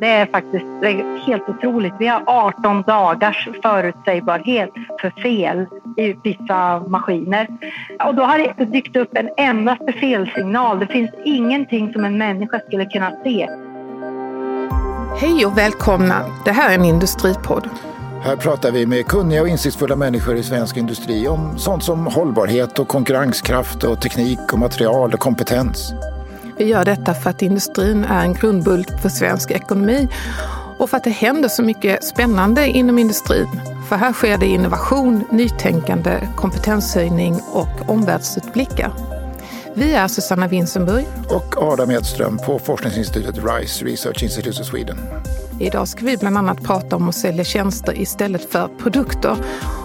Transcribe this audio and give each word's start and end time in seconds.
Det 0.00 0.06
är 0.06 0.26
faktiskt 0.26 0.64
det 0.80 0.88
är 0.88 1.26
helt 1.26 1.48
otroligt. 1.48 1.92
Vi 1.98 2.06
har 2.06 2.22
18 2.26 2.82
dagars 2.82 3.48
förutsägbarhet 3.62 4.70
för 5.00 5.10
fel 5.22 5.66
i 5.96 6.12
vissa 6.22 6.80
maskiner. 6.80 7.48
Och 8.06 8.14
då 8.14 8.22
har 8.22 8.38
det 8.38 8.44
inte 8.44 8.64
dykt 8.64 8.96
upp 8.96 9.16
en 9.16 9.28
endaste 9.36 9.92
felsignal. 9.92 10.78
Det 10.78 10.86
finns 10.86 11.10
ingenting 11.24 11.92
som 11.92 12.04
en 12.04 12.18
människa 12.18 12.60
skulle 12.66 12.84
kunna 12.84 13.12
se. 13.24 13.48
Hej 15.20 15.46
och 15.46 15.58
välkomna! 15.58 16.24
Det 16.44 16.52
här 16.52 16.70
är 16.70 16.74
en 16.74 16.84
industripodd. 16.84 17.68
Här 18.22 18.36
pratar 18.36 18.70
vi 18.70 18.86
med 18.86 19.06
kunniga 19.06 19.42
och 19.42 19.48
insiktsfulla 19.48 19.96
människor 19.96 20.36
i 20.36 20.42
svensk 20.42 20.76
industri 20.76 21.28
om 21.28 21.58
sånt 21.58 21.84
som 21.84 22.06
hållbarhet 22.06 22.78
och 22.78 22.88
konkurrenskraft 22.88 23.84
och 23.84 24.00
teknik 24.00 24.52
och 24.52 24.58
material 24.58 25.12
och 25.12 25.20
kompetens. 25.20 25.92
Vi 26.60 26.66
gör 26.66 26.84
detta 26.84 27.14
för 27.14 27.30
att 27.30 27.42
industrin 27.42 28.04
är 28.04 28.22
en 28.22 28.34
grundbult 28.34 29.00
för 29.02 29.08
svensk 29.08 29.50
ekonomi 29.50 30.08
och 30.78 30.90
för 30.90 30.96
att 30.96 31.04
det 31.04 31.10
händer 31.10 31.48
så 31.48 31.62
mycket 31.62 32.04
spännande 32.04 32.66
inom 32.66 32.98
industrin. 32.98 33.60
För 33.88 33.96
här 33.96 34.12
sker 34.12 34.38
det 34.38 34.46
innovation, 34.46 35.24
nytänkande, 35.30 36.28
kompetenshöjning 36.36 37.40
och 37.52 37.90
omvärldsutblickar. 37.90 38.92
Vi 39.74 39.92
är 39.92 40.08
Susanna 40.08 40.48
Winsenburg 40.48 41.06
och 41.28 41.62
Adam 41.62 41.90
Edström 41.90 42.38
på 42.38 42.58
forskningsinstitutet 42.58 43.44
RISE, 43.44 43.84
Research 43.84 44.22
Institute 44.22 44.60
of 44.60 44.66
Sweden. 44.66 44.98
Idag 45.60 45.88
ska 45.88 46.04
vi 46.04 46.16
bland 46.16 46.38
annat 46.38 46.62
prata 46.62 46.96
om 46.96 47.08
att 47.08 47.14
sälja 47.14 47.44
tjänster 47.44 48.00
istället 48.00 48.52
för 48.52 48.68
produkter 48.68 49.36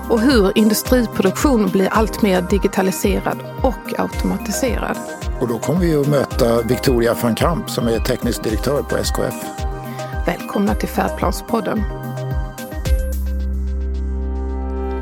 och 0.09 0.19
hur 0.19 0.57
industriproduktion 0.57 1.69
blir 1.69 1.87
allt 1.91 2.21
mer 2.21 2.41
digitaliserad 2.41 3.37
och 3.63 3.99
automatiserad. 3.99 4.97
Och 5.41 5.47
då 5.47 5.59
kommer 5.59 5.79
vi 5.79 5.95
att 5.95 6.07
möta 6.07 6.61
Victoria 6.61 7.13
van 7.13 7.35
Kamp 7.35 7.69
som 7.69 7.87
är 7.87 7.99
teknisk 7.99 8.43
direktör 8.43 8.83
på 8.83 8.97
SKF. 8.97 9.33
Välkomna 10.27 10.75
till 10.75 10.89
Färdplanspodden. 10.89 11.79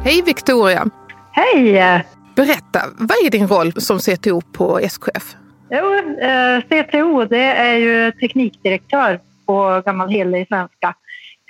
Hej 0.04 0.22
Victoria! 0.26 0.86
Hej! 1.31 2.06
Berätta, 2.36 2.80
vad 2.98 3.17
är 3.26 3.30
din 3.30 3.48
roll 3.48 3.73
som 3.81 4.00
CTO 4.00 4.42
på 4.42 4.80
SKF? 4.80 5.36
Jo, 5.70 5.94
eh, 6.20 6.61
CTO 6.61 7.26
det 7.26 7.44
är 7.44 7.76
ju 7.76 8.11
teknikdirektör 8.11 9.20
på 9.45 9.81
gammal 9.86 10.09
helig 10.09 10.48
svenska. 10.48 10.95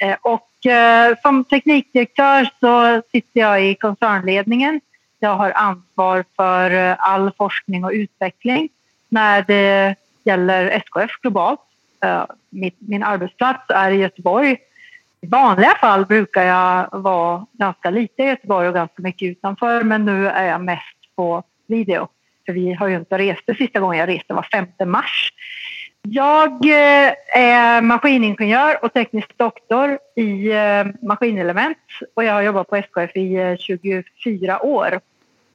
Eh, 0.02 0.16
och 0.22 0.72
eh, 0.72 1.16
som 1.22 1.44
teknikdirektör 1.44 2.50
så 2.59 3.02
sitter 3.11 3.39
jag 3.39 3.66
i 3.66 3.76
koncernledningen. 3.76 4.81
Jag 5.24 5.36
har 5.36 5.52
ansvar 5.56 6.26
för 6.36 6.72
eh, 6.72 6.96
all 7.00 7.32
forskning 7.38 7.86
och 7.86 7.92
utveckling 7.94 8.70
när 9.10 9.42
det 9.48 9.96
gäller 10.24 10.66
SKF 10.66 11.12
globalt. 11.22 11.60
Eh, 12.04 12.26
min 12.80 13.04
arbetsplats 13.04 13.64
är 13.70 13.92
i 13.92 13.96
Göteborg. 13.96 14.58
I 15.22 15.28
vanliga 15.28 15.76
fall 15.76 16.06
brukar 16.06 16.44
jag 16.44 16.88
vara 16.92 17.46
ganska 17.52 17.90
lite 17.90 18.24
i 18.24 18.26
Göteborg 18.26 18.68
och 18.68 18.74
ganska 18.74 19.02
mycket 19.02 19.26
utanför 19.26 19.84
men 19.84 20.06
nu 20.06 20.28
är 20.28 20.46
jag 20.46 20.62
mest 20.62 21.16
på 21.16 21.44
video. 21.68 22.08
För 22.46 22.54
vi 22.54 22.74
har 22.74 22.88
ju 22.88 22.96
inte 22.96 23.18
rest. 23.18 23.42
Det 23.46 23.56
sista 23.56 23.80
gången 23.80 24.00
jag 24.00 24.10
reste 24.10 24.34
var 24.34 24.48
5 24.78 24.92
mars. 24.92 25.34
Jag 26.02 26.66
eh, 26.66 27.14
är 27.38 27.82
maskiningenjör 27.82 28.84
och 28.84 28.94
teknisk 28.94 29.38
doktor 29.38 30.00
i 30.16 30.52
maskinelement 31.02 31.78
och 32.14 32.24
jag 32.24 32.34
har 32.34 32.42
jobbat 32.42 32.70
på 32.70 32.76
SKF 32.76 33.16
i 33.16 33.58
24 33.60 34.66
år 34.66 35.00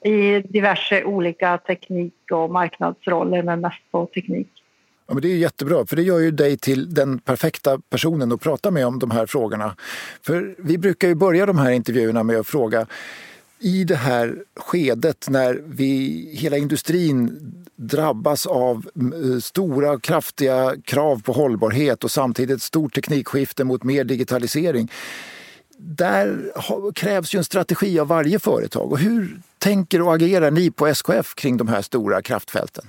i 0.05 0.43
diverse 0.49 1.05
olika 1.05 1.59
teknik 1.59 2.15
och 2.33 2.51
marknadsroller 2.51 3.43
men 3.43 3.61
mest 3.61 3.83
på 3.91 4.07
teknik. 4.07 4.49
Ja, 5.07 5.15
men 5.15 5.23
det 5.23 5.29
är 5.29 5.37
jättebra, 5.37 5.87
för 5.87 5.97
det 5.97 6.03
gör 6.03 6.19
ju 6.19 6.31
dig 6.31 6.57
till 6.57 6.95
den 6.95 7.19
perfekta 7.19 7.81
personen 7.91 8.33
att 8.33 8.41
prata 8.41 8.71
med 8.71 8.87
om 8.87 8.99
de 8.99 9.11
här 9.11 9.27
frågorna. 9.27 9.77
För 10.23 10.55
vi 10.59 10.79
brukar 10.79 11.09
ju 11.09 11.15
börja 11.15 11.47
de 11.47 11.59
här 11.59 11.71
intervjuerna 11.71 12.23
med 12.23 12.37
att 12.37 12.47
fråga 12.47 12.87
i 13.61 13.85
det 13.85 13.97
här 13.97 14.37
skedet 14.57 15.27
när 15.31 15.62
vi, 15.67 16.25
hela 16.39 16.56
industrin 16.56 17.39
drabbas 17.77 18.47
av 18.47 18.89
eh, 18.97 19.41
stora 19.41 20.01
kraftiga 20.01 20.75
krav 20.84 21.22
på 21.22 21.33
hållbarhet 21.33 22.05
och 22.05 22.11
samtidigt 22.11 22.56
ett 22.56 22.62
stort 22.62 22.95
teknikskifte 22.95 23.65
mot 23.65 23.84
mer 23.84 24.05
digitalisering. 24.05 24.91
Där 25.81 26.53
krävs 26.93 27.34
ju 27.34 27.37
en 27.37 27.44
strategi 27.44 28.00
av 28.00 28.09
varje 28.09 28.39
företag. 28.39 28.93
Och 28.93 28.99
hur 28.99 29.41
tänker 29.59 30.03
och 30.03 30.15
agerar 30.15 30.50
ni 30.50 30.71
på 30.71 30.87
SKF 30.87 31.34
kring 31.34 31.56
de 31.56 31.69
här 31.69 31.83
stora 31.83 32.22
kraftfälten? 32.22 32.84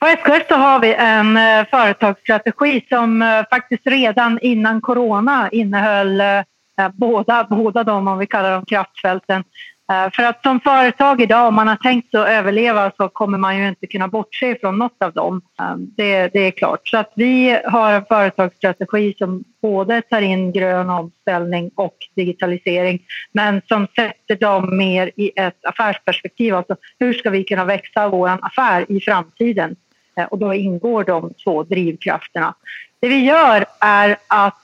På 0.00 0.06
SKF 0.06 0.48
så 0.48 0.54
har 0.54 0.80
vi 0.80 0.94
en 0.94 1.36
eh, 1.36 1.66
företagsstrategi 1.70 2.86
som 2.88 3.22
eh, 3.22 3.44
faktiskt 3.50 3.86
redan 3.86 4.38
innan 4.42 4.80
corona 4.80 5.48
innehöll 5.52 6.20
eh, 6.20 6.88
båda, 6.92 7.46
båda 7.50 7.84
de, 7.84 8.08
om 8.08 8.18
vi 8.18 8.26
kallar 8.26 8.52
dem 8.52 8.64
kraftfälten. 8.64 9.44
Eh, 9.92 10.10
för 10.12 10.22
att 10.22 10.42
som 10.42 10.60
företag 10.60 11.20
idag, 11.20 11.48
om 11.48 11.54
man 11.54 11.68
har 11.68 11.76
tänkt 11.76 12.14
att 12.14 12.28
överleva 12.28 12.92
så 12.96 13.08
kommer 13.08 13.38
man 13.38 13.58
ju 13.58 13.68
inte 13.68 13.86
kunna 13.86 14.08
bortse 14.08 14.56
från 14.60 14.78
något 14.78 15.02
av 15.02 15.12
dem. 15.12 15.42
Eh, 15.60 15.76
det, 15.76 16.28
det 16.28 16.40
är 16.40 16.50
klart. 16.50 16.88
Så 16.88 16.98
att 16.98 17.12
vi 17.16 17.60
har 17.64 17.92
en 17.92 18.04
företagsstrategi 18.04 19.14
som 19.18 19.44
både 19.62 20.02
tar 20.02 20.20
in 20.20 20.52
grön 20.52 20.90
omställning 20.90 21.70
och 21.74 21.96
digitalisering 22.16 23.02
men 23.32 23.62
som 23.68 23.86
sätter 23.96 24.36
dem 24.36 24.76
mer 24.76 25.10
i 25.16 25.32
ett 25.36 25.64
affärsperspektiv. 25.64 26.54
Alltså 26.54 26.76
hur 26.98 27.12
ska 27.12 27.30
vi 27.30 27.44
kunna 27.44 27.64
växa 27.64 28.08
vår 28.08 28.38
affär 28.42 28.86
i 28.88 29.00
framtiden? 29.00 29.76
Eh, 30.16 30.24
och 30.24 30.38
då 30.38 30.54
ingår 30.54 31.04
de 31.04 31.34
två 31.44 31.62
drivkrafterna. 31.62 32.54
Det 33.00 33.08
vi 33.08 33.24
gör 33.24 33.64
är 33.80 34.16
att 34.28 34.58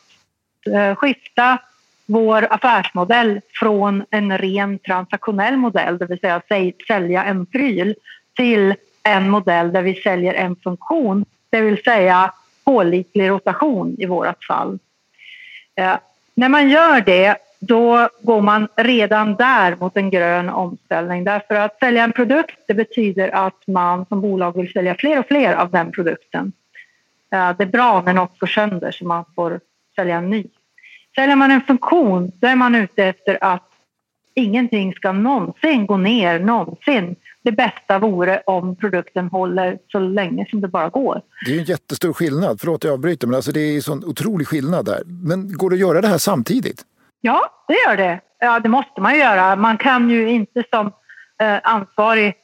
skifta 0.96 1.58
vår 2.08 2.46
affärsmodell 2.50 3.40
från 3.60 4.04
en 4.10 4.38
ren 4.38 4.78
transaktionell 4.78 5.56
modell, 5.56 5.98
det 5.98 6.06
vill 6.06 6.20
säga 6.20 6.42
sälja 6.86 7.24
en 7.24 7.46
pryl, 7.46 7.94
till 8.36 8.74
en 9.02 9.30
modell 9.30 9.72
där 9.72 9.82
vi 9.82 9.94
säljer 9.94 10.34
en 10.34 10.56
funktion, 10.56 11.24
det 11.50 11.60
vill 11.60 11.82
säga 11.82 12.32
pålitlig 12.64 13.28
rotation 13.28 13.96
i 13.98 14.06
vårt 14.06 14.44
fall. 14.44 14.78
Eh, 15.74 15.96
när 16.34 16.48
man 16.48 16.68
gör 16.68 17.00
det 17.00 17.36
då 17.60 18.08
går 18.20 18.40
man 18.40 18.68
redan 18.76 19.34
där 19.34 19.76
mot 19.76 19.96
en 19.96 20.10
grön 20.10 20.48
omställning. 20.48 21.24
Därför 21.24 21.54
att 21.54 21.78
sälja 21.78 22.04
en 22.04 22.12
produkt 22.12 22.58
det 22.68 22.74
betyder 22.74 23.28
att 23.28 23.66
man 23.66 24.06
som 24.06 24.20
bolag 24.20 24.56
vill 24.56 24.72
sälja 24.72 24.94
fler 24.94 25.18
och 25.18 25.26
fler 25.26 25.54
av 25.54 25.70
den 25.70 25.92
produkten. 25.92 26.52
Eh, 27.32 27.56
det 27.56 27.64
är 27.64 27.66
bra 27.66 28.02
när 28.02 28.12
något 28.12 28.38
går 28.38 28.46
sönder 28.46 28.90
så 28.90 29.04
man 29.04 29.24
får 29.34 29.60
sälja 29.96 30.16
en 30.16 30.30
ny. 30.30 30.44
Säljer 31.18 31.36
man 31.36 31.50
en 31.50 31.60
funktion 31.60 32.32
då 32.40 32.48
är 32.48 32.56
man 32.56 32.74
ute 32.74 33.04
efter 33.04 33.44
att 33.44 33.68
ingenting 34.34 34.94
ska 34.94 35.12
någonsin 35.12 35.86
gå 35.86 35.96
ner, 35.96 36.38
någonsin. 36.38 37.16
Det 37.42 37.52
bästa 37.52 37.98
vore 37.98 38.42
om 38.46 38.76
produkten 38.76 39.28
håller 39.28 39.78
så 39.92 39.98
länge 39.98 40.46
som 40.50 40.60
det 40.60 40.68
bara 40.68 40.88
går. 40.88 41.22
Det 41.46 41.54
är 41.54 41.58
en 41.58 41.64
jättestor 41.64 42.12
skillnad, 42.12 42.60
förlåt 42.60 42.84
jag 42.84 42.92
avbryter, 42.92 43.26
men 43.26 43.34
alltså 43.34 43.52
det 43.52 43.60
är 43.60 43.74
en 43.74 43.82
sån 43.82 44.04
otrolig 44.04 44.48
skillnad 44.48 44.84
där. 44.84 45.02
Men 45.06 45.52
går 45.52 45.70
det 45.70 45.74
att 45.74 45.80
göra 45.80 46.00
det 46.00 46.08
här 46.08 46.18
samtidigt? 46.18 46.82
Ja, 47.20 47.64
det 47.68 47.74
gör 47.74 47.96
det. 47.96 48.20
Ja, 48.38 48.60
det 48.60 48.68
måste 48.68 49.00
man 49.00 49.18
göra. 49.18 49.56
Man 49.56 49.78
kan 49.78 50.10
ju 50.10 50.30
inte 50.30 50.64
som 50.70 50.86
eh, 51.42 51.58
ansvarig 51.62 52.34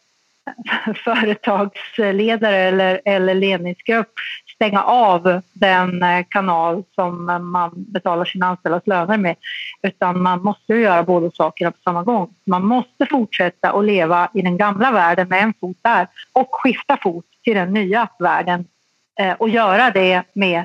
företagsledare 1.05 2.57
eller, 2.57 3.01
eller 3.05 3.35
ledningsgrupp 3.35 4.13
stänga 4.55 4.83
av 4.83 5.41
den 5.53 6.03
eh, 6.03 6.25
kanal 6.29 6.85
som 6.95 7.25
man 7.53 7.71
betalar 7.75 8.25
sina 8.25 8.47
anställdas 8.47 8.87
löner 8.87 9.19
med. 9.19 9.37
Utan 9.83 10.23
man 10.23 10.43
måste 10.43 10.75
göra 10.75 11.03
båda 11.03 11.31
sakerna 11.31 11.71
på 11.71 11.79
samma 11.85 12.03
gång. 12.03 12.35
Man 12.45 12.67
måste 12.67 13.07
fortsätta 13.11 13.71
att 13.71 13.85
leva 13.85 14.29
i 14.35 14.43
den 14.43 14.57
gamla 14.57 14.91
världen 14.91 15.29
med 15.29 15.43
en 15.43 15.55
fot 15.61 15.77
där 15.83 16.09
och 16.33 16.49
skifta 16.51 16.99
fot 17.03 17.25
till 17.45 17.55
den 17.55 17.73
nya 17.73 18.09
världen 18.19 18.65
eh, 19.21 19.33
och 19.33 19.49
göra 19.49 19.91
det 19.91 20.23
med 20.33 20.65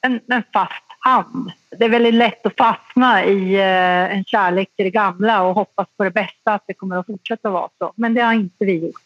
en, 0.00 0.20
en 0.26 0.42
fast 0.52 0.84
hand. 0.98 1.52
Det 1.78 1.84
är 1.84 1.88
väldigt 1.88 2.14
lätt 2.14 2.46
att 2.46 2.56
fastna 2.56 3.24
i 3.24 3.54
eh, 3.54 4.16
en 4.16 4.24
kärlek 4.24 4.68
till 4.76 4.84
det 4.84 4.90
gamla 4.90 5.42
och 5.42 5.54
hoppas 5.54 5.86
på 5.96 6.04
det 6.04 6.10
bästa, 6.10 6.54
att 6.54 6.64
det 6.66 6.74
kommer 6.74 6.96
att 6.96 7.06
fortsätta 7.06 7.50
vara 7.50 7.68
så. 7.78 7.92
Men 7.96 8.14
det 8.14 8.20
har 8.20 8.32
inte 8.32 8.64
vi 8.64 8.86
gjort. 8.86 9.00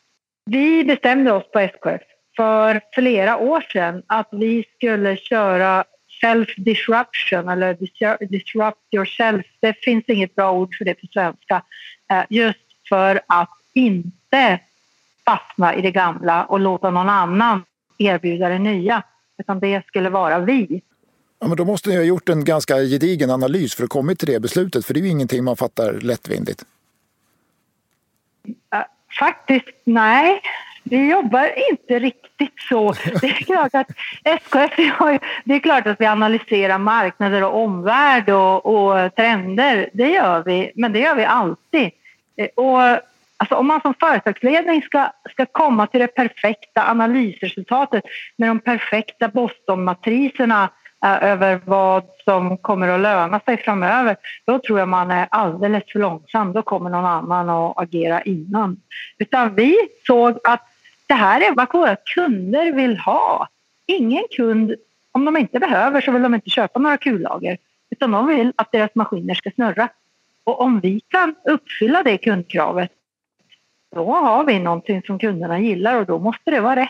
Vi 0.44 0.84
bestämde 0.84 1.32
oss 1.32 1.50
på 1.50 1.58
SKF 1.58 2.02
för 2.36 2.80
flera 2.94 3.36
år 3.36 3.60
sedan 3.72 4.02
att 4.06 4.28
vi 4.32 4.64
skulle 4.76 5.16
köra 5.16 5.84
self-disruption 6.22 7.52
eller 7.52 7.74
disrupt 8.26 8.94
yourself. 8.94 9.46
Det 9.60 9.74
finns 9.82 10.04
inget 10.08 10.34
bra 10.34 10.52
ord 10.52 10.74
för 10.78 10.84
det 10.84 10.94
på 10.94 11.06
svenska. 11.12 11.62
Eh, 12.10 12.24
just 12.30 12.58
för 12.88 13.20
att 13.28 13.50
inte 13.74 14.60
fastna 15.24 15.74
i 15.74 15.82
det 15.82 15.90
gamla 15.90 16.44
och 16.44 16.60
låta 16.60 16.90
någon 16.90 17.08
annan 17.08 17.64
erbjuda 17.98 18.48
det 18.48 18.58
nya. 18.58 19.02
Utan 19.38 19.60
det 19.60 19.86
skulle 19.86 20.10
vara 20.10 20.38
vi. 20.38 20.82
Ja, 21.38 21.48
men 21.48 21.56
då 21.56 21.64
måste 21.64 21.90
ni 21.90 21.96
ha 21.96 22.02
gjort 22.02 22.28
en 22.28 22.44
ganska 22.44 22.76
gedigen 22.76 23.30
analys 23.30 23.74
för 23.74 23.84
att 23.84 23.90
komma 23.90 24.14
till 24.14 24.28
det 24.28 24.40
beslutet. 24.40 24.86
För 24.86 24.94
det 24.94 25.00
är 25.00 25.02
ju 25.02 25.08
ingenting 25.08 25.44
man 25.44 25.56
fattar 25.56 25.92
lättvindigt. 25.92 26.64
Faktiskt 29.18 29.76
nej. 29.84 30.40
Vi 30.82 31.10
jobbar 31.10 31.70
inte 31.70 31.98
riktigt 31.98 32.60
så. 32.68 32.92
Det 33.20 33.26
är 33.26 33.44
klart 33.44 33.74
att 33.74 33.86
SKF, 34.24 34.76
det 35.44 35.54
är 35.54 35.58
klart 35.58 35.86
att 35.86 36.00
vi 36.00 36.06
analyserar 36.06 36.78
marknader 36.78 37.44
och 37.44 37.62
omvärld 37.64 38.30
och, 38.30 38.66
och 38.66 39.14
trender. 39.14 39.90
Det 39.92 40.08
gör 40.08 40.42
vi, 40.42 40.72
men 40.74 40.92
det 40.92 40.98
gör 40.98 41.14
vi 41.14 41.24
alltid. 41.24 41.90
Eh, 42.36 42.46
och 42.54 43.00
Alltså 43.42 43.54
om 43.54 43.66
man 43.66 43.80
som 43.80 43.94
företagsledning 44.00 44.82
ska, 44.82 45.12
ska 45.30 45.46
komma 45.46 45.86
till 45.86 46.00
det 46.00 46.06
perfekta 46.06 46.90
analysresultatet 46.90 48.04
med 48.36 48.48
de 48.48 48.60
perfekta 48.60 49.28
Boston-matriserna 49.28 50.70
eh, 51.04 51.24
över 51.24 51.60
vad 51.64 52.04
som 52.24 52.58
kommer 52.58 52.88
att 52.88 53.00
löna 53.00 53.40
sig 53.40 53.56
framöver, 53.56 54.16
då 54.44 54.58
tror 54.58 54.78
jag 54.78 54.88
man 54.88 55.10
är 55.10 55.28
alldeles 55.30 55.82
för 55.92 55.98
långsam. 55.98 56.52
Då 56.52 56.62
kommer 56.62 56.90
någon 56.90 57.04
annan 57.04 57.50
att 57.50 57.78
agera 57.78 58.22
innan. 58.22 58.80
Utan 59.18 59.54
vi 59.54 59.76
såg 60.06 60.38
att 60.44 60.71
det 61.12 61.16
här 61.16 61.40
är 61.40 61.54
vad 61.54 61.72
våra 61.72 61.96
kunder 62.14 62.72
vill 62.72 62.96
ha. 62.98 63.48
Ingen 63.86 64.24
kund, 64.36 64.74
om 65.12 65.24
de 65.24 65.36
inte 65.36 65.58
behöver 65.58 66.00
så 66.00 66.12
vill 66.12 66.22
de 66.22 66.34
inte 66.34 66.50
köpa 66.50 66.80
några 66.80 66.96
kullager 66.96 67.58
utan 67.90 68.10
de 68.10 68.26
vill 68.26 68.52
att 68.56 68.72
deras 68.72 68.90
maskiner 68.94 69.34
ska 69.34 69.50
snurra. 69.50 69.88
Och 70.44 70.60
om 70.60 70.80
vi 70.80 71.00
kan 71.08 71.34
uppfylla 71.44 72.02
det 72.02 72.18
kundkravet 72.18 72.90
då 73.94 74.12
har 74.12 74.44
vi 74.44 74.58
någonting 74.58 75.02
som 75.02 75.18
kunderna 75.18 75.60
gillar 75.60 75.96
och 76.00 76.06
då 76.06 76.18
måste 76.18 76.50
det 76.50 76.60
vara 76.60 76.76
rätt. 76.76 76.88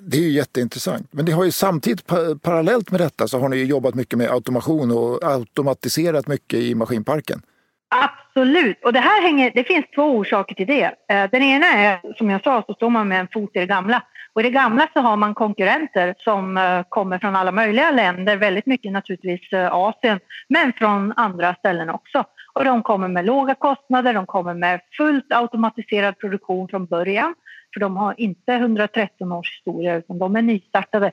Det 0.00 0.16
är 0.16 0.20
ju 0.20 0.30
jätteintressant. 0.30 1.08
Men 1.10 1.24
det 1.24 1.32
har 1.32 1.44
ju 1.44 1.52
samtidigt 1.52 2.06
parallellt 2.42 2.90
med 2.90 3.00
detta 3.00 3.28
så 3.28 3.38
har 3.38 3.48
ni 3.48 3.64
jobbat 3.64 3.94
mycket 3.94 4.18
med 4.18 4.30
automation 4.30 4.90
och 4.90 5.24
automatiserat 5.24 6.26
mycket 6.26 6.58
i 6.58 6.74
maskinparken. 6.74 7.42
Absolut, 8.02 8.84
och 8.84 8.92
det 8.92 9.00
här 9.00 9.22
hänger, 9.22 9.52
det 9.54 9.64
finns 9.64 9.86
två 9.94 10.02
orsaker 10.02 10.54
till 10.54 10.66
det. 10.66 10.84
Eh, 10.84 11.30
den 11.30 11.42
ena 11.42 11.66
är, 11.66 12.14
som 12.16 12.30
jag 12.30 12.42
sa, 12.42 12.62
så 12.66 12.74
står 12.74 12.90
man 12.90 13.08
med 13.08 13.20
en 13.20 13.28
fot 13.32 13.50
i 13.54 13.58
det 13.58 13.66
gamla. 13.66 14.02
Och 14.32 14.40
i 14.40 14.44
det 14.44 14.50
gamla 14.50 14.88
så 14.92 15.00
har 15.00 15.16
man 15.16 15.34
konkurrenter 15.34 16.14
som 16.18 16.56
eh, 16.56 16.82
kommer 16.88 17.18
från 17.18 17.36
alla 17.36 17.52
möjliga 17.52 17.90
länder, 17.90 18.36
väldigt 18.36 18.66
mycket 18.66 18.92
naturligtvis 18.92 19.52
eh, 19.52 19.74
Asien, 19.74 20.20
men 20.48 20.72
från 20.72 21.12
andra 21.16 21.54
ställen 21.54 21.90
också. 21.90 22.24
Och 22.52 22.64
de 22.64 22.82
kommer 22.82 23.08
med 23.08 23.24
låga 23.24 23.54
kostnader, 23.54 24.14
de 24.14 24.26
kommer 24.26 24.54
med 24.54 24.80
fullt 24.96 25.32
automatiserad 25.32 26.18
produktion 26.18 26.68
från 26.68 26.86
början. 26.86 27.34
För 27.74 27.80
de 27.80 27.96
har 27.96 28.14
inte 28.20 28.52
113 28.52 29.32
års 29.32 29.56
historia 29.58 29.96
utan 29.96 30.18
de 30.18 30.36
är 30.36 30.42
nystartade. 30.42 31.12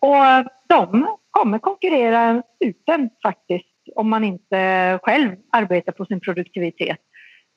Och 0.00 0.50
de 0.68 1.16
kommer 1.30 1.58
konkurrera 1.58 2.42
utan 2.60 3.10
faktiskt 3.22 3.69
om 3.96 4.10
man 4.10 4.24
inte 4.24 4.98
själv 5.02 5.36
arbetar 5.52 5.92
på 5.92 6.04
sin 6.04 6.20
produktivitet. 6.20 6.98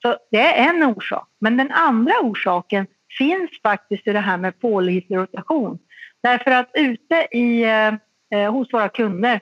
Så 0.02 0.18
det 0.32 0.40
är 0.40 0.70
en 0.70 0.84
orsak. 0.84 1.28
Men 1.42 1.58
den 1.58 1.72
andra 1.72 2.14
orsaken 2.22 2.88
finns 3.18 3.50
faktiskt 3.64 4.08
i 4.08 4.14
det 4.14 4.20
här 4.20 4.38
med 4.38 4.60
pålitlig 4.60 5.18
rotation. 5.18 5.80
Därför 6.24 6.52
att 6.52 6.70
ute 6.74 7.28
i, 7.32 7.64
eh, 8.34 8.52
hos 8.52 8.74
våra 8.74 8.90
kunder, 8.90 9.40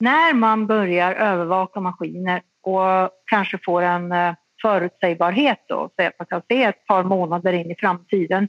när 0.00 0.34
man 0.34 0.66
börjar 0.66 1.14
övervaka 1.14 1.80
maskiner 1.80 2.42
och 2.62 3.10
kanske 3.26 3.58
får 3.64 3.82
en 3.82 4.12
eh, 4.12 4.34
förutsägbarhet 4.62 5.64
då, 5.68 5.90
så 5.96 6.06
att 6.06 6.18
man 6.18 6.26
kan 6.26 6.42
se 6.48 6.62
ett 6.62 6.86
par 6.86 7.02
månader 7.02 7.52
in 7.52 7.70
i 7.70 7.76
framtiden, 7.78 8.48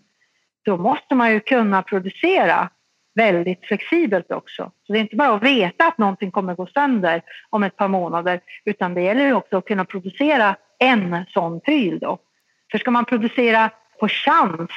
då 0.65 0.77
måste 0.77 1.15
man 1.15 1.31
ju 1.31 1.39
kunna 1.39 1.81
producera 1.81 2.69
väldigt 3.15 3.65
flexibelt 3.65 4.31
också. 4.31 4.71
Så 4.87 4.93
det 4.93 4.99
är 4.99 5.01
inte 5.01 5.15
bara 5.15 5.35
att 5.35 5.43
veta 5.43 5.87
att 5.87 5.97
någonting 5.97 6.31
kommer 6.31 6.55
gå 6.55 6.67
sönder 6.67 7.21
om 7.49 7.63
ett 7.63 7.75
par 7.75 7.87
månader, 7.87 8.39
utan 8.65 8.93
det 8.93 9.01
gäller 9.01 9.33
också 9.33 9.57
att 9.57 9.65
kunna 9.65 9.85
producera 9.85 10.55
en 10.79 11.25
sån 11.29 11.61
pryl 11.61 11.99
då. 11.99 12.17
För 12.71 12.77
ska 12.77 12.91
man 12.91 13.05
producera 13.05 13.69
på 13.99 14.07
chans 14.07 14.71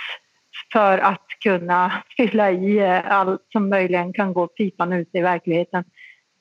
för 0.73 0.99
att 0.99 1.27
kunna 1.43 2.03
fylla 2.17 2.51
i 2.51 2.79
eh, 2.79 3.13
allt 3.13 3.47
som 3.53 3.69
möjligen 3.69 4.13
kan 4.13 4.33
gå 4.33 4.47
pipan 4.47 4.93
ut 4.93 5.11
i 5.13 5.21
verkligheten, 5.21 5.85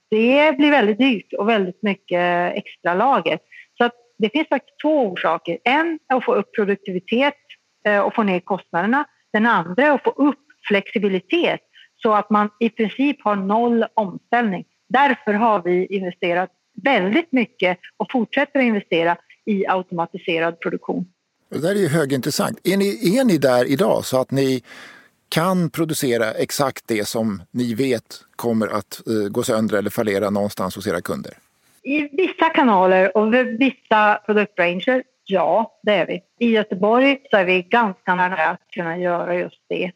det 0.09 0.57
blir 0.57 0.71
väldigt 0.71 0.97
dyrt 0.97 1.33
och 1.33 1.49
väldigt 1.49 1.83
mycket 1.83 2.17
eh, 2.17 2.47
extra 2.47 2.94
lager. 2.94 3.39
Så 3.77 3.83
att 3.83 3.94
det 4.17 4.29
finns 4.29 4.47
faktiskt 4.47 4.79
två 4.81 5.07
orsaker. 5.07 5.57
En 5.63 5.99
är 6.09 6.15
att 6.15 6.25
få 6.25 6.35
upp 6.35 6.55
produktivitet 6.55 7.38
eh, 7.85 7.99
och 7.99 8.15
få 8.15 8.23
ner 8.23 8.39
kostnaderna. 8.39 9.05
Den 9.33 9.45
andra 9.45 9.83
är 9.83 9.91
att 9.91 10.03
få 10.03 10.09
upp 10.09 10.39
flexibilitet 10.67 11.67
så 12.01 12.13
att 12.13 12.29
man 12.29 12.49
i 12.59 12.69
princip 12.69 13.17
har 13.21 13.35
noll 13.35 13.85
omställning. 13.94 14.65
Därför 14.89 15.33
har 15.33 15.61
vi 15.63 15.85
investerat 15.85 16.49
väldigt 16.83 17.31
mycket 17.31 17.77
och 17.97 18.11
fortsätter 18.11 18.59
att 18.59 18.65
investera 18.65 19.17
i 19.45 19.67
automatiserad 19.67 20.59
produktion. 20.59 21.05
Det 21.49 21.59
där 21.59 21.71
är 21.71 21.79
ju 21.79 21.88
högintressant. 21.88 22.59
Är 22.63 22.77
ni, 22.77 23.17
är 23.17 23.23
ni 23.23 23.38
där 23.38 23.65
idag 23.65 24.05
så 24.05 24.21
att 24.21 24.31
ni 24.31 24.63
kan 25.29 25.69
producera 25.69 26.31
exakt 26.31 26.83
det 26.88 27.07
som 27.07 27.41
ni 27.51 27.73
vet 27.73 28.21
kommer 28.35 28.67
att 28.67 29.01
uh, 29.09 29.29
gå 29.29 29.44
sönder 29.44 29.77
eller 29.77 29.89
fallera 29.89 30.29
någonstans 30.29 30.75
hos 30.75 30.88
era 30.88 31.01
kunder? 31.01 31.33
I 31.83 32.01
vissa 32.01 32.49
kanaler 32.49 33.17
och 33.17 33.33
vissa 33.59 34.21
produktranger, 34.25 35.03
ja, 35.27 35.79
det 35.83 35.94
är 35.94 36.07
vi. 36.07 36.21
I 36.39 36.51
Göteborg 36.51 37.18
så 37.31 37.38
är 37.38 37.45
vi 37.45 37.62
ganska 37.62 38.15
nära 38.15 38.45
att 38.45 38.62
kunna 38.71 38.97
göra 38.97 39.35
just 39.35 39.62
det. 39.69 39.91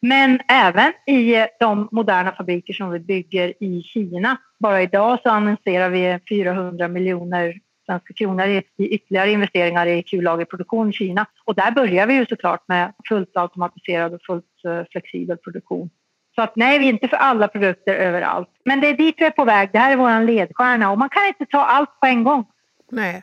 Men 0.00 0.40
även 0.48 0.92
i 1.06 1.34
eh, 1.34 1.46
de 1.60 1.88
moderna 1.92 2.32
fabriker 2.32 2.72
som 2.72 2.90
vi 2.90 2.98
bygger 2.98 3.62
i 3.64 3.82
Kina. 3.82 4.36
Bara 4.58 4.82
idag 4.82 5.18
så 5.22 5.30
annonserar 5.30 5.90
vi 5.90 6.18
400 6.28 6.88
miljoner 6.88 7.54
svenska 7.86 8.14
kronor 8.14 8.46
i, 8.46 8.62
ytterligare 8.78 9.30
investeringar 9.30 9.86
i 9.86 10.02
kullagerproduktion 10.02 10.90
i 10.90 10.92
Kina. 10.92 11.26
Och 11.44 11.54
där 11.54 11.70
börjar 11.70 12.06
vi 12.06 12.14
ju 12.14 12.26
såklart 12.26 12.68
med 12.68 12.92
fullt 13.08 13.36
automatiserad 13.36 14.14
och 14.14 14.22
fullt 14.26 14.64
eh, 14.64 14.82
flexibel 14.90 15.36
produktion. 15.36 15.90
Så 16.34 16.42
att 16.42 16.56
nej, 16.56 16.78
vi 16.78 16.84
är 16.86 16.90
inte 16.90 17.08
för 17.08 17.16
alla 17.16 17.48
produkter 17.48 17.94
överallt. 17.94 18.48
Men 18.64 18.80
det 18.80 18.88
är 18.88 18.96
dit 18.96 19.14
vi 19.18 19.24
är 19.24 19.30
på 19.30 19.44
väg. 19.44 19.68
Det 19.72 19.78
här 19.78 19.92
är 19.92 19.96
vår 19.96 20.24
ledstjärna 20.24 20.90
och 20.90 20.98
man 20.98 21.08
kan 21.08 21.26
inte 21.26 21.46
ta 21.46 21.64
allt 21.64 22.00
på 22.00 22.06
en 22.06 22.24
gång. 22.24 22.44
Nej. 22.90 23.22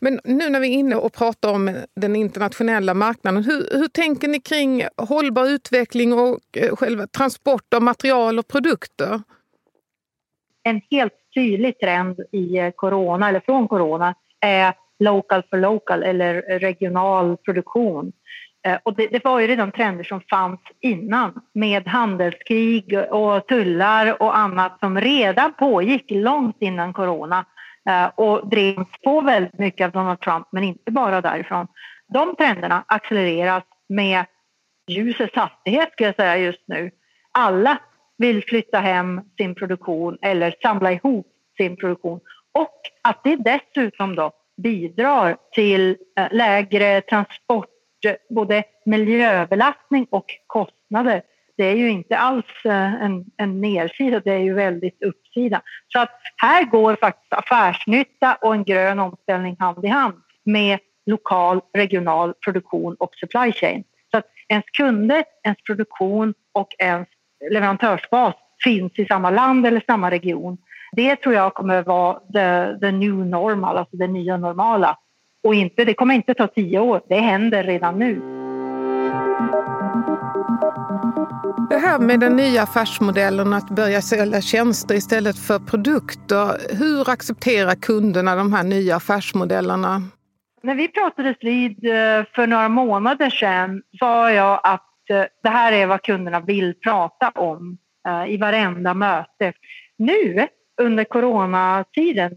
Men 0.00 0.20
nu 0.24 0.50
när 0.50 0.60
vi 0.60 0.68
är 0.68 0.78
inne 0.78 0.96
och 0.96 1.12
pratar 1.12 1.52
om 1.52 1.84
den 1.96 2.16
internationella 2.16 2.94
marknaden, 2.94 3.44
hur, 3.44 3.78
hur 3.78 3.88
tänker 3.88 4.28
ni 4.28 4.40
kring 4.40 4.82
hållbar 4.96 5.46
utveckling 5.46 6.12
och 6.12 6.38
eh, 6.56 6.76
själva 6.76 7.06
transport 7.06 7.74
av 7.74 7.82
material 7.82 8.38
och 8.38 8.48
produkter? 8.48 9.20
En 10.62 10.80
helt 10.90 11.12
tydlig 11.34 11.78
trend 11.78 12.20
i 12.32 12.58
eh, 12.58 12.70
corona, 12.70 13.28
eller 13.28 13.40
från 13.40 13.68
corona, 13.68 14.14
är 14.40 14.74
local 14.98 15.42
for 15.50 15.56
local 15.56 16.02
eller 16.02 16.58
regional 16.58 17.36
produktion. 17.36 18.12
Eh, 18.66 18.78
och 18.82 18.96
det, 18.96 19.06
det, 19.06 19.24
var 19.24 19.40
ju 19.40 19.56
de 19.56 19.72
trender 19.72 20.04
som 20.04 20.20
fanns 20.30 20.60
innan 20.80 21.40
med 21.52 21.88
handelskrig 21.88 22.98
och 23.10 23.46
tullar 23.46 24.22
och 24.22 24.38
annat 24.38 24.78
som 24.80 25.00
redan 25.00 25.52
pågick 25.52 26.10
långt 26.10 26.56
innan 26.60 26.92
corona 26.92 27.44
Eh, 27.88 28.06
och 28.14 28.48
drevs 28.48 28.88
på 29.04 29.20
väldigt 29.20 29.58
mycket 29.58 29.84
av 29.84 29.92
Donald 29.92 30.20
Trump, 30.20 30.46
men 30.52 30.64
inte 30.64 30.92
bara 30.92 31.20
därifrån. 31.20 31.66
De 32.08 32.36
trenderna 32.36 32.84
accelereras 32.86 33.64
med 33.88 34.24
ljusets 34.86 35.36
hastighet 35.36 35.92
ska 35.92 36.04
jag 36.04 36.16
säga 36.16 36.36
just 36.36 36.62
nu. 36.66 36.90
Alla 37.32 37.78
vill 38.18 38.44
flytta 38.44 38.78
hem 38.78 39.20
sin 39.36 39.54
produktion 39.54 40.18
eller 40.22 40.54
samla 40.62 40.92
ihop 40.92 41.26
sin 41.56 41.76
produktion 41.76 42.20
och 42.52 42.80
att 43.02 43.24
det 43.24 43.36
dessutom 43.36 44.14
då 44.14 44.32
bidrar 44.56 45.36
till 45.52 45.96
eh, 46.18 46.28
lägre 46.30 47.00
transport, 47.00 47.68
eh, 48.06 48.14
både 48.30 48.64
miljöbelastning 48.84 50.06
och 50.10 50.26
kostnader. 50.46 51.22
Det 51.58 51.64
är 51.64 51.76
ju 51.76 51.90
inte 51.90 52.18
alls 52.18 52.64
eh, 52.64 53.02
en, 53.04 53.24
en 53.36 53.60
nedsida, 53.60 54.20
det 54.20 54.32
är 54.32 54.38
ju 54.38 54.54
väldigt 54.54 55.02
uppsida. 55.02 55.62
Så 55.88 55.98
att 55.98 56.10
här 56.36 56.64
går 56.64 56.96
faktiskt 56.96 57.32
affärsnytta 57.32 58.34
och 58.40 58.54
en 58.54 58.64
grön 58.64 58.98
omställning 58.98 59.56
hand 59.58 59.84
i 59.84 59.88
hand 59.88 60.14
med 60.44 60.78
lokal, 61.06 61.60
regional 61.74 62.34
produktion 62.44 62.94
och 62.98 63.14
supply 63.14 63.52
chain. 63.52 63.84
Så 64.10 64.18
att 64.18 64.24
ens 64.48 64.64
kunder, 64.64 65.24
ens 65.44 65.58
produktion 65.62 66.34
och 66.54 66.68
ens 66.78 67.08
leverantörsbas 67.50 68.34
finns 68.64 68.92
i 68.98 69.06
samma 69.06 69.30
land 69.30 69.66
eller 69.66 69.82
samma 69.86 70.10
region. 70.10 70.58
Det 70.92 71.16
tror 71.16 71.34
jag 71.34 71.54
kommer 71.54 71.82
vara 71.82 72.18
the, 72.18 72.78
the 72.80 72.92
new 72.92 73.14
normal, 73.14 73.76
alltså 73.76 73.96
det 73.96 74.06
nya 74.06 74.36
normala. 74.36 74.98
Och 75.44 75.54
inte, 75.54 75.84
det 75.84 75.94
kommer 75.94 76.14
inte 76.14 76.34
ta 76.34 76.46
tio 76.46 76.78
år, 76.78 77.00
det 77.08 77.20
händer 77.20 77.64
redan 77.64 77.98
nu. 77.98 78.37
Det 81.78 81.82
här 81.82 81.98
med 81.98 82.20
den 82.20 82.36
nya 82.36 82.62
affärsmodellen 82.62 83.52
att 83.52 83.70
börja 83.70 84.02
sälja 84.02 84.40
tjänster 84.40 84.94
istället 84.94 85.38
för 85.38 85.58
produkter. 85.58 86.76
Hur 86.78 87.10
accepterar 87.10 87.74
kunderna 87.74 88.36
de 88.36 88.52
här 88.52 88.64
nya 88.64 88.96
affärsmodellerna? 88.96 90.02
När 90.62 90.74
vi 90.74 90.88
pratades 90.88 91.36
vid 91.40 91.84
eh, 91.84 92.24
för 92.34 92.46
några 92.46 92.68
månader 92.68 93.30
sedan 93.30 93.82
sa 93.98 94.32
jag 94.32 94.60
att 94.62 95.10
eh, 95.10 95.24
det 95.42 95.48
här 95.48 95.72
är 95.72 95.86
vad 95.86 96.02
kunderna 96.02 96.40
vill 96.40 96.74
prata 96.74 97.30
om 97.30 97.78
eh, 98.08 98.32
i 98.32 98.36
varenda 98.36 98.94
möte. 98.94 99.52
Nu 99.96 100.48
under 100.80 101.04
coronatiden. 101.04 102.32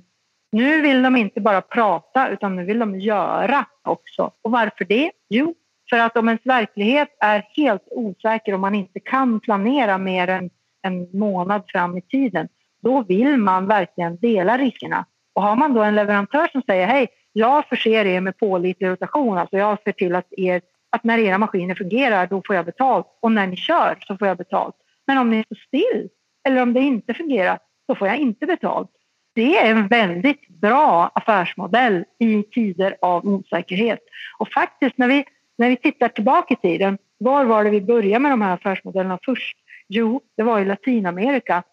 Nu 0.52 0.82
vill 0.82 1.02
de 1.02 1.16
inte 1.16 1.42
bara 1.42 1.62
prata 1.62 2.30
utan 2.30 2.56
nu 2.56 2.66
vill 2.66 2.80
de 2.80 3.00
göra 3.00 3.66
också. 3.84 4.32
Och 4.42 4.52
varför 4.52 4.86
det? 4.86 5.12
Jo, 5.30 5.56
för 5.92 6.00
att 6.00 6.18
om 6.18 6.28
ens 6.28 6.46
verklighet 6.46 7.10
är 7.20 7.46
helt 7.56 7.88
osäker 7.92 8.54
och 8.54 8.60
man 8.60 8.76
inte 8.76 9.00
kan 9.00 9.40
planera 9.40 9.98
mer 9.98 10.28
än 10.28 10.50
en 10.82 11.20
månad 11.20 11.64
fram 11.68 11.98
i 11.98 12.02
tiden, 12.02 12.48
då 12.84 13.04
vill 13.04 13.38
man 13.38 13.68
verkligen 13.68 14.18
dela 14.18 14.58
riskerna. 14.58 15.06
Och 15.34 15.44
har 15.44 15.56
man 15.56 15.74
då 15.74 15.82
en 15.82 15.96
leverantör 15.96 16.48
som 16.52 16.62
säger 16.62 16.88
hej, 16.88 17.08
jag 17.34 17.66
förser 17.66 18.06
er 18.06 18.22
med 18.22 18.38
pålitlig 18.38 18.88
rotation, 18.88 19.38
alltså 19.38 19.58
jag 19.58 19.78
ser 19.84 19.92
till 19.92 20.16
att, 20.16 20.28
er, 20.32 20.62
att 20.90 21.04
när 21.04 21.18
era 21.18 21.38
maskiner 21.38 21.76
fungerar, 21.76 22.28
då 22.28 22.42
får 22.48 22.56
jag 22.56 22.66
betalt 22.66 23.08
och 23.20 23.32
när 23.32 23.48
ni 23.48 23.56
kör 23.56 23.98
så 24.08 24.18
får 24.18 24.28
jag 24.28 24.38
betalt. 24.38 24.76
Men 25.08 25.18
om 25.18 25.30
ni 25.30 25.44
står 25.44 25.56
still 25.56 26.10
eller 26.48 26.62
om 26.62 26.74
det 26.74 26.80
inte 26.80 27.14
fungerar, 27.14 27.60
så 27.86 27.96
får 27.96 28.08
jag 28.08 28.18
inte 28.18 28.46
betalt. 28.46 28.90
Det 29.34 29.58
är 29.58 29.72
en 29.72 29.88
väldigt 29.88 30.48
bra 30.48 31.12
affärsmodell 31.16 32.06
i 32.20 32.44
tider 32.44 32.96
av 33.02 33.26
osäkerhet. 33.26 34.00
Och 34.38 34.52
faktiskt 34.52 34.98
när 34.98 35.08
vi, 35.08 35.26
när 35.62 35.70
vi 35.70 35.78
tittar 35.78 36.10
tillbaka 36.10 36.54
i 36.54 36.58
tiden, 36.58 36.98
var 37.18 37.46
var 37.46 37.64
det 37.64 37.70
vi 37.70 37.82
började 37.82 38.20
med 38.20 38.32
de 38.32 38.42
här 38.42 38.54
affärsmodellerna 38.54 39.20
först? 39.26 39.58
Jo, 39.88 40.22
det 40.38 40.44
var 40.44 40.60
i 40.60 40.66
Latinamerika 40.66 41.64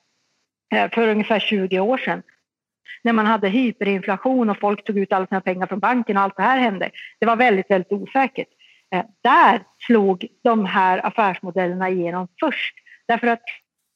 eh, 0.75 0.91
för 0.91 1.09
ungefär 1.09 1.39
20 1.41 1.81
år 1.81 1.99
sedan. 1.99 2.23
När 3.05 3.13
man 3.13 3.27
hade 3.27 3.49
hyperinflation 3.49 4.51
och 4.51 4.59
folk 4.59 4.85
tog 4.85 4.99
ut 4.99 5.13
alla 5.13 5.27
sina 5.27 5.41
pengar 5.41 5.67
från 5.67 5.79
banken 5.79 6.17
och 6.17 6.23
allt 6.23 6.37
det 6.37 6.43
här 6.43 6.59
hände. 6.59 6.91
Det 7.21 7.27
var 7.27 7.37
väldigt, 7.37 7.71
väldigt 7.71 7.93
osäkert. 7.93 8.49
Eh, 8.95 9.05
där 9.23 9.63
slog 9.87 10.27
de 10.45 10.65
här 10.67 11.07
affärsmodellerna 11.07 11.89
igenom 11.91 12.29
först. 12.41 12.75
Därför 13.07 13.27
att 13.27 13.43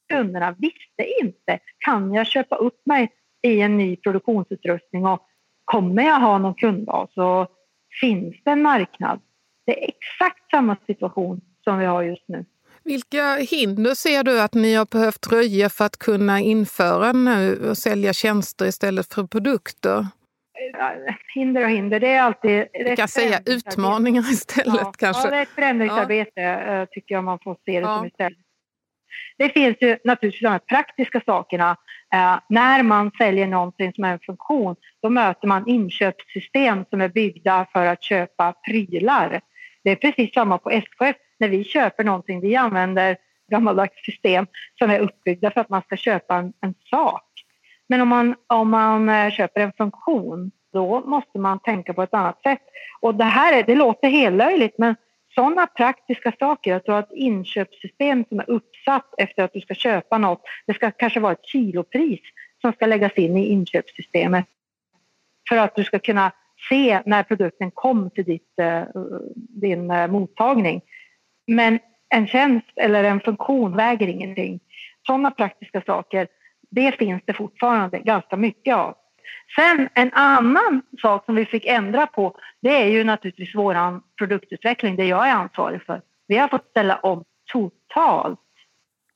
kunderna 0.09 0.55
visste 0.59 1.21
inte, 1.21 1.59
kan 1.77 2.13
jag 2.13 2.27
köpa 2.27 2.55
upp 2.55 2.81
mig 2.85 3.09
i 3.41 3.61
en 3.61 3.77
ny 3.77 3.95
produktionsutrustning 3.95 5.05
och 5.05 5.27
kommer 5.65 6.03
jag 6.03 6.19
ha 6.19 6.37
någon 6.37 6.55
kundbas 6.55 7.17
och 7.17 7.47
finns 8.01 8.35
det 8.43 8.51
en 8.51 8.61
marknad? 8.61 9.19
Det 9.65 9.83
är 9.83 9.89
exakt 9.89 10.49
samma 10.51 10.77
situation 10.87 11.41
som 11.63 11.79
vi 11.79 11.85
har 11.85 12.03
just 12.03 12.27
nu. 12.27 12.45
Vilka 12.83 13.35
hinder 13.35 13.95
ser 13.95 14.23
du 14.23 14.41
att 14.41 14.53
ni 14.53 14.73
har 14.73 14.85
behövt 14.85 15.31
röja 15.31 15.69
för 15.69 15.85
att 15.85 15.97
kunna 15.97 16.39
införa 16.39 17.11
nu 17.11 17.69
och 17.69 17.77
sälja 17.77 18.13
tjänster 18.13 18.65
istället 18.65 19.13
för 19.13 19.23
produkter? 19.23 20.07
Hinder 21.35 21.63
och 21.63 21.69
hinder, 21.69 21.99
det 21.99 22.07
är 22.07 22.21
alltid... 22.21 22.65
Vi 22.73 22.95
kan 22.95 23.07
säga 23.07 23.39
utmaningar 23.45 24.21
istället 24.31 24.75
ja, 24.81 24.93
kanske. 24.97 25.27
Ja, 25.27 25.31
det 25.31 25.37
är 25.37 25.41
ett 25.41 25.49
förändringsarbete 25.49 26.41
ja. 26.41 26.85
tycker 26.85 27.15
jag 27.15 27.23
man 27.23 27.39
får 27.39 27.57
se 27.65 27.71
det 27.71 27.79
ja. 27.79 27.97
som 27.97 28.07
istället. 28.07 28.37
Det 29.37 29.49
finns 29.49 29.77
ju 29.81 29.97
naturligtvis 30.03 30.41
de 30.41 30.47
här 30.47 30.59
praktiska 30.59 31.21
sakerna. 31.25 31.77
Eh, 32.13 32.39
när 32.49 32.83
man 32.83 33.11
säljer 33.17 33.47
någonting 33.47 33.93
som 33.93 34.03
är 34.03 34.13
en 34.13 34.19
funktion, 34.19 34.75
då 35.01 35.09
möter 35.09 35.47
man 35.47 35.67
inköpssystem 35.67 36.85
som 36.89 37.01
är 37.01 37.09
byggda 37.09 37.67
för 37.73 37.85
att 37.85 38.03
köpa 38.03 38.53
prylar. 38.53 39.41
Det 39.83 39.91
är 39.91 39.95
precis 39.95 40.33
samma 40.33 40.57
på 40.57 40.69
SKF. 40.69 41.15
När 41.39 41.47
vi 41.47 41.63
köper 41.63 42.03
någonting, 42.03 42.41
vi 42.41 42.55
använder 42.55 43.17
gammaldags 43.51 44.05
system 44.05 44.47
som 44.79 44.89
är 44.89 44.99
uppbyggda 44.99 45.51
för 45.51 45.61
att 45.61 45.69
man 45.69 45.81
ska 45.81 45.95
köpa 45.97 46.35
en, 46.35 46.53
en 46.61 46.73
sak. 46.89 47.23
Men 47.87 48.01
om 48.01 48.07
man, 48.07 48.35
om 48.47 48.69
man 48.69 49.09
eh, 49.09 49.31
köper 49.31 49.61
en 49.61 49.73
funktion, 49.77 50.51
då 50.73 51.01
måste 51.05 51.39
man 51.39 51.59
tänka 51.59 51.93
på 51.93 52.03
ett 52.03 52.13
annat 52.13 52.41
sätt. 52.43 52.61
Och 52.99 53.15
det 53.15 53.23
här 53.23 53.53
är, 53.53 53.63
det 53.63 53.75
låter 53.75 54.09
helt 54.09 54.35
löjligt, 54.35 54.77
men 54.77 54.95
sådana 55.35 55.67
praktiska 55.67 56.33
saker, 56.39 56.75
att 56.75 56.85
du 56.85 56.91
har 56.91 56.99
ett 56.99 57.11
inköpssystem 57.11 58.25
som 58.29 58.39
är 58.39 58.49
uppsatt 58.49 59.13
efter 59.17 59.43
att 59.43 59.53
du 59.53 59.61
ska 59.61 59.73
köpa 59.73 60.17
något. 60.17 60.41
Det 60.65 60.73
ska 60.73 60.91
kanske 60.91 61.19
vara 61.19 61.33
ett 61.33 61.45
kilopris 61.45 62.19
som 62.61 62.73
ska 62.73 62.85
läggas 62.85 63.13
in 63.15 63.37
i 63.37 63.45
inköpssystemet 63.45 64.45
för 65.49 65.57
att 65.57 65.75
du 65.75 65.83
ska 65.83 65.99
kunna 65.99 66.31
se 66.69 67.01
när 67.05 67.23
produkten 67.23 67.71
kom 67.71 68.09
till 68.09 68.23
ditt, 68.23 68.59
eh, 68.59 68.83
din 69.35 69.91
eh, 69.91 70.07
mottagning. 70.07 70.81
Men 71.47 71.79
en 72.09 72.27
tjänst 72.27 72.71
eller 72.75 73.03
en 73.03 73.19
funktion 73.19 73.75
väger 73.75 74.07
ingenting. 74.07 74.59
Sådana 75.07 75.31
praktiska 75.31 75.81
saker, 75.81 76.27
det 76.71 76.91
finns 76.91 77.21
det 77.25 77.33
fortfarande 77.33 77.99
ganska 77.99 78.37
mycket 78.37 78.75
av. 78.75 78.95
Sen 79.55 79.89
en 79.93 80.11
annan 80.13 80.81
sak 81.01 81.25
som 81.25 81.35
vi 81.35 81.45
fick 81.45 81.65
ändra 81.65 82.07
på, 82.07 82.37
det 82.61 82.69
är 82.69 82.87
ju 82.87 83.03
naturligtvis 83.03 83.55
vår 83.55 84.01
produktutveckling, 84.17 84.95
det 84.95 85.05
jag 85.05 85.27
är 85.27 85.33
ansvarig 85.33 85.81
för. 85.83 86.01
Vi 86.27 86.37
har 86.37 86.47
fått 86.47 86.69
ställa 86.69 86.95
om 86.95 87.23
totalt 87.51 88.39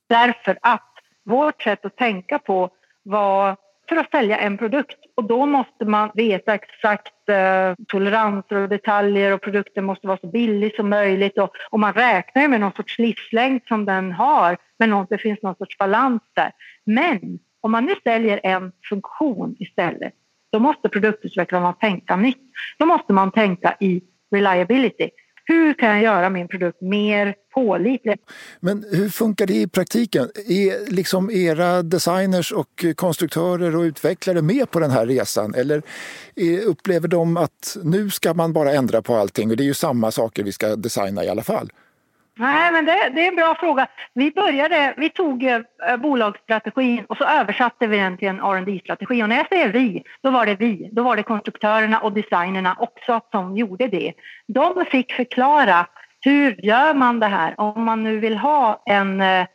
därför 0.09 0.57
att 0.61 0.93
vårt 1.23 1.61
sätt 1.61 1.85
att 1.85 1.97
tänka 1.97 2.39
på 2.39 2.69
var 3.03 3.57
för 3.89 3.95
att 3.95 4.11
sälja 4.11 4.37
en 4.37 4.57
produkt 4.57 4.97
och 5.17 5.23
då 5.23 5.45
måste 5.45 5.85
man 5.85 6.11
veta 6.13 6.53
exakt 6.53 7.29
eh, 7.29 7.73
toleranser 7.87 8.55
och 8.55 8.69
detaljer 8.69 9.33
och 9.33 9.41
produkten 9.41 9.85
måste 9.85 10.07
vara 10.07 10.17
så 10.17 10.27
billig 10.27 10.75
som 10.75 10.89
möjligt 10.89 11.37
och, 11.37 11.49
och 11.69 11.79
man 11.79 11.93
räknar 11.93 12.47
med 12.47 12.61
någon 12.61 12.71
sorts 12.71 12.99
livslängd 12.99 13.61
som 13.67 13.85
den 13.85 14.11
har 14.11 14.57
men 14.79 14.89
någon, 14.89 15.07
det 15.09 15.17
finns 15.17 15.41
någon 15.41 15.55
sorts 15.55 15.77
balans 15.77 16.21
där. 16.35 16.51
Men 16.83 17.39
om 17.61 17.71
man 17.71 17.85
nu 17.85 17.93
säljer 18.03 18.39
en 18.43 18.71
funktion 18.89 19.55
istället, 19.59 20.13
då 20.51 20.59
måste 20.59 20.89
produktutvecklarna 20.89 21.73
tänka 21.73 22.15
nytt. 22.15 22.51
Då 22.77 22.85
måste 22.85 23.13
man 23.13 23.31
tänka 23.31 23.75
i 23.79 24.01
reliability. 24.31 25.09
Hur 25.49 25.73
kan 25.73 25.89
jag 25.89 26.01
göra 26.01 26.29
min 26.29 26.47
produkt 26.47 26.81
mer 26.81 27.35
pålitlig? 27.53 28.19
Men 28.59 28.85
hur 28.91 29.09
funkar 29.09 29.47
det 29.47 29.53
i 29.53 29.67
praktiken? 29.67 30.29
Är 30.47 30.91
liksom 30.91 31.31
era 31.31 31.83
designers 31.83 32.51
och 32.51 32.85
konstruktörer 32.95 33.75
och 33.75 33.81
utvecklare 33.81 34.41
med 34.41 34.71
på 34.71 34.79
den 34.79 34.91
här 34.91 35.05
resan? 35.05 35.53
Eller 35.55 35.81
upplever 36.65 37.07
de 37.07 37.37
att 37.37 37.77
nu 37.83 38.09
ska 38.09 38.33
man 38.33 38.53
bara 38.53 38.73
ändra 38.73 39.01
på 39.01 39.15
allting 39.15 39.51
och 39.51 39.57
det 39.57 39.63
är 39.63 39.65
ju 39.65 39.73
samma 39.73 40.11
saker 40.11 40.43
vi 40.43 40.51
ska 40.51 40.75
designa 40.75 41.23
i 41.23 41.29
alla 41.29 41.43
fall? 41.43 41.69
Nej, 42.39 42.71
men 42.71 42.85
det, 42.85 43.09
det, 43.15 43.23
är 43.23 43.27
en 43.27 43.35
bra 43.35 43.55
fråga. 43.59 43.87
Vi 44.13 44.31
började, 44.31 44.93
vi 44.97 45.09
tog 45.09 45.43
eh, 45.43 45.61
bolagsstrategin 45.97 47.05
och 47.09 47.17
så 47.17 47.23
översatte 47.23 47.87
vi 47.87 47.97
den 47.97 48.17
till 48.17 48.27
en 48.27 48.39
rd 48.39 48.81
strategi 48.81 49.23
Och 49.23 49.29
när 49.29 49.35
jag 49.35 49.47
säger 49.47 49.69
vi, 49.69 50.03
då 50.23 50.31
var 50.31 50.45
det 50.45 50.55
vi. 50.55 50.89
Då 50.91 51.03
var 51.03 51.15
det 51.15 51.23
konstruktörerna 51.23 51.99
och 51.99 52.13
designerna 52.13 52.75
också 52.79 53.21
som 53.31 53.57
gjorde 53.57 53.87
det. 53.87 54.13
De 54.47 54.85
fick 54.85 55.13
förklara 55.13 55.87
hur 56.21 56.65
gör 56.65 56.93
man 56.93 57.19
det 57.19 57.27
här 57.27 57.53
om 57.57 57.83
man 57.83 58.03
nu 58.03 58.19
vill 58.19 58.37
ha 58.37 58.83
en 58.85 59.21
eh, 59.21 59.45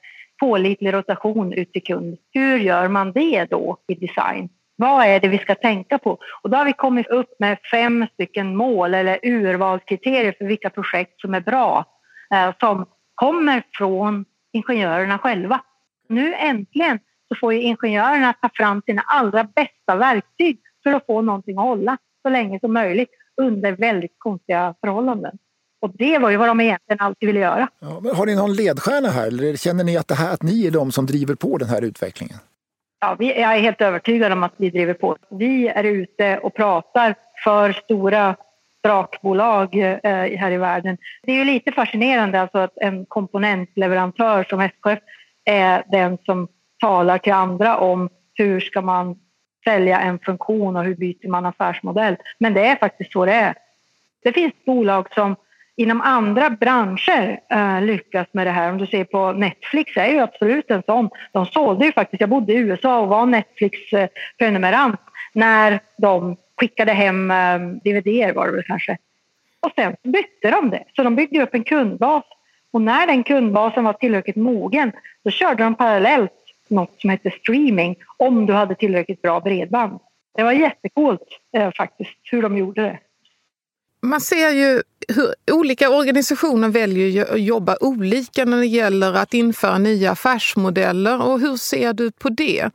pålitlig 0.41 0.93
rotation 0.93 1.53
ut 1.53 1.73
till 1.73 1.83
kund. 1.83 2.19
Hur 2.33 2.59
gör 2.59 2.89
man 2.89 3.12
det 3.12 3.47
då 3.51 3.77
i 3.89 3.95
design? 3.95 4.49
Vad 4.77 5.07
är 5.07 5.21
det 5.21 5.29
vi 5.29 5.39
ska 5.39 5.55
tänka 5.55 5.99
på? 5.99 6.19
Och 6.43 6.51
då 6.51 6.57
har 6.57 6.65
vi 6.65 6.73
kommit 6.73 7.07
upp 7.07 7.37
med 7.39 7.59
fem 7.71 8.07
stycken 8.15 8.57
mål 8.57 8.95
eller 8.95 9.19
urvalskriterier 9.23 10.35
för 10.39 10.45
vilka 10.45 10.71
projekt 10.71 11.21
som 11.21 11.35
är 11.35 11.41
bra 11.41 11.85
som 12.61 12.87
kommer 13.15 13.62
från 13.73 14.25
ingenjörerna 14.53 15.19
själva. 15.19 15.61
Nu 16.09 16.35
äntligen 16.35 16.99
så 17.29 17.35
får 17.41 17.53
ingenjörerna 17.53 18.33
ta 18.33 18.51
fram 18.55 18.83
sina 18.87 19.03
allra 19.03 19.45
bästa 19.45 19.97
verktyg 19.97 20.61
för 20.83 20.93
att 20.93 21.07
få 21.07 21.23
någonting 21.23 21.59
att 21.59 21.65
hålla 21.65 21.99
så 22.23 22.29
länge 22.29 22.61
som 22.61 22.73
möjligt 22.73 23.11
under 23.37 23.73
väldigt 23.73 24.15
konstiga 24.19 24.75
förhållanden. 24.81 25.39
Och 25.81 25.91
det 25.95 26.19
var 26.19 26.31
ju 26.31 26.37
vad 26.37 26.49
de 26.49 26.61
egentligen 26.61 27.01
alltid 27.01 27.27
ville 27.27 27.41
göra. 27.41 27.69
Ja, 27.81 28.15
har 28.15 28.27
ni 28.27 28.35
någon 28.37 28.55
ledstjärna 28.55 29.09
här 29.09 29.27
eller 29.27 29.57
känner 29.57 29.85
ni 29.85 29.97
att, 29.97 30.09
det 30.09 30.15
här, 30.15 30.35
att 30.35 30.43
ni 30.43 30.67
är 30.67 30.71
de 30.71 30.93
som 30.93 31.07
driver 31.07 31.35
på 31.35 31.59
den 31.59 31.69
här 31.69 31.83
utvecklingen? 31.83 32.39
Ja, 33.01 33.17
vi, 33.19 33.41
jag 33.41 33.57
är 33.57 33.61
helt 33.61 33.81
övertygad 33.81 34.33
om 34.33 34.43
att 34.43 34.53
vi 34.57 34.71
driver 34.71 34.95
på. 34.95 35.17
Vi 35.31 35.69
är 35.69 35.85
ute 35.85 36.39
och 36.39 36.55
pratar 36.55 37.15
för 37.45 37.73
stora 37.73 38.37
drakbolag 38.83 39.75
eh, 39.75 40.39
här 40.39 40.51
i 40.51 40.57
världen. 40.57 40.99
Det 41.23 41.33
är 41.33 41.37
ju 41.37 41.45
lite 41.45 41.73
fascinerande 41.73 42.41
alltså 42.41 42.59
att 42.59 42.77
en 42.77 43.07
komponentleverantör 43.07 44.45
som 44.45 44.61
SKF 44.61 44.99
är 45.45 45.83
den 45.89 46.19
som 46.25 46.49
talar 46.81 47.19
till 47.19 47.33
andra 47.33 47.77
om 47.77 48.09
hur 48.35 48.61
ska 48.61 48.81
man 48.81 49.17
sälja 49.65 50.01
en 50.01 50.19
funktion 50.19 50.77
och 50.77 50.85
hur 50.85 50.95
byter 50.95 51.29
man 51.29 51.47
affärsmodell. 51.47 52.17
Men 52.39 52.55
det 52.55 52.67
är 52.67 52.77
faktiskt 52.77 53.12
så 53.12 53.25
det 53.25 53.33
är. 53.33 53.55
Det 54.23 54.33
finns 54.33 54.53
bolag 54.67 55.15
som 55.15 55.37
inom 55.77 56.01
andra 56.01 56.51
branscher 56.51 57.41
eh, 57.51 57.83
lyckas 57.83 58.27
med 58.33 58.47
det 58.47 58.51
här. 58.51 58.71
Om 58.71 58.79
du 58.79 58.87
ser 58.87 59.05
på 59.05 59.33
Netflix 59.33 59.97
är 59.97 60.07
ju 60.07 60.19
absolut 60.19 60.71
en 60.71 60.83
sån. 60.87 61.11
De 61.33 61.47
sålde 61.47 61.87
ju 61.87 61.93
faktiskt, 61.93 62.21
jag 62.21 62.31
bodde 62.31 62.53
i 62.53 62.57
USA 62.57 63.01
och 63.01 63.09
var 63.09 63.27
Netflix-prenumerant 63.27 65.01
eh, 65.01 65.12
när 65.33 65.81
de 65.99 66.37
skickade 66.62 66.92
hem 66.92 67.31
eh, 67.31 67.59
dvd 67.85 68.35
var 68.35 68.47
det 68.47 68.52
väl 68.52 68.64
kanske. 68.64 68.99
Och 69.61 69.73
sen 69.75 69.97
bytte 70.02 70.50
de 70.50 70.71
det. 70.71 70.85
Så 70.97 71.02
de 71.02 71.16
byggde 71.16 71.42
upp 71.42 71.54
en 71.54 71.64
kundbas. 71.64 72.25
Och 72.71 72.83
när 72.83 73.07
den 73.07 73.25
kundbasen 73.25 73.85
var 73.85 73.92
tillräckligt 73.92 74.37
mogen 74.37 74.92
då 75.25 75.31
körde 75.31 75.64
de 75.64 75.75
parallellt 75.75 76.33
något 76.69 77.00
som 77.00 77.11
hette 77.11 77.31
streaming 77.31 77.97
om 78.16 78.47
du 78.47 78.52
hade 78.52 78.75
tillräckligt 78.75 79.23
bra 79.23 79.40
bredband. 79.40 79.99
Det 80.37 80.42
var 80.42 80.52
jättecoolt 80.52 81.28
eh, 81.57 81.71
faktiskt 81.76 82.19
hur 82.23 82.42
de 82.42 82.57
gjorde 82.57 82.83
det. 82.83 82.99
Man 84.02 84.21
ser 84.21 84.50
ju 84.50 84.83
hur 85.09 85.35
olika 85.52 85.90
organisationer 85.90 86.69
väljer 86.69 87.35
att 87.35 87.40
jobba 87.40 87.76
olika 87.81 88.45
när 88.45 88.57
det 88.57 88.66
gäller 88.66 89.14
att 89.14 89.35
införa 89.35 89.78
nya 89.78 90.11
affärsmodeller. 90.11 91.23
Och 91.23 91.40
hur 91.40 91.57
ser 91.57 91.92
du 91.92 92.11
på 92.11 92.28
det? 92.28 92.71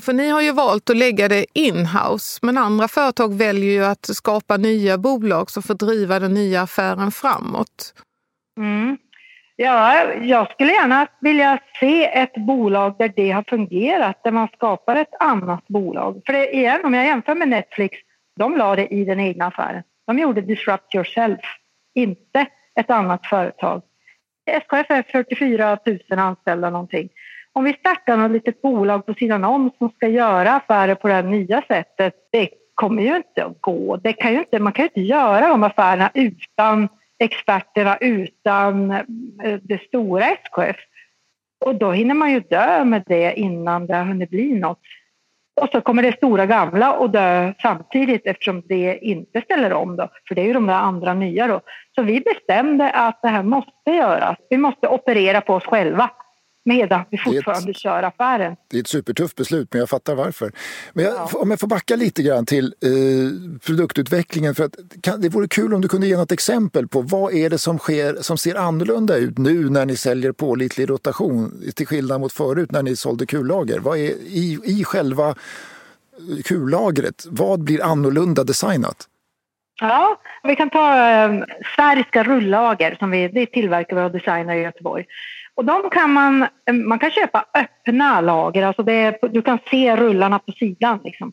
För 0.00 0.12
ni 0.12 0.28
har 0.28 0.42
ju 0.42 0.52
valt 0.52 0.90
att 0.90 0.96
lägga 0.96 1.28
det 1.28 1.46
in-house, 1.54 2.38
men 2.42 2.58
andra 2.58 2.88
företag 2.88 3.34
väljer 3.34 3.70
ju 3.70 3.84
att 3.84 4.06
skapa 4.06 4.56
nya 4.56 4.98
bolag 4.98 5.50
som 5.50 5.62
får 5.62 5.74
driva 5.74 6.18
den 6.18 6.34
nya 6.34 6.62
affären 6.62 7.10
framåt. 7.10 7.94
Mm. 8.58 8.98
Ja, 9.56 10.04
jag 10.14 10.50
skulle 10.50 10.72
gärna 10.72 11.06
vilja 11.20 11.58
se 11.80 12.04
ett 12.04 12.34
bolag 12.34 12.94
där 12.98 13.12
det 13.16 13.30
har 13.30 13.44
fungerat, 13.48 14.20
där 14.24 14.30
man 14.30 14.48
skapar 14.48 14.96
ett 14.96 15.14
annat 15.20 15.68
bolag. 15.68 16.22
För 16.26 16.32
det, 16.32 16.56
igen, 16.56 16.80
om 16.84 16.94
jag 16.94 17.06
jämför 17.06 17.34
med 17.34 17.48
Netflix, 17.48 17.98
de 18.38 18.56
la 18.56 18.76
det 18.76 18.86
i 18.86 19.04
den 19.04 19.20
egna 19.20 19.46
affären. 19.46 19.82
De 20.06 20.18
gjorde 20.18 20.40
disrupt 20.40 20.94
yourself, 20.94 21.40
inte 21.94 22.46
ett 22.80 22.90
annat 22.90 23.26
företag. 23.26 23.82
SKF 24.50 24.90
är 24.90 25.02
44 25.12 25.78
000 26.10 26.18
anställda 26.18 26.70
någonting. 26.70 27.08
Om 27.56 27.64
vi 27.64 27.72
startar 27.72 28.16
något 28.16 28.30
litet 28.30 28.62
bolag 28.62 29.06
på 29.06 29.14
sidan 29.14 29.44
om 29.44 29.70
som 29.78 29.90
ska 29.90 30.08
göra 30.08 30.52
affärer 30.52 30.94
på 30.94 31.08
det 31.08 31.14
här 31.14 31.22
nya 31.22 31.62
sättet, 31.62 32.14
det 32.32 32.48
kommer 32.74 33.02
ju 33.02 33.16
inte 33.16 33.44
att 33.44 33.60
gå. 33.60 33.96
Det 33.96 34.12
kan 34.12 34.32
ju 34.32 34.38
inte, 34.38 34.58
man 34.58 34.72
kan 34.72 34.82
ju 34.82 34.88
inte 34.88 35.00
göra 35.00 35.48
de 35.48 35.62
affärerna 35.62 36.10
utan 36.14 36.88
experterna, 37.18 37.96
utan 37.96 38.90
eh, 38.90 39.60
det 39.62 39.82
stora 39.82 40.24
SKF. 40.24 40.76
Och 41.64 41.74
då 41.74 41.92
hinner 41.92 42.14
man 42.14 42.32
ju 42.32 42.40
dö 42.40 42.84
med 42.84 43.02
det 43.06 43.34
innan 43.40 43.86
det 43.86 43.94
har 43.94 44.04
hunnit 44.04 44.30
bli 44.30 44.52
något. 44.52 44.80
Och 45.60 45.68
så 45.72 45.80
kommer 45.80 46.02
det 46.02 46.16
stora 46.16 46.46
gamla 46.46 46.92
och 46.92 47.10
dö 47.10 47.52
samtidigt 47.62 48.26
eftersom 48.26 48.62
det 48.66 48.98
inte 49.02 49.40
ställer 49.40 49.72
om 49.72 49.96
då. 49.96 50.08
För 50.28 50.34
det 50.34 50.40
är 50.40 50.46
ju 50.46 50.52
de 50.52 50.66
där 50.66 50.74
andra 50.74 51.14
nya 51.14 51.46
då. 51.46 51.60
Så 51.94 52.02
vi 52.02 52.20
bestämde 52.20 52.90
att 52.90 53.22
det 53.22 53.28
här 53.28 53.42
måste 53.42 53.90
göras. 53.90 54.36
Vi 54.50 54.56
måste 54.56 54.88
operera 54.88 55.40
på 55.40 55.54
oss 55.54 55.64
själva 55.64 56.10
medan 56.66 57.04
vi 57.10 57.18
fortfarande 57.18 57.70
ett, 57.70 57.76
kör 57.76 58.02
affären. 58.02 58.56
Det 58.70 58.76
är 58.76 58.80
ett 58.80 58.88
supertufft 58.88 59.36
beslut, 59.36 59.68
men 59.72 59.80
jag 59.80 59.88
fattar 59.88 60.14
varför. 60.14 60.52
Men 60.92 61.04
jag, 61.04 61.14
ja. 61.14 61.28
om 61.32 61.50
jag 61.50 61.60
får 61.60 61.66
backa 61.66 61.96
lite 61.96 62.22
grann 62.22 62.46
till 62.46 62.64
eh, 62.64 63.60
produktutvecklingen. 63.66 64.54
För 64.54 64.64
att, 64.64 64.74
kan, 65.02 65.20
det 65.20 65.28
vore 65.28 65.48
kul 65.48 65.74
om 65.74 65.80
du 65.80 65.88
kunde 65.88 66.06
ge 66.06 66.16
något 66.16 66.32
exempel 66.32 66.88
på 66.88 67.00
vad 67.00 67.34
är 67.34 67.50
det 67.50 67.58
som 67.58 67.78
sker 67.78 68.16
som 68.20 68.38
ser 68.38 68.54
annorlunda 68.54 69.16
ut 69.16 69.38
nu 69.38 69.70
när 69.70 69.86
ni 69.86 69.96
säljer 69.96 70.32
pålitlig 70.32 70.90
rotation 70.90 71.62
till 71.76 71.86
skillnad 71.86 72.20
mot 72.20 72.32
förut 72.32 72.70
när 72.70 72.82
ni 72.82 72.96
sålde 72.96 73.26
kullager. 73.26 73.78
Vad 73.78 73.98
är 73.98 74.10
i, 74.10 74.58
i 74.64 74.84
själva 74.84 75.34
kullagret, 76.44 77.26
vad 77.28 77.64
blir 77.64 77.84
annorlunda 77.84 78.44
designat? 78.44 79.08
Ja, 79.80 80.20
vi 80.42 80.56
kan 80.56 80.70
ta 80.70 81.10
eh, 81.10 81.44
sfäriska 81.74 82.24
rullager 82.24 82.96
som 82.98 83.10
vi 83.10 83.28
det 83.28 83.46
tillverkar 83.46 83.96
och 83.96 84.10
designar 84.10 84.54
i 84.54 84.62
Göteborg. 84.62 85.04
Och 85.56 85.64
de 85.64 85.90
kan 85.90 86.12
man, 86.12 86.42
eh, 86.42 86.74
man 86.74 86.98
kan 86.98 87.10
köpa 87.10 87.44
öppna 87.54 88.20
lager, 88.20 88.66
alltså 88.66 88.82
det, 88.82 89.18
du 89.30 89.42
kan 89.42 89.58
se 89.70 89.96
rullarna 89.96 90.38
på 90.38 90.52
sidan. 90.52 91.00
Liksom. 91.04 91.32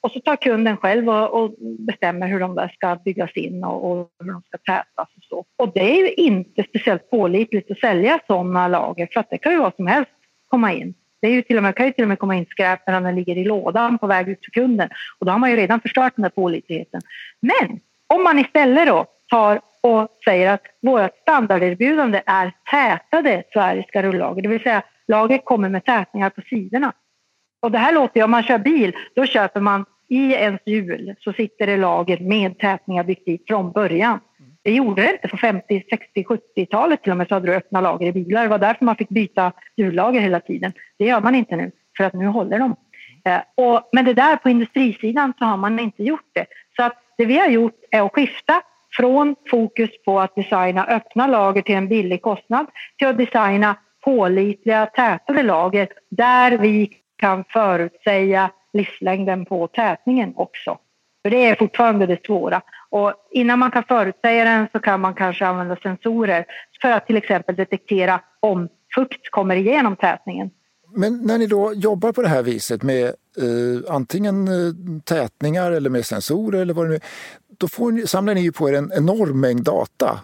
Och 0.00 0.10
så 0.10 0.20
tar 0.20 0.36
kunden 0.36 0.76
själv 0.76 1.08
och, 1.08 1.42
och, 1.42 1.54
bestämmer 1.78 2.28
hur 2.28 2.40
de 2.40 2.54
där 2.54 2.68
ska 2.68 2.96
byggas 3.04 3.36
in 3.36 3.64
och, 3.64 3.90
och, 3.90 4.10
hur 4.18 4.32
de 4.32 4.42
ska 4.42 4.58
tätas 4.58 5.08
och 5.16 5.24
så. 5.28 5.44
Och 5.56 5.72
det 5.74 5.80
är 5.80 5.96
ju 5.96 6.12
inte 6.12 6.62
speciellt 6.62 7.10
pålitligt 7.10 7.70
att 7.70 7.78
sälja 7.78 8.20
sådana 8.26 8.68
lager 8.68 9.08
för 9.12 9.20
att 9.20 9.30
det 9.30 9.38
kan 9.38 9.52
ju 9.52 9.58
vad 9.58 9.74
som 9.76 9.86
helst 9.86 10.10
komma 10.48 10.72
in. 10.72 10.94
Det 11.20 11.28
är 11.28 11.32
ju 11.32 11.42
till 11.42 11.56
och 11.56 11.62
med, 11.62 11.76
kan 11.76 11.86
ju 11.86 11.92
till 11.92 12.04
och 12.04 12.08
med 12.08 12.18
komma 12.18 12.36
in 12.36 12.46
skräp 12.46 12.86
när 12.86 13.00
den 13.00 13.14
ligger 13.14 13.36
i 13.36 13.44
lådan 13.44 13.98
på 13.98 14.06
väg 14.06 14.28
ut 14.28 14.42
till 14.42 14.52
kunden 14.52 14.88
och 15.18 15.26
då 15.26 15.32
har 15.32 15.38
man 15.38 15.50
ju 15.50 15.56
redan 15.56 15.80
förstört 15.80 16.16
den 16.16 16.22
där 16.22 16.30
pålitligheten. 16.30 17.00
Men 17.40 17.80
om 18.06 18.22
man 18.24 18.38
istället 18.38 18.86
då 18.86 19.06
tar 19.28 19.60
och 19.82 20.08
säger 20.24 20.54
att 20.54 20.62
vårt 20.82 21.16
standarderbjudande 21.22 22.22
är 22.26 22.52
tätade 22.70 23.42
sfäriska 23.52 24.02
rullager, 24.02 24.42
det 24.42 24.48
vill 24.48 24.62
säga 24.62 24.82
lagret 25.08 25.44
kommer 25.44 25.68
med 25.68 25.84
tätningar 25.84 26.30
på 26.30 26.40
sidorna. 26.40 26.92
Och 27.62 27.70
det 27.70 27.78
här 27.78 27.92
låter 27.92 28.20
ju, 28.20 28.24
om 28.24 28.30
man 28.30 28.42
kör 28.42 28.58
bil, 28.58 28.96
då 29.14 29.26
köper 29.26 29.60
man 29.60 29.84
i 30.08 30.32
ens 30.32 30.60
hjul 30.66 31.14
så 31.20 31.32
sitter 31.32 31.66
det 31.66 31.76
lager 31.76 32.18
med 32.18 32.58
tätningar 32.58 33.04
byggt 33.04 33.28
i 33.28 33.38
från 33.48 33.72
början. 33.72 34.20
Det 34.62 34.72
gjorde 34.72 35.02
det 35.02 35.12
inte 35.12 35.28
på 35.28 35.36
50, 35.36 35.84
60, 35.90 36.24
70-talet 36.24 37.02
till 37.02 37.12
och 37.12 37.18
med 37.18 37.28
så 37.28 37.34
hade 37.34 37.46
du 37.46 37.54
öppna 37.54 37.80
lager 37.80 38.06
i 38.06 38.12
bilar. 38.12 38.42
Det 38.42 38.48
var 38.48 38.58
därför 38.58 38.84
man 38.84 38.96
fick 38.96 39.08
byta 39.08 39.52
hjullager 39.76 40.20
hela 40.20 40.40
tiden. 40.40 40.72
Det 40.98 41.04
gör 41.04 41.20
man 41.20 41.34
inte 41.34 41.56
nu 41.56 41.70
för 41.96 42.04
att 42.04 42.12
nu 42.12 42.26
håller 42.26 42.58
de. 42.58 42.76
Eh, 43.24 43.40
och, 43.54 43.88
men 43.92 44.04
det 44.04 44.14
där 44.14 44.36
på 44.36 44.48
industrisidan 44.48 45.32
så 45.38 45.44
har 45.44 45.56
man 45.56 45.78
inte 45.78 46.02
gjort 46.02 46.30
det. 46.32 46.46
Så 46.76 46.82
att 46.82 46.96
det 47.18 47.24
vi 47.24 47.38
har 47.38 47.48
gjort 47.48 47.80
är 47.90 48.02
att 48.02 48.12
skifta 48.12 48.62
från 48.96 49.36
fokus 49.50 49.90
på 50.04 50.20
att 50.20 50.34
designa 50.34 50.86
öppna 50.86 51.26
lager 51.26 51.62
till 51.62 51.74
en 51.74 51.88
billig 51.88 52.22
kostnad 52.22 52.66
till 52.98 53.08
att 53.08 53.18
designa 53.18 53.76
pålitliga, 54.04 54.86
tätare 54.86 55.42
lager 55.42 55.88
där 56.10 56.58
vi 56.58 56.90
kan 57.16 57.44
förutsäga 57.48 58.50
livslängden 58.72 59.44
på 59.44 59.66
tätningen 59.66 60.32
också. 60.36 60.78
För 61.22 61.30
det 61.30 61.44
är 61.44 61.54
fortfarande 61.54 62.06
det 62.06 62.26
svåra. 62.26 62.62
Och 62.90 63.14
innan 63.30 63.58
man 63.58 63.70
kan 63.70 63.84
förutsäga 63.84 64.44
den 64.44 64.68
så 64.72 64.78
kan 64.78 65.00
man 65.00 65.14
kanske 65.14 65.46
använda 65.46 65.76
sensorer 65.76 66.44
för 66.82 66.90
att 66.90 67.06
till 67.06 67.16
exempel 67.16 67.56
detektera 67.56 68.20
om 68.40 68.68
fukt 68.94 69.30
kommer 69.30 69.56
igenom 69.56 69.96
tätningen. 69.96 70.50
Men 70.94 71.20
när 71.22 71.38
ni 71.38 71.46
då 71.46 71.72
jobbar 71.74 72.12
på 72.12 72.22
det 72.22 72.28
här 72.28 72.42
viset 72.42 72.82
med 72.82 73.04
eh, 73.04 73.94
antingen 73.94 74.48
eh, 74.48 74.74
tätningar 75.04 75.72
eller 75.72 75.90
med 75.90 76.06
sensorer 76.06 76.60
eller 76.60 76.74
vad 76.74 76.86
det 76.86 76.90
nu 76.90 77.00
då 77.62 77.68
får 77.68 77.92
ni, 77.92 78.06
samlar 78.06 78.34
ni 78.34 78.40
ju 78.40 78.52
på 78.52 78.68
er 78.68 78.72
en 78.72 78.92
enorm 78.96 79.40
mängd 79.40 79.64
data. 79.64 80.20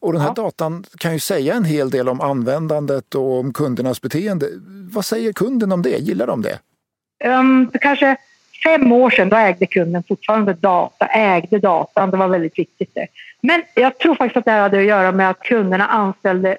Och 0.00 0.12
den 0.12 0.22
här 0.22 0.32
ja. 0.36 0.42
datan 0.42 0.84
kan 0.98 1.12
ju 1.12 1.18
säga 1.18 1.54
en 1.54 1.64
hel 1.64 1.90
del 1.90 2.08
om 2.08 2.20
användandet 2.20 3.14
och 3.14 3.38
om 3.38 3.52
kundernas 3.52 4.00
beteende. 4.00 4.46
Vad 4.92 5.04
säger 5.04 5.32
kunden 5.32 5.72
om 5.72 5.82
det? 5.82 5.98
Gillar 5.98 6.26
de 6.26 6.42
det? 6.42 6.58
Um, 7.24 7.70
för 7.70 7.78
kanske 7.78 8.16
fem 8.64 8.92
år 8.92 9.10
sedan 9.10 9.28
då 9.28 9.36
ägde 9.36 9.66
kunden 9.66 10.02
fortfarande 10.08 10.52
data, 10.52 11.06
ägde 11.06 11.58
datan. 11.58 12.10
Det 12.10 12.16
var 12.16 12.28
väldigt 12.28 12.58
viktigt 12.58 12.94
det. 12.94 13.06
Men 13.40 13.62
jag 13.74 13.98
tror 13.98 14.14
faktiskt 14.14 14.36
att 14.36 14.44
det 14.44 14.50
hade 14.50 14.78
att 14.78 14.84
göra 14.84 15.12
med 15.12 15.30
att 15.30 15.40
kunderna 15.40 15.86
anställde 15.86 16.58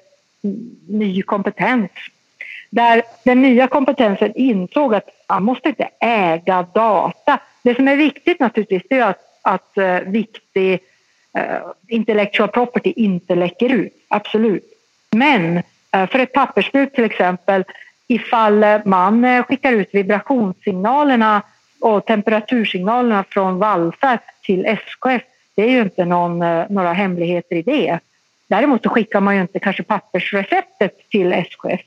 ny 0.88 1.22
kompetens. 1.22 1.90
Där 2.70 3.02
den 3.24 3.42
nya 3.42 3.66
kompetensen 3.68 4.32
insåg 4.34 4.94
att 4.94 5.08
man 5.28 5.44
måste 5.44 5.68
inte 5.68 5.88
äga 6.00 6.66
data. 6.74 7.38
Det 7.62 7.74
som 7.74 7.88
är 7.88 7.96
viktigt 7.96 8.40
naturligtvis 8.40 8.82
är 8.90 9.02
att 9.02 9.33
att 9.44 9.78
eh, 9.78 10.00
viktig 10.00 10.72
eh, 11.38 11.60
intellectual 11.88 12.48
property 12.48 12.92
inte 12.96 13.34
läcker 13.34 13.72
ut, 13.72 13.92
absolut. 14.08 14.64
Men 15.10 15.62
eh, 15.92 16.06
för 16.06 16.18
ett 16.18 16.32
pappersbruk 16.32 16.94
till 16.94 17.04
exempel, 17.04 17.64
ifall 18.06 18.64
man 18.84 19.24
eh, 19.24 19.44
skickar 19.44 19.72
ut 19.72 19.88
vibrationssignalerna 19.92 21.42
och 21.80 22.06
temperatursignalerna 22.06 23.24
från 23.30 23.58
valsar 23.58 24.18
till 24.42 24.66
SKF, 24.66 25.22
det 25.54 25.62
är 25.62 25.70
ju 25.70 25.80
inte 25.80 26.04
någon, 26.04 26.42
eh, 26.42 26.64
några 26.70 26.92
hemligheter 26.92 27.56
i 27.56 27.62
det. 27.62 27.98
Däremot 28.48 28.82
så 28.82 28.88
skickar 28.88 29.20
man 29.20 29.34
ju 29.36 29.40
inte 29.40 29.58
kanske 29.58 29.82
pappersreceptet 29.82 31.10
till 31.10 31.32
SKF. 31.32 31.80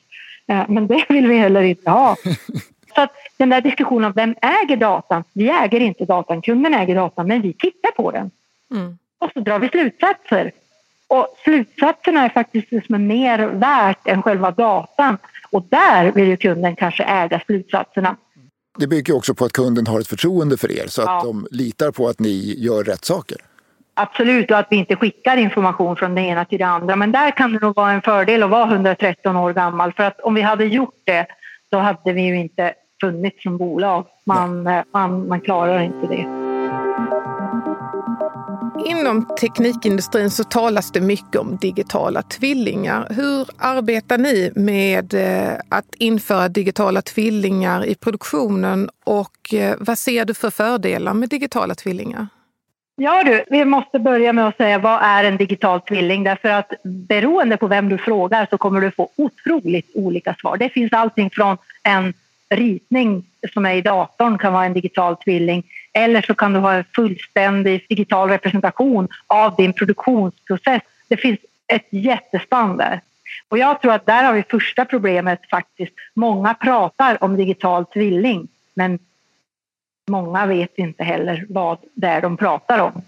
Eh, 0.48 0.66
men 0.68 0.88
det 0.88 1.06
vill 1.10 1.28
vi 1.28 1.38
heller 1.38 1.62
inte 1.62 1.90
ha. 1.90 2.16
Så 2.98 3.04
att 3.04 3.12
den 3.38 3.50
där 3.50 3.62
diskussionen 3.62 4.06
om 4.06 4.14
vem 4.16 4.36
äger 4.42 4.78
datan? 4.78 5.24
Vi 5.34 5.50
äger 5.50 5.80
inte 5.80 6.06
datan, 6.06 6.42
kunden 6.42 6.74
äger 6.74 6.96
datan, 6.96 7.28
men 7.28 7.42
vi 7.42 7.54
tittar 7.54 7.92
på 7.92 8.12
den. 8.12 8.32
Mm. 8.72 8.98
Och 9.20 9.30
så 9.34 9.40
drar 9.40 9.60
vi 9.60 9.70
slutsatser. 9.70 10.52
Och 11.08 11.28
slutsatserna 11.44 12.26
är 12.26 12.30
faktiskt 12.30 12.68
det 12.70 12.86
som 12.86 12.96
är 12.96 13.00
mer 13.00 13.40
värt 13.40 14.08
än 14.08 14.24
själva 14.24 14.52
datan. 14.52 15.18
Och 15.50 15.64
där 15.70 16.12
vill 16.12 16.28
ju 16.28 16.38
kunden 16.38 16.76
kanske 16.76 17.04
äga 17.04 17.42
slutsatserna. 17.46 18.16
Det 18.78 18.88
bygger 18.88 19.16
också 19.16 19.34
på 19.34 19.46
att 19.46 19.54
kunden 19.54 19.88
har 19.88 20.00
ett 20.00 20.08
förtroende 20.08 20.58
för 20.58 20.72
er 20.72 20.88
så 20.88 21.02
att 21.02 21.08
ja. 21.08 21.22
de 21.24 21.48
litar 21.52 21.92
på 21.92 22.08
att 22.08 22.20
ni 22.20 22.56
gör 22.58 22.84
rätt 22.84 23.06
saker. 23.06 23.38
Absolut, 23.94 24.52
och 24.52 24.58
att 24.58 24.68
vi 24.70 24.76
inte 24.76 24.96
skickar 24.96 25.38
information 25.38 25.96
från 25.96 26.16
det 26.16 26.22
ena 26.22 26.46
till 26.46 26.60
det 26.60 26.66
andra. 26.66 26.96
Men 26.96 27.12
där 27.12 27.32
kan 27.32 27.54
det 27.54 27.60
nog 27.60 27.76
vara 27.76 27.92
en 27.92 28.02
fördel 28.02 28.44
att 28.44 28.50
vara 28.50 28.72
113 28.72 29.36
år 29.36 29.54
gammal. 29.54 29.94
För 29.94 30.04
att 30.04 30.20
om 30.20 30.34
vi 30.34 30.42
hade 30.42 30.66
gjort 30.66 31.02
det, 31.04 31.28
då 31.70 31.78
hade 31.78 32.14
vi 32.14 32.22
ju 32.22 32.38
inte 32.38 32.74
funnits 33.02 33.44
som 33.44 33.58
bolag. 33.58 34.06
Man, 34.24 34.68
eh, 34.68 34.84
man, 34.94 35.28
man 35.28 35.42
klarar 35.42 35.82
inte 35.82 36.08
det. 36.08 36.48
Inom 38.86 39.26
teknikindustrin 39.40 40.32
så 40.32 40.44
talas 40.44 40.92
det 40.92 41.02
mycket 41.02 41.36
om 41.36 41.58
digitala 41.58 42.22
tvillingar. 42.22 43.08
Hur 43.10 43.48
arbetar 43.58 44.18
ni 44.18 44.52
med 44.56 45.14
eh, 45.14 45.54
att 45.70 45.96
införa 45.96 46.50
digitala 46.50 47.02
tvillingar 47.02 47.86
i 47.86 47.96
produktionen 47.96 48.90
och 49.04 49.54
eh, 49.54 49.76
vad 49.80 49.98
ser 49.98 50.26
du 50.26 50.34
för 50.34 50.50
fördelar 50.50 51.14
med 51.14 51.30
digitala 51.30 51.76
tvillingar? 51.76 52.28
Ja 52.96 53.24
du, 53.24 53.44
vi 53.50 53.66
måste 53.66 54.00
börja 54.00 54.34
med 54.34 54.48
att 54.48 54.58
säga 54.58 54.80
vad 54.80 55.00
är 55.02 55.24
en 55.24 55.38
digital 55.38 55.82
tvilling? 55.82 56.24
Därför 56.24 56.50
att 56.50 56.74
beroende 56.84 57.58
på 57.58 57.68
vem 57.68 57.90
du 57.90 57.98
frågar 57.98 58.48
så 58.50 58.58
kommer 58.58 58.82
du 58.82 58.92
få 58.92 59.10
otroligt 59.16 59.92
olika 59.96 60.36
svar. 60.42 60.58
Det 60.58 60.70
finns 60.70 60.94
allting 60.94 61.30
från 61.30 61.58
en 61.84 62.14
ritning 62.50 63.26
som 63.54 63.66
är 63.66 63.74
i 63.74 63.82
datorn 63.82 64.38
kan 64.38 64.54
vara 64.54 64.66
en 64.66 64.74
digital 64.74 65.16
tvilling 65.16 65.64
eller 65.94 66.22
så 66.22 66.36
kan 66.36 66.54
du 66.54 66.60
ha 66.60 66.74
en 66.74 66.84
fullständig 66.96 67.86
digital 67.90 68.30
representation 68.30 69.08
av 69.28 69.56
din 69.56 69.74
produktionsprocess. 69.74 70.82
Det 71.08 71.18
finns 71.18 71.40
ett 71.68 71.88
jättespann 71.90 72.78
där. 72.78 73.02
Och 73.50 73.58
jag 73.58 73.82
tror 73.82 73.94
att 73.94 74.06
där 74.06 74.24
har 74.24 74.34
vi 74.34 74.44
första 74.44 74.86
problemet 74.86 75.50
faktiskt. 75.50 75.94
Många 76.14 76.54
pratar 76.54 77.24
om 77.24 77.38
digital 77.38 77.86
tvilling 77.86 78.48
men 78.74 79.00
många 80.08 80.46
vet 80.46 80.78
inte 80.78 81.04
heller 81.04 81.46
vad 81.50 81.78
det 81.94 82.08
är 82.08 82.22
de 82.22 82.38
pratar 82.38 82.80
om. 82.80 83.02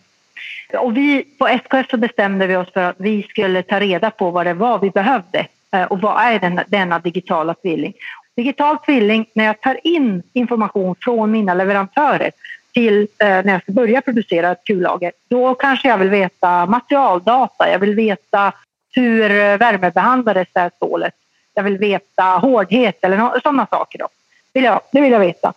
Och 0.73 0.97
vi, 0.97 1.23
på 1.39 1.47
SKF 1.47 1.89
så 1.89 1.97
bestämde 1.97 2.47
vi 2.47 2.55
oss 2.55 2.73
för 2.73 2.81
att 2.81 2.95
vi 2.99 3.23
skulle 3.23 3.63
ta 3.63 3.79
reda 3.79 4.11
på 4.11 4.31
vad 4.31 4.45
det 4.45 4.53
var 4.53 4.79
vi 4.79 4.89
behövde 4.89 5.47
eh, 5.71 5.83
och 5.83 6.01
vad 6.01 6.21
är 6.21 6.39
denna, 6.39 6.63
denna 6.67 6.99
digitala 6.99 7.53
tvilling. 7.53 7.93
Digital 8.39 8.77
tvilling, 8.77 9.25
när 9.33 9.45
jag 9.45 9.61
tar 9.61 9.79
in 9.83 10.23
information 10.33 10.95
från 11.01 11.31
mina 11.31 11.53
leverantörer 11.53 12.31
till 12.73 13.07
eh, 13.17 13.27
när 13.27 13.51
jag 13.51 13.61
ska 13.61 13.71
börja 13.71 14.01
producera 14.01 14.51
ett 14.51 14.63
kullager, 14.63 15.11
då 15.27 15.55
kanske 15.55 15.87
jag 15.87 15.97
vill 15.97 16.09
veta 16.09 16.65
materialdata, 16.65 17.71
jag 17.71 17.79
vill 17.79 17.95
veta 17.95 18.53
hur 18.91 19.31
eh, 19.31 19.57
värmebehandlades 19.57 20.47
det 20.53 20.59
här 20.59 20.71
stålet, 20.75 21.13
jag 21.53 21.63
vill 21.63 21.77
veta 21.77 22.23
hårdhet 22.23 23.03
eller 23.03 23.39
sådana 23.39 23.65
saker. 23.65 23.99
Då. 23.99 24.07
Vill 24.53 24.63
jag, 24.63 24.81
det 24.91 25.01
vill 25.01 25.11
jag 25.11 25.19
veta. 25.19 25.53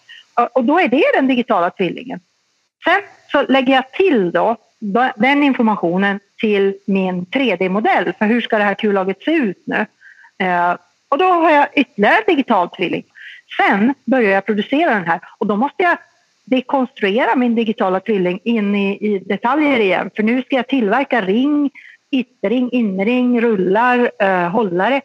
Och 0.53 0.64
då 0.64 0.81
är 0.81 0.88
det 0.88 1.05
den 1.14 1.27
digitala 1.27 1.71
tvillingen. 1.71 2.21
Sen 2.85 3.03
så 3.33 3.42
lägger 3.42 3.75
jag 3.75 3.92
till 3.92 4.31
då 4.31 4.57
den 5.16 5.42
informationen 5.42 6.21
till 6.40 6.75
min 6.85 7.27
3D-modell 7.27 8.12
för 8.18 8.27
hur 8.27 8.40
ska 8.40 8.59
det 8.59 8.64
här 8.64 8.75
kullagret 8.75 9.23
se 9.23 9.33
ut 9.33 9.62
nu. 9.66 9.87
Eh, 10.38 10.75
och 11.12 11.18
då 11.18 11.25
har 11.25 11.51
jag 11.51 11.68
ytterligare 11.75 12.16
en 12.16 12.35
digital 12.37 12.68
tvilling. 12.68 13.05
Sen 13.57 13.94
börjar 14.05 14.31
jag 14.31 14.46
producera 14.46 14.94
den 14.94 15.07
här 15.07 15.20
och 15.38 15.46
då 15.46 15.57
måste 15.57 15.83
jag 15.83 15.98
dekonstruera 16.44 17.37
min 17.37 17.55
digitala 17.55 18.01
tvilling 18.01 18.40
in 18.44 18.75
i, 18.75 18.98
i 19.01 19.18
detaljer 19.18 19.81
igen. 19.81 20.11
För 20.16 20.22
nu 20.22 20.42
ska 20.42 20.57
jag 20.57 20.68
tillverka 20.68 21.20
ring, 21.20 21.70
ytterring, 22.11 22.70
inring, 22.72 23.40
rullar, 23.40 24.11
eh, 24.18 24.48
hållare. 24.48 25.01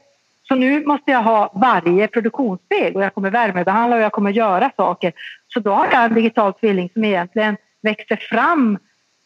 Så 0.48 0.56
nu 0.56 0.86
måste 0.86 1.12
jag 1.12 1.24
ha 1.24 1.52
varje 1.56 2.08
produktionssteg 2.08 2.96
och 2.96 3.04
jag 3.04 3.14
kommer 3.14 3.30
värmebehandla 3.30 3.96
och 3.96 4.02
jag 4.02 4.12
kommer 4.12 4.32
göra 4.32 4.72
saker. 4.76 5.14
Så 5.48 5.60
då 5.60 5.72
har 5.72 5.88
jag 5.92 6.06
en 6.06 6.14
digital 6.14 6.54
tvilling 6.54 6.90
som 6.94 7.04
egentligen 7.04 7.58
växer 7.82 8.16
fram 8.16 8.78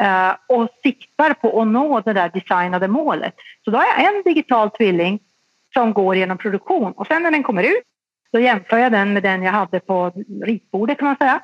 eh, 0.01 0.31
och 0.47 0.67
siktar 0.83 1.33
på 1.33 1.61
att 1.61 1.67
nå 1.67 1.99
det 1.99 2.13
där 2.13 2.31
designade 2.33 2.87
målet. 2.87 3.35
Så 3.65 3.71
då 3.71 3.77
har 3.77 3.85
jag 3.85 4.15
en 4.15 4.21
digital 4.25 4.69
tvilling 4.69 5.19
som 5.73 5.93
går 5.93 6.15
genom 6.15 6.37
produktion 6.37 6.91
och 6.91 7.07
sen 7.07 7.23
när 7.23 7.31
den 7.31 7.43
kommer 7.43 7.63
ut 7.63 7.83
då 8.31 8.39
jämför 8.39 8.77
jag 8.77 8.91
den 8.91 9.13
med 9.13 9.23
den 9.23 9.43
jag 9.43 9.51
hade 9.51 9.79
på 9.79 10.11
ritbordet 10.43 10.97
kan 10.97 11.07
man 11.07 11.17
säga. 11.17 11.41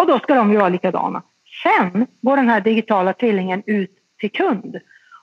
Och 0.00 0.06
då 0.06 0.18
ska 0.18 0.34
de 0.34 0.52
ju 0.52 0.56
vara 0.56 0.68
likadana. 0.68 1.22
Sen 1.62 2.06
går 2.20 2.36
den 2.36 2.48
här 2.48 2.60
digitala 2.60 3.12
tvillingen 3.12 3.62
ut 3.66 3.90
till 4.20 4.30
kund 4.30 4.76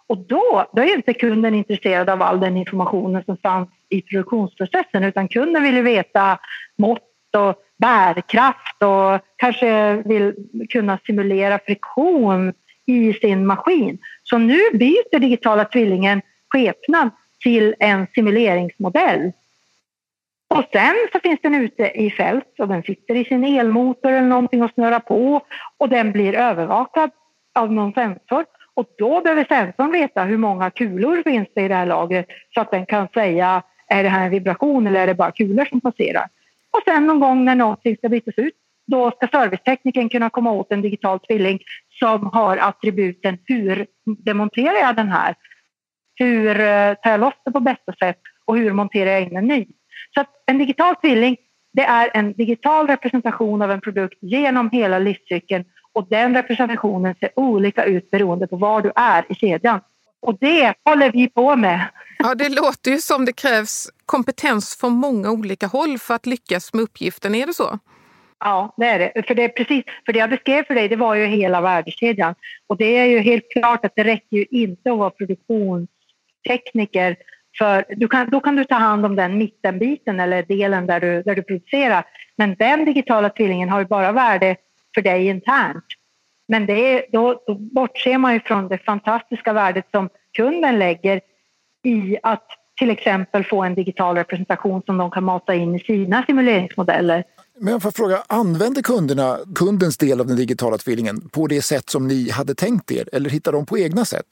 och 0.07 0.17
då, 0.17 0.65
då 0.73 0.81
är 0.81 0.95
inte 0.95 1.13
kunden 1.13 1.55
intresserad 1.55 2.09
av 2.09 2.21
all 2.21 2.39
den 2.39 2.57
informationen 2.57 3.23
som 3.23 3.37
fanns 3.37 3.69
i 3.89 4.01
produktionsprocessen 4.01 5.03
utan 5.03 5.27
kunden 5.27 5.63
vill 5.63 5.75
ju 5.75 5.81
veta 5.81 6.39
mått 6.77 7.09
och 7.37 7.55
bärkraft 7.77 8.83
och 8.83 9.21
kanske 9.35 9.95
vill 9.95 10.35
kunna 10.69 10.99
simulera 11.05 11.59
friktion 11.59 12.53
i 12.85 13.13
sin 13.13 13.45
maskin. 13.45 13.97
Så 14.23 14.37
nu 14.37 14.59
byter 14.73 15.19
digitala 15.19 15.65
tvillingen 15.65 16.21
skepnad 16.49 17.09
till 17.43 17.75
en 17.79 18.07
simuleringsmodell. 18.15 19.31
Och 20.47 20.63
sen 20.71 20.95
så 21.11 21.19
finns 21.19 21.39
den 21.41 21.55
ute 21.55 21.83
i 21.83 22.11
fält 22.11 22.59
och 22.59 22.67
den 22.67 22.83
sitter 22.83 23.15
i 23.15 23.25
sin 23.25 23.43
elmotor 23.43 24.11
eller 24.11 24.27
någonting 24.27 24.63
och 24.63 24.71
snurrar 24.73 24.99
på 24.99 25.41
och 25.77 25.89
den 25.89 26.11
blir 26.11 26.35
övervakad 26.35 27.11
av 27.55 27.71
någon 27.71 27.93
sensor. 27.93 28.45
Och 28.73 28.85
då 28.97 29.21
behöver 29.21 29.45
sensorn 29.45 29.91
veta 29.91 30.23
hur 30.23 30.37
många 30.37 30.69
kulor 30.69 31.23
finns 31.23 31.47
det 31.55 31.61
i 31.61 31.67
det 31.67 31.75
här 31.75 31.85
lagret 31.85 32.27
så 32.53 32.61
att 32.61 32.71
den 32.71 32.85
kan 32.85 33.07
säga 33.13 33.63
är 33.87 34.03
det 34.03 34.09
här 34.09 34.25
en 34.25 34.31
vibration 34.31 34.87
eller 34.87 34.99
är 34.99 35.07
det 35.07 35.15
bara 35.15 35.31
kulor 35.31 35.65
som 35.65 35.81
passerar. 35.81 36.27
Och 36.71 36.81
sen 36.85 37.07
någon 37.07 37.19
gång 37.19 37.45
när 37.45 37.55
någonting 37.55 37.97
ska 37.97 38.09
bytas 38.09 38.33
ut 38.37 38.53
då 38.85 39.11
ska 39.11 39.27
servicetekniken 39.27 40.09
kunna 40.09 40.29
komma 40.29 40.51
åt 40.51 40.71
en 40.71 40.81
digital 40.81 41.19
tvilling 41.19 41.59
som 41.99 42.27
har 42.33 42.57
attributen 42.57 43.37
hur 43.45 43.87
demonterar 44.05 44.77
jag 44.79 44.95
den 44.95 45.09
här? 45.09 45.35
Hur 46.15 46.59
eh, 46.59 46.93
tar 46.93 47.11
jag 47.11 47.19
loss 47.19 47.33
det 47.45 47.51
på 47.51 47.59
bästa 47.59 47.93
sätt 47.93 48.19
och 48.45 48.57
hur 48.57 48.73
monterar 48.73 49.11
jag 49.11 49.21
in 49.21 49.37
en 49.37 49.47
ny? 49.47 49.65
Så 50.15 50.23
en 50.45 50.57
digital 50.57 50.95
tvilling 50.95 51.37
det 51.73 51.83
är 51.83 52.09
en 52.13 52.33
digital 52.33 52.87
representation 52.87 53.61
av 53.61 53.71
en 53.71 53.81
produkt 53.81 54.17
genom 54.21 54.69
hela 54.69 54.99
livscykeln 54.99 55.65
och 55.93 56.07
den 56.09 56.35
representationen 56.35 57.15
ser 57.19 57.39
olika 57.39 57.85
ut 57.85 58.11
beroende 58.11 58.47
på 58.47 58.55
var 58.55 58.81
du 58.81 58.91
är 58.95 59.25
i 59.29 59.35
kedjan. 59.35 59.79
Och 60.19 60.37
det 60.39 60.73
håller 60.85 61.11
vi 61.11 61.29
på 61.29 61.55
med. 61.55 61.87
Ja, 62.17 62.35
det 62.35 62.49
låter 62.49 62.91
ju 62.91 62.97
som 62.97 63.25
det 63.25 63.33
krävs 63.33 63.89
kompetens 64.05 64.77
från 64.79 64.93
många 64.93 65.31
olika 65.31 65.67
håll 65.67 65.97
för 65.97 66.13
att 66.13 66.25
lyckas 66.25 66.73
med 66.73 66.83
uppgiften. 66.83 67.35
Är 67.35 67.47
det 67.47 67.53
så? 67.53 67.79
Ja, 68.39 68.73
det 68.77 68.85
är 68.85 68.99
det. 68.99 69.23
För 69.27 69.35
det, 69.35 69.43
är 69.43 69.49
precis, 69.49 69.83
för 70.05 70.13
det 70.13 70.19
jag 70.19 70.29
beskrev 70.29 70.63
för 70.63 70.75
dig 70.75 70.87
det 70.89 70.95
var 70.95 71.15
ju 71.15 71.25
hela 71.25 71.61
värdekedjan. 71.61 72.35
Och 72.67 72.77
det 72.77 72.97
är 72.97 73.05
ju 73.05 73.19
helt 73.19 73.51
klart 73.51 73.85
att 73.85 73.93
det 73.95 74.03
räcker 74.03 74.37
ju 74.37 74.45
inte 74.51 74.91
att 74.91 74.97
vara 74.97 75.09
tekniker, 76.47 77.15
för 77.57 77.85
du 77.89 78.07
kan, 78.07 78.29
då 78.29 78.39
kan 78.39 78.55
du 78.55 78.65
ta 78.65 78.75
hand 78.75 79.05
om 79.05 79.15
den 79.15 79.37
mittenbiten 79.37 80.19
eller 80.19 80.43
delen 80.43 80.87
där 80.87 80.99
du, 80.99 81.23
där 81.23 81.35
du 81.35 81.43
producerar. 81.43 82.05
Men 82.37 82.55
den 82.55 82.85
digitala 82.85 83.29
tvillingen 83.29 83.69
har 83.69 83.79
ju 83.79 83.85
bara 83.85 84.11
värde 84.11 84.55
för 84.95 85.01
dig 85.01 85.27
internt. 85.27 85.85
Men 86.47 86.65
det 86.65 86.73
är, 86.73 87.05
då, 87.11 87.43
då 87.47 87.55
bortser 87.55 88.17
man 88.17 88.33
ju 88.33 88.39
från 88.39 88.67
det 88.67 88.77
fantastiska 88.77 89.53
värdet 89.53 89.85
som 89.91 90.09
kunden 90.37 90.79
lägger 90.79 91.21
i 91.83 92.17
att 92.23 92.47
till 92.79 92.89
exempel 92.89 93.43
få 93.43 93.63
en 93.63 93.75
digital 93.75 94.15
representation 94.15 94.81
som 94.85 94.97
de 94.97 95.11
kan 95.11 95.23
mata 95.23 95.55
in 95.55 95.75
i 95.75 95.79
sina 95.79 96.23
simuleringsmodeller. 96.25 97.23
Men 97.59 97.73
jag 97.73 97.81
får 97.81 97.91
fråga, 97.91 98.23
använder 98.27 98.81
kunderna 98.81 99.37
kundens 99.55 99.97
del 99.97 100.19
av 100.19 100.27
den 100.27 100.35
digitala 100.35 100.77
tvillingen 100.77 101.29
på 101.29 101.47
det 101.47 101.61
sätt 101.61 101.89
som 101.89 102.07
ni 102.07 102.29
hade 102.29 102.55
tänkt 102.55 102.91
er 102.91 103.09
eller 103.13 103.29
hittar 103.29 103.51
de 103.51 103.65
på 103.65 103.77
egna 103.77 104.05
sätt? 104.05 104.25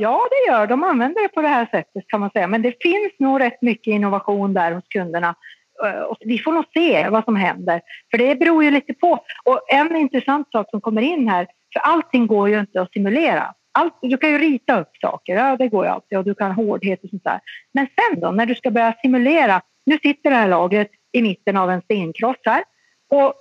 Ja, 0.00 0.28
det 0.30 0.50
gör 0.50 0.66
de. 0.66 0.84
använder 0.84 1.22
det 1.22 1.28
på 1.28 1.42
det 1.42 1.48
här 1.48 1.66
sättet 1.66 2.04
kan 2.08 2.20
man 2.20 2.30
säga. 2.30 2.46
Men 2.46 2.62
det 2.62 2.82
finns 2.82 3.12
nog 3.18 3.40
rätt 3.40 3.62
mycket 3.62 3.86
innovation 3.86 4.54
där 4.54 4.72
hos 4.72 4.88
kunderna. 4.88 5.34
Eh, 5.84 6.00
och 6.00 6.16
vi 6.20 6.38
får 6.38 6.52
nog 6.52 6.64
se 6.74 7.08
vad 7.08 7.24
som 7.24 7.36
händer, 7.36 7.80
för 8.10 8.18
det 8.18 8.34
beror 8.34 8.64
ju 8.64 8.70
lite 8.70 8.94
på. 8.94 9.24
Och 9.44 9.60
en 9.68 9.96
intressant 9.96 10.50
sak 10.52 10.70
som 10.70 10.80
kommer 10.80 11.02
in 11.02 11.28
här, 11.28 11.46
för 11.72 11.80
allting 11.80 12.26
går 12.26 12.48
ju 12.48 12.60
inte 12.60 12.80
att 12.80 12.92
simulera. 12.92 13.54
Allt, 13.72 13.94
du 14.02 14.16
kan 14.16 14.30
ju 14.30 14.38
rita 14.38 14.80
upp 14.80 14.96
saker, 15.00 15.34
ja 15.34 15.56
det 15.56 15.68
går 15.68 15.84
ju 15.84 15.90
alltid, 15.90 16.18
och 16.18 16.24
du 16.24 16.34
kan 16.34 16.52
hårdhet 16.52 17.04
och 17.04 17.10
sånt 17.10 17.24
där. 17.24 17.40
Men 17.72 17.86
sen 17.86 18.20
då, 18.20 18.30
när 18.30 18.46
du 18.46 18.54
ska 18.54 18.70
börja 18.70 18.94
simulera, 19.02 19.62
nu 19.86 19.98
sitter 20.02 20.30
det 20.30 20.36
här 20.36 20.48
lagret 20.48 20.90
i 21.12 21.22
mitten 21.22 21.56
av 21.56 21.70
en 21.70 21.82
stenkross 21.82 22.36
här. 22.44 22.64
Och 23.10 23.34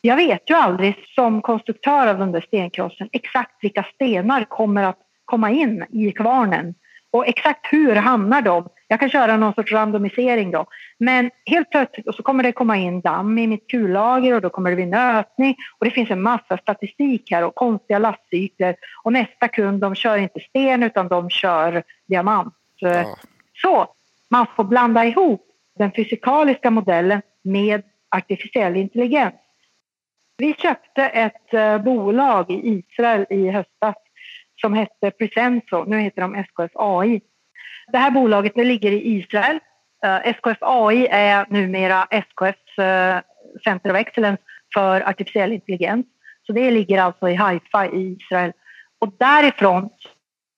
jag 0.00 0.16
vet 0.16 0.50
ju 0.50 0.54
aldrig 0.54 0.94
som 1.14 1.42
konstruktör 1.42 2.06
av 2.06 2.18
den 2.18 2.32
där 2.32 2.40
stenkrossen 2.40 3.08
exakt 3.12 3.64
vilka 3.64 3.86
stenar 3.94 4.44
kommer 4.44 4.82
att 4.82 4.98
komma 5.30 5.50
in 5.50 5.84
i 5.90 6.12
kvarnen. 6.12 6.74
Och 7.12 7.28
exakt 7.28 7.72
hur 7.72 7.94
hamnar 7.94 8.42
de? 8.42 8.68
Jag 8.88 9.00
kan 9.00 9.10
köra 9.10 9.36
någon 9.36 9.54
sorts 9.54 9.72
randomisering 9.72 10.50
då. 10.50 10.66
Men 10.98 11.30
helt 11.46 11.70
plötsligt 11.70 12.08
och 12.08 12.14
så 12.14 12.22
kommer 12.22 12.42
det 12.42 12.52
komma 12.52 12.76
in 12.76 13.00
damm 13.00 13.38
i 13.38 13.46
mitt 13.46 13.70
kullager 13.70 14.34
och 14.34 14.40
då 14.40 14.50
kommer 14.50 14.70
det 14.70 14.76
bli 14.76 14.86
nötning 14.86 15.56
och 15.78 15.84
det 15.84 15.90
finns 15.90 16.10
en 16.10 16.22
massa 16.22 16.56
statistik 16.56 17.30
här 17.30 17.44
och 17.44 17.54
konstiga 17.54 17.98
lastcykler 17.98 18.76
och 19.02 19.12
nästa 19.12 19.48
kund 19.48 19.80
de 19.80 19.94
kör 19.94 20.18
inte 20.18 20.40
sten 20.40 20.82
utan 20.82 21.08
de 21.08 21.30
kör 21.30 21.82
diamant. 22.06 22.54
Ja. 22.80 23.16
Så 23.62 23.86
man 24.28 24.46
får 24.56 24.64
blanda 24.64 25.04
ihop 25.04 25.46
den 25.78 25.92
fysikaliska 25.92 26.70
modellen 26.70 27.22
med 27.42 27.82
artificiell 28.16 28.76
intelligens. 28.76 29.34
Vi 30.36 30.54
köpte 30.54 31.02
ett 31.02 31.54
eh, 31.54 31.78
bolag 31.78 32.50
i 32.50 32.68
Israel 32.68 33.26
i 33.30 33.50
höstas 33.50 33.96
som 34.60 34.74
hette 34.74 35.10
Presenso. 35.10 35.84
Nu 35.84 36.00
heter 36.00 36.22
de 36.22 36.34
SKF 36.34 36.70
AI. 36.74 37.20
Det 37.92 37.98
här 37.98 38.10
bolaget 38.10 38.56
nu 38.56 38.64
ligger 38.64 38.92
i 38.92 39.18
Israel. 39.18 39.58
Eh, 40.04 40.26
SKF 40.26 40.58
AI 40.60 41.06
är 41.10 41.46
numera 41.48 42.06
SKFs 42.10 42.78
eh, 42.78 43.20
Center 43.64 43.90
of 43.90 43.96
Excellence 43.96 44.42
för 44.74 45.08
artificiell 45.08 45.52
intelligens. 45.52 46.06
Så 46.46 46.52
det 46.52 46.70
ligger 46.70 47.02
alltså 47.02 47.28
i 47.28 47.34
Haifa 47.34 47.86
i 47.86 48.16
Israel. 48.20 48.52
Och 48.98 49.12
därifrån 49.18 49.90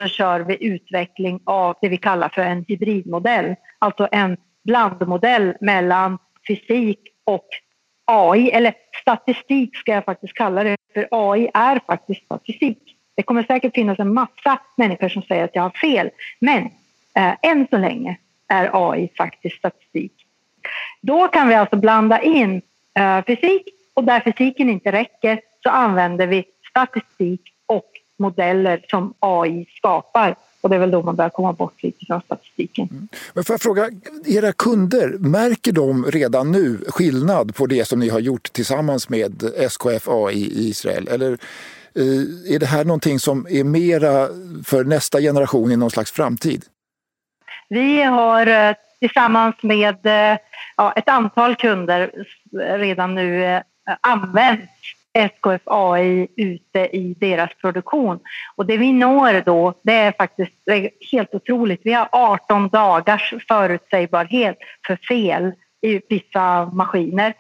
så 0.03 0.09
kör 0.09 0.41
vi 0.41 0.67
utveckling 0.67 1.41
av 1.47 1.77
det 1.81 1.89
vi 1.89 1.97
kallar 1.97 2.29
för 2.29 2.43
en 2.43 2.65
hybridmodell. 2.69 3.55
Alltså 3.79 4.09
en 4.13 4.37
blandmodell 4.65 5.55
mellan 5.61 6.19
fysik 6.47 6.99
och 7.25 7.49
AI, 8.05 8.51
eller 8.51 8.75
statistik 9.01 9.77
ska 9.77 9.93
jag 9.93 10.05
faktiskt 10.05 10.35
kalla 10.35 10.65
det, 10.65 10.77
för 10.95 11.09
AI 11.11 11.51
är 11.55 11.81
faktiskt 11.87 12.25
statistik. 12.25 12.92
Det 13.15 13.23
kommer 13.23 13.43
säkert 13.43 13.75
finnas 13.75 13.99
en 13.99 14.15
massa 14.15 14.61
människor 14.77 15.09
som 15.09 15.23
säger 15.23 15.45
att 15.45 15.55
jag 15.55 15.63
har 15.63 15.71
fel, 15.71 16.11
men 16.39 16.63
eh, 17.15 17.35
än 17.43 17.67
så 17.71 17.79
länge 17.79 18.17
är 18.49 18.91
AI 18.91 19.09
faktiskt 19.17 19.57
statistik. 19.57 20.13
Då 21.01 21.29
kan 21.29 21.49
vi 21.49 21.55
alltså 21.55 21.77
blanda 21.77 22.23
in 22.23 22.63
eh, 22.95 23.25
fysik 23.25 23.69
och 23.95 24.05
där 24.05 24.21
fysiken 24.21 24.71
inte 24.71 24.93
räcker 24.93 25.41
så 25.63 25.69
använder 25.69 26.27
vi 26.27 26.45
statistik 26.71 27.41
och 27.67 27.91
modeller 28.17 28.85
som 28.91 29.15
AI 29.19 29.67
skapar. 29.77 30.37
Och 30.61 30.71
det 30.71 30.77
är 30.77 30.81
väl 30.81 30.91
då 30.91 31.03
man 31.03 31.17
börjar 31.17 31.31
komma 31.31 31.53
bort 31.53 31.83
lite 31.83 32.07
från 32.07 32.21
statistiken. 32.21 32.89
Mm. 32.91 33.09
Men 33.35 33.45
får 33.45 33.55
jag 33.55 33.61
fråga, 33.61 33.91
era 34.27 34.53
kunder, 34.53 35.09
märker 35.19 35.73
de 35.73 36.05
redan 36.05 36.53
nu 36.53 36.85
skillnad 36.89 37.55
på 37.55 37.67
det 37.67 37.85
som 37.85 38.01
ni 38.01 38.09
har 38.09 38.21
gjort 38.21 38.53
tillsammans 38.53 39.09
med 39.09 39.43
SKF 39.57 40.09
AI 40.09 40.37
i 40.37 40.69
Israel? 40.69 41.09
Eller 41.09 41.39
Eh, 41.95 42.55
är 42.55 42.59
det 42.59 42.67
här 42.67 42.85
någonting 42.85 43.19
som 43.19 43.47
är 43.51 43.65
mera 43.65 44.29
för 44.65 44.85
nästa 44.85 45.21
generation 45.21 45.73
i 45.73 45.77
någon 45.77 45.91
slags 45.91 46.13
framtid? 46.13 46.65
Vi 47.69 48.03
har 48.03 48.47
eh, 48.47 48.75
tillsammans 49.01 49.55
med 49.63 50.07
eh, 50.07 50.39
ja, 50.77 50.93
ett 50.97 51.09
antal 51.09 51.57
kunder 51.57 52.11
redan 52.79 53.15
nu 53.15 53.61
använt 54.01 54.71
SKF 55.15 55.63
AI 55.65 56.29
ute 56.37 56.79
i 56.79 57.15
deras 57.21 57.51
produktion. 57.61 58.21
Och 58.57 58.67
det 58.67 58.77
vi 58.77 58.93
når 58.93 59.45
då, 59.45 59.75
det 59.83 59.93
är 59.93 60.13
faktiskt 60.13 60.53
helt 61.13 61.35
otroligt. 61.35 61.81
Vi 61.85 61.93
har 61.93 62.09
18 62.13 62.69
dagars 62.69 63.35
förutsägbarhet 63.49 64.59
för 64.87 64.97
fel 64.97 65.53
i 65.83 66.01
vissa 66.09 66.67
maskiner. 66.67 67.35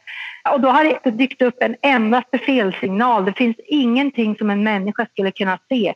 Och 0.54 0.60
då 0.60 0.68
har 0.68 0.84
det 0.84 0.90
inte 0.90 1.10
dykt 1.10 1.42
upp 1.42 1.56
en 1.60 1.76
endaste 1.82 2.38
felsignal. 2.38 3.24
Det 3.24 3.32
finns 3.32 3.56
ingenting 3.66 4.36
som 4.36 4.50
en 4.50 4.64
människa 4.64 5.06
skulle 5.12 5.30
kunna 5.30 5.58
se. 5.68 5.94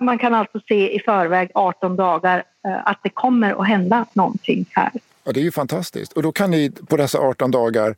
Man 0.00 0.18
kan 0.18 0.34
alltså 0.34 0.60
se 0.68 0.96
i 0.96 1.00
förväg 1.00 1.50
18 1.54 1.96
dagar 1.96 2.44
eh, 2.66 2.88
att 2.88 3.00
det 3.02 3.10
kommer 3.10 3.60
att 3.60 3.68
hända 3.68 4.06
någonting 4.12 4.66
här. 4.70 4.90
Ja, 5.24 5.32
det 5.32 5.40
är 5.40 5.44
ju 5.44 5.52
fantastiskt. 5.52 6.12
Och 6.12 6.22
då 6.22 6.32
kan 6.32 6.50
ni 6.50 6.70
på 6.70 6.96
dessa 6.96 7.18
18 7.18 7.50
dagar 7.50 7.94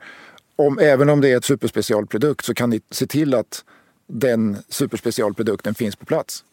om, 0.56 0.78
även 0.78 1.10
om 1.10 1.20
det 1.20 1.32
är 1.32 1.36
ett 1.36 1.44
superspecialprodukt 1.44 2.44
så 2.44 2.54
kan 2.54 2.70
ni 2.70 2.80
se 2.90 3.06
till 3.06 3.34
att 3.34 3.64
den 4.06 4.56
superspecialprodukten 4.68 5.74
finns 5.74 5.96
på 5.96 6.04
plats. 6.04 6.44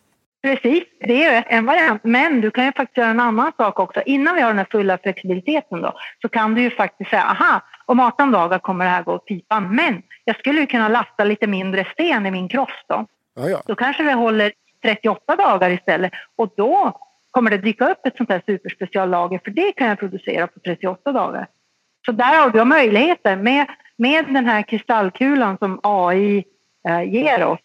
Precis, 0.46 0.84
det 1.00 1.24
är 1.24 1.44
en 1.48 1.66
variant. 1.66 2.04
Men 2.04 2.42
du 2.42 2.52
kan 2.52 2.66
ju 2.66 2.72
faktiskt 2.72 2.98
göra 2.98 3.10
en 3.10 3.20
annan 3.20 3.52
sak 3.58 3.80
också. 3.80 4.02
Innan 4.06 4.36
vi 4.36 4.42
har 4.42 4.50
den 4.50 4.58
här 4.58 4.68
fulla 4.72 4.98
flexibiliteten 4.98 5.82
då, 5.82 5.94
så 6.22 6.30
kan 6.30 6.56
du 6.56 6.62
ju 6.62 6.70
faktiskt 6.70 7.10
säga 7.10 7.24
aha, 7.24 7.62
om 7.86 8.00
18 8.00 8.32
dagar 8.32 8.60
kommer 8.60 8.86
det 8.86 8.92
här 8.92 9.04
gå 9.04 9.14
åt 9.14 9.26
pipan. 9.26 9.76
Men 9.76 10.02
jag 10.26 10.40
skulle 10.40 10.60
ju 10.60 10.68
kunna 10.68 10.88
lasta 10.88 11.24
lite 11.24 11.48
mindre 11.48 11.86
sten 11.94 12.26
i 12.26 12.32
min 12.32 12.50
cross 12.50 12.86
då. 12.88 13.06
Ja, 13.36 13.50
ja. 13.50 13.62
Då 13.66 13.76
kanske 13.76 14.04
vi 14.04 14.12
håller 14.12 14.52
38 14.84 15.36
dagar 15.36 15.70
istället 15.70 16.12
och 16.36 16.54
då 16.58 17.00
kommer 17.32 17.52
det 17.52 17.58
dyka 17.58 17.90
upp 17.92 18.06
ett 18.06 18.18
sånt 18.18 18.30
här 18.30 18.42
superspeciallager 18.46 19.40
för 19.44 19.52
det 19.52 19.72
kan 19.72 19.88
jag 19.88 20.00
producera 20.00 20.48
på 20.48 20.60
38 20.60 21.12
dagar. 21.12 21.48
Så 22.06 22.12
där 22.12 22.42
har 22.42 22.50
du 22.50 22.66
möjligheter. 22.66 23.36
Med 23.36 23.66
med 23.98 24.26
den 24.26 24.46
här 24.46 24.62
kristallkulan 24.62 25.58
som 25.58 25.80
AI 25.84 26.44
eh, 26.90 27.14
ger 27.14 27.46
oss 27.46 27.60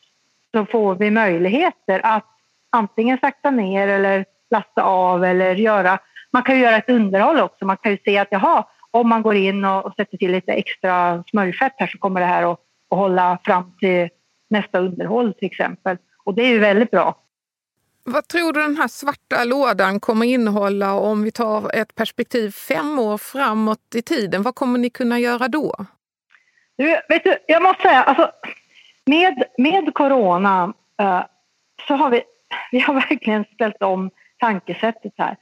så 0.55 0.67
får 0.67 0.95
vi 0.95 1.11
möjligheter 1.11 2.01
att 2.05 2.30
antingen 2.71 3.19
sakta 3.19 3.51
ner 3.51 3.89
eller 3.89 4.25
lasta 4.51 4.83
av 4.83 5.25
eller 5.25 5.55
göra... 5.55 5.99
Man 6.33 6.43
kan 6.43 6.57
ju 6.57 6.63
göra 6.63 6.77
ett 6.77 6.91
underhåll 6.91 7.41
också. 7.41 7.65
Man 7.65 7.77
kan 7.77 7.93
ju 7.93 7.99
se 8.05 8.19
att 8.19 8.29
jaha, 8.31 8.65
om 8.91 9.09
man 9.09 9.23
går 9.23 9.35
in 9.35 9.65
och, 9.65 9.85
och 9.85 9.95
sätter 9.95 10.17
till 10.17 10.33
lite 10.33 10.53
extra 10.53 11.25
smörjfett 11.31 11.73
här 11.77 11.87
så 11.87 11.99
kommer 11.99 12.21
det 12.21 12.27
här 12.27 12.53
att, 12.53 12.61
att 12.91 12.99
hålla 12.99 13.39
fram 13.45 13.73
till 13.79 14.09
nästa 14.51 14.79
underhåll 14.79 15.35
till 15.35 15.47
exempel. 15.47 15.97
Och 16.25 16.35
det 16.35 16.43
är 16.43 16.49
ju 16.49 16.59
väldigt 16.59 16.91
bra. 16.91 17.17
Vad 18.05 18.29
tror 18.29 18.53
du 18.53 18.61
den 18.61 18.77
här 18.77 18.89
svarta 18.89 19.45
lådan 19.45 20.01
kommer 20.01 20.27
innehålla 20.27 20.95
om 20.95 21.23
vi 21.23 21.33
tar 21.33 21.75
ett 21.75 21.95
perspektiv 21.95 22.51
fem 22.51 22.99
år 22.99 23.19
framåt 23.19 23.95
i 23.95 24.03
tiden? 24.03 24.43
Vad 24.43 24.55
kommer 24.55 24.79
ni 24.79 24.91
kunna 24.91 25.19
göra 25.19 25.49
då? 25.49 25.75
Du, 26.77 27.01
vet 27.09 27.25
du, 27.25 27.37
jag 27.47 27.63
måste 27.63 27.83
säga, 27.83 28.03
alltså, 28.03 28.31
med, 29.07 29.45
med 29.59 29.95
corona 29.95 30.73
uh, 31.03 31.23
så 31.89 31.95
har 31.95 32.11
vi, 32.11 32.23
vi 32.71 32.79
har 32.79 32.95
verkligen 32.95 33.45
ställt 33.55 33.83
om 33.83 34.11
tankesättet 34.39 35.13
här 35.19 35.37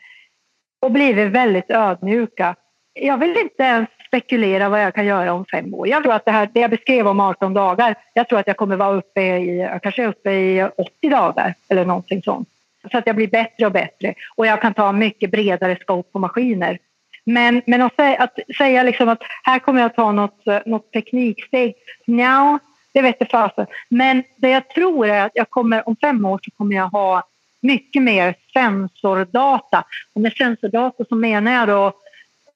och 0.80 0.92
blivit 0.92 1.32
väldigt 1.32 1.70
ödmjuka. 1.70 2.54
Jag 2.92 3.18
vill 3.18 3.36
inte 3.38 3.62
ens 3.62 3.88
spekulera 4.06 4.68
vad 4.68 4.82
jag 4.82 4.94
kan 4.94 5.06
göra 5.06 5.32
om 5.32 5.44
fem 5.44 5.74
år. 5.74 5.88
Jag 5.88 6.02
tror 6.02 6.14
att 6.14 6.24
det, 6.24 6.30
här, 6.30 6.48
det 6.54 6.60
jag 6.60 6.70
beskrev 6.70 7.08
om 7.08 7.20
18 7.20 7.54
dagar, 7.54 7.94
jag 8.14 8.28
tror 8.28 8.38
att 8.38 8.46
jag 8.46 8.56
kommer 8.56 8.76
vara 8.76 8.96
uppe 8.96 9.20
i, 9.20 9.78
kanske 9.82 10.06
uppe 10.06 10.30
i 10.30 10.68
80 10.76 11.08
dagar 11.08 11.54
eller 11.68 11.84
någonting 11.84 12.22
sånt. 12.22 12.48
Så 12.90 12.98
att 12.98 13.06
jag 13.06 13.16
blir 13.16 13.28
bättre 13.28 13.66
och 13.66 13.72
bättre 13.72 14.14
och 14.36 14.46
jag 14.46 14.60
kan 14.60 14.74
ta 14.74 14.92
mycket 14.92 15.30
bredare 15.30 15.76
scope 15.80 16.12
på 16.12 16.18
maskiner. 16.18 16.78
Men, 17.24 17.62
men 17.66 17.82
att, 17.82 17.96
säga, 17.96 18.22
att 18.22 18.38
säga 18.58 18.82
liksom 18.82 19.08
att 19.08 19.22
här 19.42 19.58
kommer 19.58 19.80
jag 19.80 19.94
ta 19.94 20.12
något, 20.12 20.66
något 20.66 20.92
tekniksteg, 20.92 21.74
nja 22.06 22.58
det 22.92 23.02
vet 23.02 23.16
jag 23.18 23.30
fasen. 23.30 23.66
Men 23.88 24.22
det 24.36 24.48
jag 24.48 24.68
tror 24.68 25.06
är 25.06 25.26
att 25.26 25.32
jag 25.34 25.50
kommer, 25.50 25.88
om 25.88 25.96
fem 25.96 26.24
år 26.24 26.40
så 26.42 26.50
kommer 26.50 26.76
jag 26.76 26.88
ha 26.88 27.22
mycket 27.60 28.02
mer 28.02 28.34
sensordata. 28.52 29.84
Och 30.14 30.20
med 30.20 30.32
sensordata 30.32 31.04
så 31.08 31.14
menar 31.14 31.52
jag 31.52 31.68
då 31.68 31.92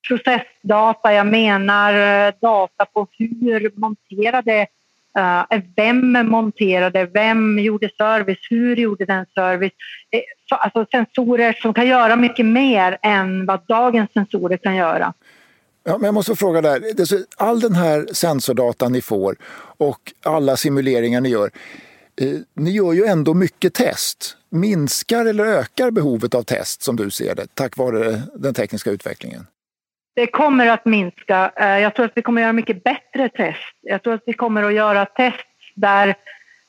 processdata, 0.09 1.13
jag 1.13 1.27
menar 1.27 2.27
eh, 2.27 2.33
data 2.41 2.85
på 2.85 3.07
hur 3.19 3.81
monterade 3.81 4.67
Uh, 5.19 5.61
vem 5.77 6.13
monterade, 6.13 7.07
vem 7.07 7.59
gjorde 7.59 7.91
service, 7.99 8.47
hur 8.51 8.77
gjorde 8.77 9.05
den 9.05 9.27
service? 9.35 9.73
Eh, 10.11 10.21
alltså 10.59 10.87
sensorer 10.91 11.53
som 11.53 11.75
kan 11.75 11.87
göra 11.87 12.17
mycket 12.17 12.47
mer 12.47 12.99
än 13.03 13.47
vad 13.47 13.61
dagens 13.67 14.13
sensorer 14.13 14.57
kan 14.57 14.77
göra. 14.77 15.13
Ja, 15.85 15.99
men 15.99 16.05
jag 16.05 16.15
måste 16.15 16.37
fråga 16.37 16.61
där, 16.61 16.83
all 17.37 17.61
den 17.61 17.75
här 17.75 18.07
sensordata 18.13 18.89
ni 18.89 19.03
får 19.03 19.37
och 19.77 20.13
alla 20.25 20.57
simuleringar 20.57 21.21
ni 21.21 21.29
gör, 21.29 21.51
eh, 22.21 22.41
ni 22.57 22.71
gör 22.71 22.93
ju 22.93 23.05
ändå 23.05 23.35
mycket 23.35 23.75
test. 23.75 24.37
Minskar 24.51 25.27
eller 25.27 25.45
ökar 25.45 25.91
behovet 25.91 26.35
av 26.35 26.43
test 26.43 26.83
som 26.83 26.97
du 26.97 27.11
ser 27.11 27.35
det 27.35 27.55
tack 27.55 27.77
vare 27.77 28.23
den 28.35 28.55
tekniska 28.55 28.91
utvecklingen? 28.91 29.47
Det 30.15 30.27
kommer 30.27 30.67
att 30.67 30.85
minska. 30.85 31.53
Eh, 31.57 31.79
jag 31.79 31.95
tror 31.95 32.07
att 32.07 32.13
vi 32.15 32.23
kommer 32.23 32.41
att 32.41 32.45
göra 32.45 32.53
mycket 32.53 32.85
bättre 32.85 33.29
test. 33.29 33.75
Jag 33.81 34.03
tror 34.03 34.15
att 34.15 34.23
vi 34.27 34.33
kommer 34.33 34.63
att 34.63 34.75
göra 34.75 35.07
test 35.07 35.47
där, 35.75 36.15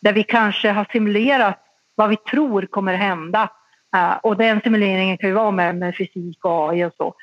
där 0.02 0.14
vi 0.14 0.24
kanske 0.24 0.70
har 0.70 0.86
simulerat 0.92 1.60
vad 1.96 2.10
vi 2.10 2.18
tror 2.18 2.66
kommer 2.66 2.94
hända. 2.94 3.50
Eh, 3.96 4.16
och 4.24 4.38
den 4.38 4.62
simuleringen 4.62 5.18
kan 5.18 5.30
ju 5.30 5.36
vara 5.36 5.52
med, 5.52 5.76
med 5.76 5.96
fysik 5.98 6.46
och 6.46 6.70
AI 6.70 6.86
och 6.86 6.94
så. 6.98 7.16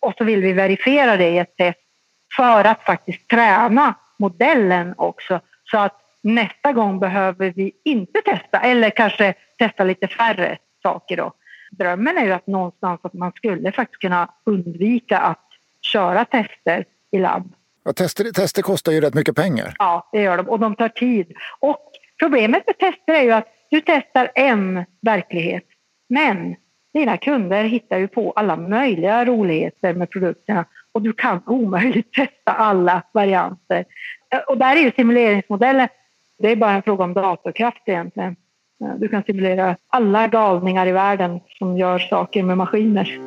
Och 0.00 0.14
så 0.18 0.24
vill 0.24 0.42
vi 0.42 0.52
verifiera 0.52 1.16
det 1.16 1.28
i 1.28 1.38
ett 1.38 1.56
test 1.56 1.78
för 2.36 2.64
att 2.64 2.82
faktiskt 2.82 3.28
träna 3.28 3.94
modellen 4.18 4.94
också. 4.96 5.40
Så 5.70 5.78
att 5.78 6.00
nästa 6.22 6.72
gång 6.72 6.98
behöver 6.98 7.52
vi 7.56 7.72
inte 7.84 8.22
testa 8.22 8.60
eller 8.60 8.90
kanske 8.90 9.34
testa 9.58 9.84
lite 9.84 10.08
färre 10.08 10.58
saker 10.82 11.16
då. 11.16 11.32
Drömmen 11.70 12.18
är 12.18 12.24
ju 12.24 12.32
att 12.32 12.46
någonstans 12.46 13.00
att 13.02 13.12
man 13.12 13.32
skulle 13.32 13.72
faktiskt 13.72 14.00
kunna 14.00 14.34
undvika 14.46 15.18
att 15.18 15.46
köra 15.80 16.24
tester 16.24 16.84
i 17.10 17.18
labb. 17.18 17.52
Ja, 17.84 17.92
tester, 17.92 18.24
tester 18.24 18.62
kostar 18.62 18.92
ju 18.92 19.00
rätt 19.00 19.14
mycket 19.14 19.36
pengar. 19.36 19.74
Ja, 19.78 20.08
det 20.12 20.22
gör 20.22 20.36
de 20.36 20.48
och 20.48 20.60
de 20.60 20.76
tar 20.76 20.88
tid. 20.88 21.32
Och 21.58 21.92
problemet 22.18 22.62
med 22.66 22.78
tester 22.78 23.14
är 23.14 23.22
ju 23.22 23.32
att 23.32 23.46
du 23.70 23.80
testar 23.80 24.30
en 24.34 24.84
verklighet 25.00 25.64
men 26.08 26.56
dina 26.92 27.16
kunder 27.16 27.64
hittar 27.64 27.98
ju 27.98 28.08
på 28.08 28.32
alla 28.36 28.56
möjliga 28.56 29.24
roligheter 29.24 29.94
med 29.94 30.10
produkterna 30.10 30.64
och 30.92 31.02
du 31.02 31.12
kan 31.12 31.42
omöjligt 31.46 32.12
testa 32.12 32.52
alla 32.52 33.02
varianter. 33.12 33.84
Eh, 34.30 34.38
och 34.38 34.58
där 34.58 34.76
är 34.76 34.80
ju 34.80 34.92
simuleringsmodellen, 34.96 35.88
det 36.38 36.48
är 36.52 36.56
bara 36.56 36.72
en 36.72 36.82
fråga 36.82 37.04
om 37.04 37.14
datorkraft 37.14 37.82
egentligen. 37.86 38.36
Eh, 38.84 38.94
du 38.98 39.08
kan 39.08 39.22
simulera 39.22 39.76
alla 39.88 40.28
galningar 40.28 40.86
i 40.86 40.92
världen 40.92 41.40
som 41.58 41.78
gör 41.78 41.98
saker 41.98 42.42
med 42.42 42.56
maskiner. 42.56 43.18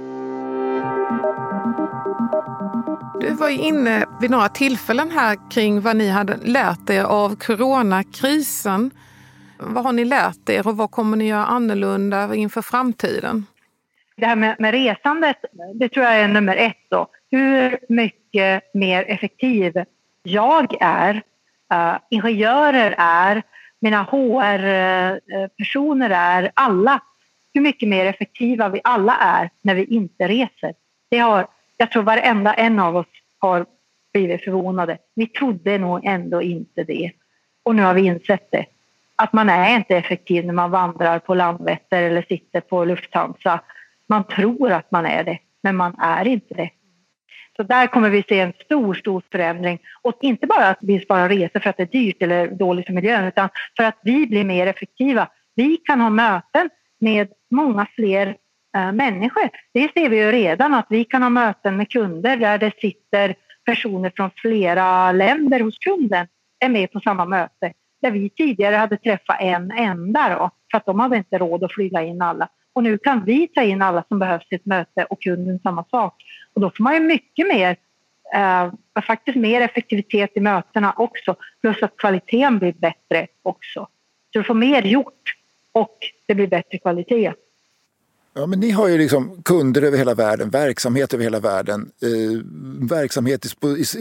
Du 3.21 3.33
var 3.33 3.49
inne 3.49 4.05
vid 4.21 4.31
några 4.31 4.49
tillfällen 4.49 5.11
här 5.11 5.51
kring 5.51 5.81
vad 5.81 5.95
ni 5.95 6.09
hade 6.09 6.37
lärt 6.37 6.89
er 6.89 7.03
av 7.03 7.35
coronakrisen. 7.35 8.91
Vad 9.57 9.83
har 9.83 9.91
ni 9.91 10.05
lärt 10.05 10.49
er 10.49 10.67
och 10.67 10.77
vad 10.77 10.91
kommer 10.91 11.17
ni 11.17 11.27
göra 11.27 11.45
annorlunda 11.45 12.35
inför 12.35 12.61
framtiden? 12.61 13.45
Det 14.15 14.25
här 14.25 14.35
med, 14.35 14.55
med 14.59 14.71
resandet, 14.71 15.37
det 15.73 15.89
tror 15.89 16.05
jag 16.05 16.19
är 16.19 16.27
nummer 16.27 16.55
ett. 16.55 16.85
Då. 16.89 17.07
Hur 17.31 17.77
mycket 17.89 18.73
mer 18.73 19.05
effektiv 19.07 19.83
jag 20.23 20.75
är, 20.81 21.15
uh, 21.73 21.97
ingenjörer 22.09 22.95
är, 22.97 23.43
mina 23.79 24.03
HR-personer 24.03 26.09
är, 26.09 26.51
alla. 26.53 27.01
Hur 27.53 27.61
mycket 27.61 27.89
mer 27.89 28.05
effektiva 28.05 28.69
vi 28.69 28.81
alla 28.83 29.17
är 29.17 29.49
när 29.61 29.75
vi 29.75 29.83
inte 29.83 30.27
reser. 30.27 30.73
Det 31.09 31.17
har 31.17 31.47
jag 31.81 31.91
tror 31.91 32.03
varenda 32.03 32.53
en 32.53 32.79
av 32.79 32.95
oss 32.95 33.07
har 33.39 33.65
blivit 34.13 34.43
förvånade. 34.43 34.97
Vi 35.15 35.27
trodde 35.27 35.77
nog 35.77 36.05
ändå 36.05 36.41
inte 36.41 36.83
det. 36.83 37.11
Och 37.63 37.75
nu 37.75 37.83
har 37.83 37.93
vi 37.93 38.01
insett 38.01 38.51
det. 38.51 38.65
Att 39.15 39.33
man 39.33 39.49
är 39.49 39.75
inte 39.75 39.97
effektiv 39.97 40.45
när 40.45 40.53
man 40.53 40.71
vandrar 40.71 41.19
på 41.19 41.35
Landvetter 41.35 42.03
eller 42.03 42.21
sitter 42.21 42.61
på 42.61 42.85
Lufthansa. 42.85 43.59
Man 44.11 44.23
tror 44.23 44.71
att 44.71 44.91
man 44.91 45.05
är 45.05 45.23
det, 45.23 45.39
men 45.63 45.75
man 45.75 45.95
är 45.99 46.27
inte 46.27 46.53
det. 46.53 46.69
Så 47.55 47.63
där 47.63 47.87
kommer 47.87 48.09
vi 48.09 48.23
se 48.29 48.39
en 48.39 48.53
stor, 48.65 48.93
stor 48.93 49.23
förändring. 49.31 49.79
Och 50.01 50.17
inte 50.21 50.47
bara 50.47 50.67
att 50.67 50.77
vi 50.81 50.99
sparar 50.99 51.29
resor 51.29 51.59
för 51.59 51.69
att 51.69 51.77
det 51.77 51.83
är 51.83 51.87
dyrt 51.87 52.21
eller 52.21 52.47
dåligt 52.47 52.85
för 52.85 52.93
miljön, 52.93 53.25
utan 53.25 53.49
för 53.77 53.83
att 53.83 53.99
vi 54.03 54.27
blir 54.27 54.43
mer 54.43 54.67
effektiva. 54.67 55.27
Vi 55.55 55.77
kan 55.77 56.01
ha 56.01 56.09
möten 56.09 56.69
med 56.99 57.27
många 57.51 57.87
fler 57.95 58.35
äh, 58.77 58.91
människor. 58.91 59.49
Det 59.73 59.93
ser 59.93 60.09
vi 60.09 60.17
ju 60.17 60.31
redan 60.31 60.73
att 60.73 60.87
vi 60.89 61.03
kan 61.03 61.21
ha 61.21 61.29
möten 61.29 61.77
med 61.77 61.89
kunder 61.89 62.37
där 62.37 62.57
det 62.57 62.71
sitter 62.81 63.35
personer 63.65 64.11
från 64.15 64.29
flera 64.35 65.11
länder 65.11 65.59
hos 65.59 65.77
kunden 65.77 66.27
är 66.59 66.69
med 66.69 66.91
på 66.91 66.99
samma 66.99 67.25
möte. 67.25 67.73
där 68.01 68.11
vi 68.11 68.29
tidigare 68.29 68.75
hade 68.75 68.97
träffat 68.97 69.37
en 69.39 69.71
enda 69.71 70.29
då, 70.29 70.51
för 70.71 70.77
att 70.77 70.85
de 70.85 70.99
hade 70.99 71.17
inte 71.17 71.37
råd 71.37 71.63
att 71.63 71.73
flyga 71.73 72.01
in 72.01 72.21
alla. 72.21 72.49
Och 72.73 72.83
nu 72.83 72.97
kan 72.97 73.25
vi 73.25 73.47
ta 73.47 73.63
in 73.63 73.81
alla 73.81 74.03
som 74.07 74.19
behövs 74.19 74.47
i 74.49 74.55
ett 74.55 74.65
möte 74.65 75.03
och 75.03 75.21
kunden 75.21 75.59
samma 75.63 75.83
sak. 75.83 76.23
Och 76.53 76.61
då 76.61 76.71
får 76.77 76.83
man 76.83 76.93
ju 76.93 76.99
mycket 76.99 77.47
mer, 77.47 77.75
eh, 78.33 78.73
faktiskt 79.07 79.37
mer 79.37 79.61
effektivitet 79.61 80.31
i 80.35 80.39
mötena 80.39 80.93
också. 80.97 81.35
Plus 81.61 81.83
att 81.83 81.97
kvaliteten 81.97 82.59
blir 82.59 82.73
bättre 82.73 83.27
också. 83.43 83.87
Så 84.33 84.39
du 84.39 84.43
får 84.43 84.53
mer 84.53 84.81
gjort 84.81 85.33
och 85.71 85.97
det 86.27 86.35
blir 86.35 86.47
bättre 86.47 86.77
kvalitet. 86.77 87.33
Ja, 88.33 88.45
men 88.45 88.59
ni 88.59 88.71
har 88.71 88.87
ju 88.87 88.97
liksom 88.97 89.41
kunder 89.45 89.81
över 89.81 89.97
hela 89.97 90.13
världen, 90.13 90.49
verksamhet 90.49 91.13
över 91.13 91.23
hela 91.23 91.39
världen, 91.39 91.91
eh, 92.01 92.41
verksamhet 92.89 93.45
i, 93.45 93.49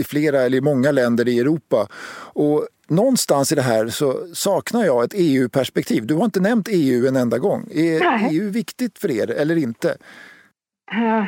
i 0.00 0.04
flera 0.04 0.40
eller 0.40 0.58
i 0.58 0.60
många 0.60 0.90
länder 0.90 1.28
i 1.28 1.38
Europa. 1.38 1.88
Och 2.32 2.68
någonstans 2.88 3.52
i 3.52 3.54
det 3.54 3.62
här 3.62 3.88
så 3.88 4.26
saknar 4.34 4.84
jag 4.84 5.04
ett 5.04 5.14
EU-perspektiv. 5.14 6.06
Du 6.06 6.14
har 6.14 6.24
inte 6.24 6.40
nämnt 6.40 6.68
EU 6.70 7.08
en 7.08 7.16
enda 7.16 7.38
gång. 7.38 7.68
Är 7.74 8.00
Nej. 8.00 8.36
EU 8.36 8.50
viktigt 8.50 8.98
för 8.98 9.10
er 9.10 9.30
eller 9.30 9.56
inte? 9.56 9.88
Uh, 10.94 11.24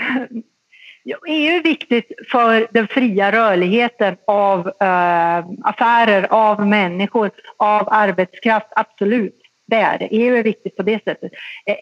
ja, 1.02 1.16
EU 1.28 1.56
är 1.56 1.62
viktigt 1.62 2.12
för 2.30 2.68
den 2.72 2.88
fria 2.88 3.32
rörligheten 3.32 4.16
av 4.26 4.66
uh, 4.66 5.50
affärer, 5.62 6.26
av 6.30 6.66
människor, 6.66 7.30
av 7.56 7.88
arbetskraft, 7.90 8.66
absolut. 8.70 9.41
Det 9.72 9.78
är 9.78 9.98
det. 9.98 10.08
EU 10.10 10.36
är 10.36 10.42
viktigt 10.42 10.76
på 10.76 10.82
det 10.82 11.04
sättet. 11.04 11.32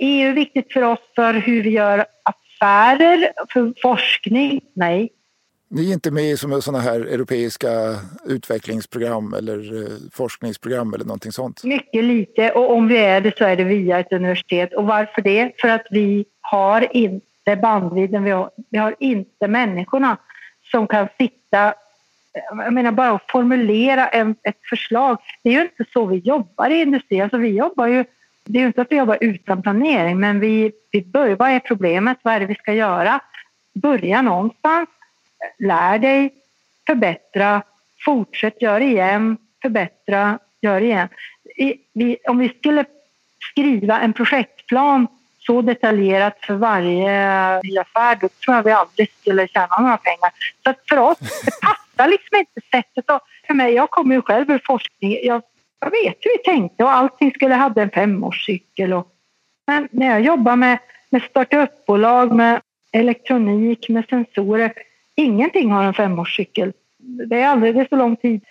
EU 0.00 0.24
eh, 0.24 0.31
är 0.31 0.35
viktigt 0.35 0.72
för 0.72 0.83
oss 0.83 0.98
för 1.14 1.35
hur 1.35 1.62
vi 1.62 1.70
gör 1.70 2.05
affärer, 2.24 3.33
för 3.53 3.74
forskning. 3.83 4.61
Nej, 4.74 5.12
ni 5.70 5.90
är 5.90 5.92
inte 5.92 6.11
med 6.11 6.24
i 6.24 6.37
sådana 6.37 6.79
här 6.79 7.00
europeiska 7.00 7.96
utvecklingsprogram 8.24 9.35
eller 9.35 9.83
eh, 9.83 9.88
forskningsprogram 10.12 10.94
eller 10.94 11.05
någonting 11.05 11.33
sånt? 11.33 11.64
Mycket 11.64 12.05
lite 12.05 12.50
och 12.50 12.72
om 12.72 12.88
vi 12.88 12.96
är 12.96 13.20
det 13.20 13.38
så 13.38 13.44
är 13.44 13.57
det 13.57 13.64
via 13.64 13.98
ett 13.98 14.12
universitet. 14.12 14.74
Och 14.74 14.85
varför 14.85 15.22
det? 15.22 15.53
För 15.61 15.68
att 15.68 15.87
vi 15.90 16.24
har 16.40 16.96
inte 16.96 17.57
bandvidden, 17.62 18.24
vi 18.24 18.31
har, 18.31 18.50
vi 18.70 18.79
har 18.79 18.94
inte 19.00 19.48
människorna 19.48 20.16
som 20.70 20.87
kan 20.87 21.09
sitta 21.18 21.74
jag 22.33 22.73
menar 22.73 22.93
bara 22.93 23.11
att 23.11 23.31
formulera 23.31 24.09
en, 24.09 24.35
ett 24.43 24.61
förslag. 24.69 25.19
Det 25.43 25.49
är 25.49 25.53
ju 25.53 25.62
inte 25.62 25.85
så 25.93 26.07
vi 26.07 26.16
jobbar 26.16 26.71
i 26.71 26.81
industrin. 26.81 27.23
Alltså 27.23 27.38
vi 27.38 27.49
jobbar 27.49 27.87
ju, 27.87 28.05
det 28.45 28.59
är 28.59 28.61
ju 28.61 28.66
inte 28.66 28.83
att 28.83 28.93
vi 28.93 28.97
jobbar 28.97 29.19
utan 29.21 29.62
planering 29.62 30.21
men 30.21 30.40
vi, 30.40 30.73
vi 30.90 31.03
börjar, 31.03 31.37
vad 31.37 31.51
är 31.51 31.61
problemet? 31.61 32.19
Vad 32.23 32.35
är 32.35 32.40
det 32.40 32.47
vi 32.47 32.55
ska 32.55 32.73
göra? 32.73 33.21
Börja 33.73 34.23
någonstans 34.23 34.88
lär 35.59 35.99
dig, 35.99 36.35
förbättra, 36.87 37.62
fortsätt, 38.05 38.62
gör 38.62 38.81
igen, 38.81 39.37
förbättra, 39.62 40.38
gör 40.61 40.81
igen. 40.81 41.09
vi, 41.93 42.16
om 42.29 42.38
vi 42.38 42.49
skulle 42.49 42.85
skriva 43.53 44.01
en 44.01 44.12
projektplan 44.12 45.07
så 45.38 45.62
detaljerat 45.62 46.38
för 46.40 46.55
varje 46.55 47.61
ny 47.62 47.79
affär, 47.79 48.19
då 48.21 48.29
tror 48.29 48.57
jag 48.57 48.62
vi 48.62 48.73
aldrig 48.73 49.12
skulle 49.21 49.49
tjäna 49.49 49.79
några 49.79 49.97
pengar. 49.97 50.33
Så 50.64 50.75
för 50.88 50.99
oss, 50.99 51.19
det 51.19 51.61
passar 51.62 51.89
liksom 52.08 52.38
inte 52.38 52.60
sättet. 52.70 53.10
Och 53.10 53.20
för 53.46 53.54
mig, 53.54 53.74
jag 53.74 53.90
kommer 53.90 54.14
ju 54.14 54.22
själv 54.22 54.50
ur 54.50 54.62
forskning. 54.66 55.18
Jag, 55.22 55.42
jag 55.80 55.90
vet 55.90 56.16
hur 56.20 56.38
vi 56.38 56.44
tänkte 56.44 56.84
och 56.84 56.92
allting 56.92 57.30
skulle 57.30 57.54
ha 57.54 57.72
en 57.76 57.90
femårscykel. 57.90 58.92
Och, 58.92 59.06
men 59.66 59.88
när 59.92 60.06
jag 60.06 60.20
jobbar 60.20 60.56
med, 60.56 60.78
med 61.10 61.22
startup-bolag, 61.22 62.32
med 62.32 62.60
elektronik, 62.92 63.88
med 63.88 64.04
sensorer, 64.08 64.72
Ingenting 65.20 65.70
har 65.70 65.84
en 65.84 65.94
femårscykel. 65.94 66.72
Det 66.98 67.40
är 67.40 67.48
alldeles 67.48 67.88
för 67.88 67.96
lång 67.96 68.16
tid. 68.16 68.44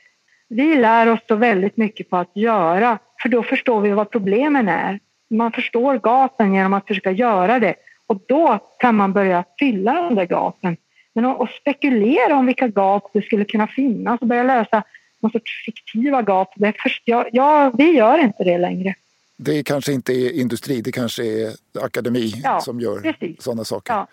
Vi 0.49 0.75
lär 0.75 1.07
oss 1.07 1.19
så 1.27 1.35
väldigt 1.35 1.77
mycket 1.77 2.09
på 2.09 2.17
att 2.17 2.31
göra, 2.33 2.99
för 3.21 3.29
då 3.29 3.43
förstår 3.43 3.81
vi 3.81 3.91
vad 3.91 4.09
problemen 4.09 4.69
är. 4.69 4.99
Man 5.29 5.51
förstår 5.51 5.99
gapen 5.99 6.53
genom 6.53 6.73
att 6.73 6.88
försöka 6.88 7.12
göra 7.12 7.59
det 7.59 7.75
och 8.07 8.21
då 8.27 8.59
kan 8.79 8.95
man 8.95 9.13
börja 9.13 9.43
fylla 9.59 9.93
de 9.93 10.15
där 10.15 10.25
gapen. 10.25 10.77
Men 11.21 11.25
att 11.25 11.51
spekulera 11.51 12.36
om 12.36 12.45
vilka 12.45 12.67
gap 12.67 13.10
det 13.13 13.21
skulle 13.21 13.45
kunna 13.45 13.67
finnas 13.67 14.21
och 14.21 14.27
börja 14.27 14.43
lösa 14.43 14.84
någon 15.19 15.32
sorts 15.32 15.65
fiktiva 15.65 16.21
gap, 16.21 16.53
det 16.55 16.73
först, 16.77 17.01
ja, 17.05 17.25
ja, 17.32 17.71
vi 17.77 17.91
gör 17.91 18.17
inte 18.17 18.43
det 18.43 18.58
längre. 18.58 18.95
Det 19.41 19.63
kanske 19.63 19.93
inte 19.93 20.13
är 20.13 20.32
industri, 20.32 20.82
det 20.82 20.91
kanske 20.91 21.25
är 21.25 21.54
akademi 21.80 22.41
ja, 22.43 22.62
som 22.62 22.80
gör 22.80 23.15
sådana 23.39 23.63
saker. 23.63 23.93
Ja. 23.93 24.08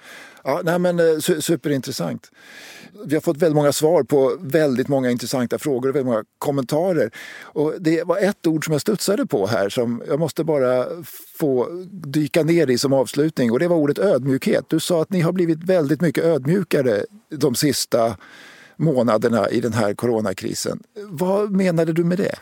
Ja, 0.45 0.61
nej 0.65 0.79
men, 0.79 0.99
eh, 0.99 1.19
superintressant. 1.41 2.31
Vi 3.07 3.15
har 3.15 3.21
fått 3.21 3.37
väldigt 3.37 3.57
många 3.57 3.73
svar 3.73 4.03
på 4.03 4.37
väldigt 4.41 4.89
många 4.89 5.11
intressanta 5.11 5.59
frågor 5.59 5.89
och 5.89 5.95
väldigt 5.95 6.07
många 6.07 6.25
kommentarer. 6.39 7.11
Och 7.43 7.75
det 7.79 8.05
var 8.05 8.19
ett 8.19 8.47
ord 8.47 8.65
som 8.65 8.73
jag 8.73 8.81
studsade 8.81 9.27
på 9.27 9.47
här 9.47 9.69
som 9.69 10.03
jag 10.09 10.21
måste 10.21 10.45
bara 10.45 10.87
få 11.39 11.69
dyka 11.91 12.43
ner 12.43 12.71
i 12.71 12.79
som 12.79 12.93
avslutning 12.93 13.53
och 13.53 13.59
det 13.59 13.69
var 13.69 13.77
ordet 13.77 13.99
ödmjukhet. 13.99 14.65
Du 14.69 14.81
sa 14.81 15.03
att 15.03 15.11
ni 15.11 15.21
har 15.21 15.33
blivit 15.33 15.65
väldigt 15.65 16.01
mycket 16.01 16.25
ödmjukare 16.25 17.05
de 17.29 17.55
sista 17.55 18.17
månaderna 18.77 19.51
i 19.51 19.61
den 19.61 19.73
här 19.73 19.95
coronakrisen. 19.95 20.83
Vad 21.09 21.51
menade 21.51 21.93
du 21.93 22.05
med 22.05 22.19
det? 22.19 22.35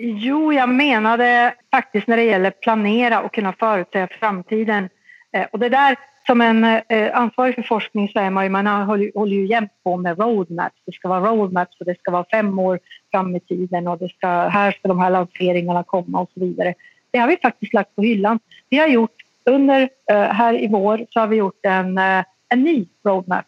Jo, 0.00 0.52
jag 0.52 0.68
menade 0.68 1.54
faktiskt 1.70 2.06
när 2.06 2.16
det 2.16 2.22
gäller 2.22 2.50
planera 2.50 3.22
och 3.22 3.34
kunna 3.34 3.52
förutsäga 3.52 4.08
framtiden. 4.20 4.88
Eh, 5.32 5.46
och 5.52 5.58
det 5.58 5.68
där 5.68 5.96
som 6.26 6.40
en 6.40 6.64
eh, 6.64 7.16
ansvarig 7.18 7.54
för 7.54 7.62
forskning 7.62 8.08
så 8.08 8.18
är 8.18 8.30
man 8.30 8.44
ju, 8.44 8.50
man 8.50 8.66
håller, 8.66 9.12
håller 9.14 9.36
ju 9.36 9.46
jämt 9.46 9.72
på 9.84 9.96
med 9.96 10.18
roadmaps. 10.18 10.76
Det 10.86 10.92
ska 10.92 11.08
vara 11.08 11.30
roadmaps 11.30 11.80
och 11.80 11.86
det 11.86 11.98
ska 11.98 12.10
vara 12.10 12.24
fem 12.30 12.58
år 12.58 12.80
fram 13.10 13.36
i 13.36 13.40
tiden 13.40 13.88
och 13.88 13.98
det 13.98 14.08
ska, 14.08 14.28
här 14.28 14.72
ska 14.72 14.88
de 14.88 14.98
här 14.98 15.10
lanseringarna 15.10 15.82
komma 15.82 16.20
och 16.20 16.30
så 16.34 16.40
vidare. 16.40 16.74
Det 17.10 17.18
har 17.18 17.28
vi 17.28 17.36
faktiskt 17.36 17.74
lagt 17.74 17.96
på 17.96 18.02
hyllan. 18.02 18.38
Vi 18.70 18.78
har 18.78 18.88
gjort 18.88 19.16
under, 19.44 19.88
eh, 20.10 20.22
här 20.22 20.62
i 20.62 20.68
vår 20.68 21.06
så 21.10 21.20
har 21.20 21.26
vi 21.26 21.36
gjort 21.36 21.66
en, 21.66 21.98
en 22.48 22.62
ny 22.62 22.86
roadmap. 23.04 23.44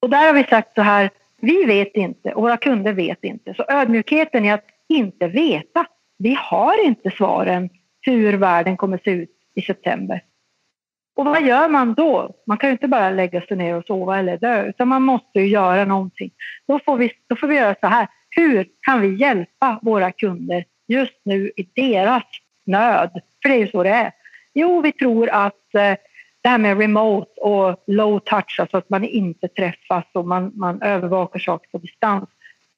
Och 0.00 0.10
där 0.10 0.26
har 0.26 0.34
vi 0.34 0.44
sagt 0.44 0.74
så 0.74 0.82
här, 0.82 1.10
vi 1.40 1.64
vet 1.64 1.94
inte 1.94 2.32
och 2.32 2.42
våra 2.42 2.56
kunder 2.56 2.92
vet 2.92 3.24
inte. 3.24 3.54
Så 3.54 3.64
ödmjukheten 3.68 4.44
är 4.44 4.54
att 4.54 4.64
inte 4.88 5.28
veta. 5.28 5.86
Vi 6.18 6.38
har 6.40 6.84
inte 6.84 7.10
svaren 7.10 7.70
hur 8.00 8.32
världen 8.32 8.76
kommer 8.76 9.00
se 9.04 9.10
ut 9.10 9.30
i 9.54 9.62
september. 9.62 10.22
Och 11.16 11.24
vad 11.24 11.42
gör 11.42 11.68
man 11.68 11.94
då? 11.94 12.30
Man 12.46 12.58
kan 12.58 12.68
ju 12.68 12.72
inte 12.72 12.88
bara 12.88 13.10
lägga 13.10 13.40
sig 13.40 13.56
ner 13.56 13.74
och 13.74 13.84
sova 13.86 14.18
eller 14.18 14.38
dö, 14.38 14.66
utan 14.66 14.88
man 14.88 15.02
måste 15.02 15.40
ju 15.40 15.46
göra 15.46 15.84
någonting. 15.84 16.30
Då 16.68 16.78
får 16.78 16.96
vi, 16.96 17.12
då 17.28 17.36
får 17.36 17.46
vi 17.46 17.56
göra 17.56 17.76
så 17.80 17.86
här. 17.86 18.08
Hur 18.30 18.66
kan 18.80 19.00
vi 19.00 19.14
hjälpa 19.14 19.78
våra 19.82 20.12
kunder 20.12 20.64
just 20.88 21.20
nu 21.24 21.52
i 21.56 21.62
deras 21.74 22.24
nöd? 22.66 23.10
För 23.42 23.48
det 23.48 23.54
är 23.54 23.58
ju 23.58 23.68
så 23.68 23.82
det 23.82 23.90
är. 23.90 24.12
Jo, 24.54 24.80
vi 24.80 24.92
tror 24.92 25.28
att 25.28 25.74
eh, 25.74 25.94
det 26.42 26.48
här 26.48 26.58
med 26.58 26.78
remote 26.78 27.40
och 27.40 27.84
low 27.86 28.18
touch, 28.18 28.60
alltså 28.60 28.76
att 28.76 28.90
man 28.90 29.04
inte 29.04 29.48
träffas 29.48 30.04
och 30.12 30.26
man, 30.26 30.52
man 30.54 30.82
övervakar 30.82 31.40
saker 31.40 31.68
på 31.70 31.78
distans, 31.78 32.28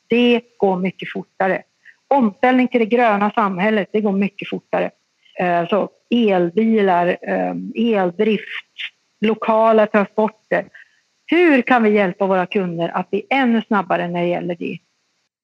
det 0.08 0.42
går 0.58 0.78
mycket 0.78 1.12
fortare. 1.12 1.62
Omställning 2.08 2.68
till 2.68 2.80
det 2.80 2.86
gröna 2.86 3.30
samhället, 3.30 3.88
det 3.92 4.00
går 4.00 4.12
mycket 4.12 4.48
fortare. 4.48 4.90
Eh, 5.38 5.68
så 5.68 5.90
elbilar, 6.10 7.16
eh, 7.22 7.54
eldrift, 7.74 8.74
lokala 9.20 9.86
transporter. 9.86 10.64
Hur 11.26 11.62
kan 11.62 11.82
vi 11.82 11.90
hjälpa 11.90 12.26
våra 12.26 12.46
kunder 12.46 12.88
att 12.88 13.10
bli 13.10 13.26
ännu 13.30 13.62
snabbare 13.62 14.08
när 14.08 14.20
det 14.20 14.28
gäller 14.28 14.54
det? 14.54 14.78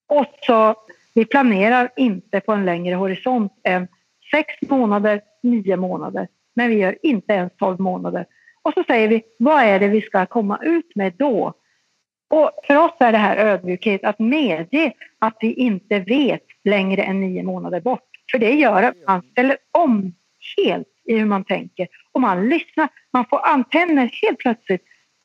Och 0.09 0.27
så, 0.47 0.75
vi 1.15 1.25
planerar 1.25 1.91
inte 1.97 2.41
på 2.41 2.53
en 2.53 2.65
längre 2.65 2.95
horisont 2.95 3.53
än 3.65 3.89
sex 4.31 4.55
månader, 4.69 5.21
nio 5.43 5.77
månader. 5.77 6.29
Men 6.55 6.71
vi 6.71 6.77
gör 6.77 6.97
inte 7.03 7.33
ens 7.33 7.53
tolv 7.57 7.81
månader. 7.81 8.27
Och 8.63 8.73
så 8.75 8.85
säger 8.85 9.09
vi, 9.09 9.23
vad 9.39 9.63
är 9.63 9.81
det 9.81 9.89
vi 9.89 10.01
ska 10.01 10.27
komma 10.27 10.59
ut 10.63 10.95
med 10.95 11.13
då? 11.19 11.53
Och 12.31 12.51
för 12.67 12.77
oss 12.77 12.93
är 12.99 13.13
det 13.13 13.19
här 13.19 13.37
ödmjukhet, 13.37 14.05
att 14.05 14.19
medge 14.19 14.93
att 15.19 15.37
vi 15.41 15.53
inte 15.53 15.99
vet 15.99 16.43
längre 16.65 17.03
än 17.03 17.21
nio 17.21 17.43
månader 17.43 17.81
bort. 17.81 18.09
För 18.31 18.39
det 18.39 18.53
gör 18.53 18.83
att 18.83 18.95
man 19.07 19.23
ställer 19.23 19.57
om 19.73 20.15
helt 20.57 20.89
i 21.05 21.19
hur 21.19 21.25
man 21.25 21.45
tänker 21.45 21.89
och 22.13 22.21
man 22.21 22.49
lyssnar. 22.49 22.89
Man 23.13 23.25
får 23.31 23.47
antenner 23.47 24.11
helt 24.23 24.39
plötsligt. 24.39 24.83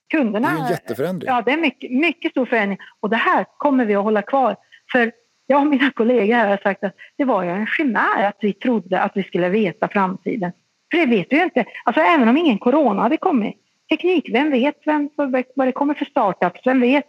Kunderna... 0.09 0.47
Det 0.47 0.59
är 0.59 0.64
en 0.64 0.72
jätteförändring. 0.72 1.28
Ja, 1.28 1.41
det 1.41 1.51
är 1.51 1.57
mycket, 1.57 1.91
mycket 1.91 2.32
stor 2.32 2.45
förändring. 2.45 2.80
Och 2.99 3.09
det 3.09 3.16
här 3.16 3.45
kommer 3.57 3.86
vi 3.86 3.95
att 3.95 4.03
hålla 4.03 4.22
kvar. 4.22 4.55
För 4.91 5.11
jag 5.47 5.61
och 5.61 5.68
mina 5.68 5.91
kollegor 5.91 6.36
här 6.36 6.49
har 6.49 6.57
sagt 6.57 6.84
att 6.84 6.95
det 7.18 7.26
var 7.26 7.43
ju 7.43 7.49
en 7.49 7.68
chimär 7.68 8.24
att 8.24 8.38
vi 8.41 8.53
trodde 8.53 9.01
att 9.01 9.11
vi 9.18 9.24
skulle 9.24 9.49
veta 9.49 9.88
framtiden. 9.88 10.51
För 10.91 10.97
det 10.97 11.05
vet 11.05 11.28
vi 11.30 11.36
ju 11.36 11.43
inte. 11.43 11.66
Alltså 11.84 12.01
även 12.01 12.30
om 12.30 12.38
ingen 12.38 12.57
corona 12.57 13.01
hade 13.01 13.18
kommit. 13.18 13.55
Teknik, 13.89 14.30
vem 14.34 14.51
vet 14.51 14.76
vem, 14.86 15.09
vad 15.55 15.68
det 15.68 15.72
kommer 15.72 15.93
för 15.93 16.05
startups? 16.05 16.61
Vem 16.66 16.82
vet 16.82 17.05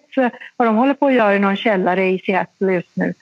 vad 0.56 0.68
de 0.68 0.76
håller 0.76 0.94
på 0.94 1.06
att 1.06 1.14
göra 1.14 1.34
i 1.34 1.38
någon 1.38 1.56
källare 1.56 2.06
i 2.06 2.18
Seattle 2.18 2.72
just 2.72 2.96
nu? 2.96 3.14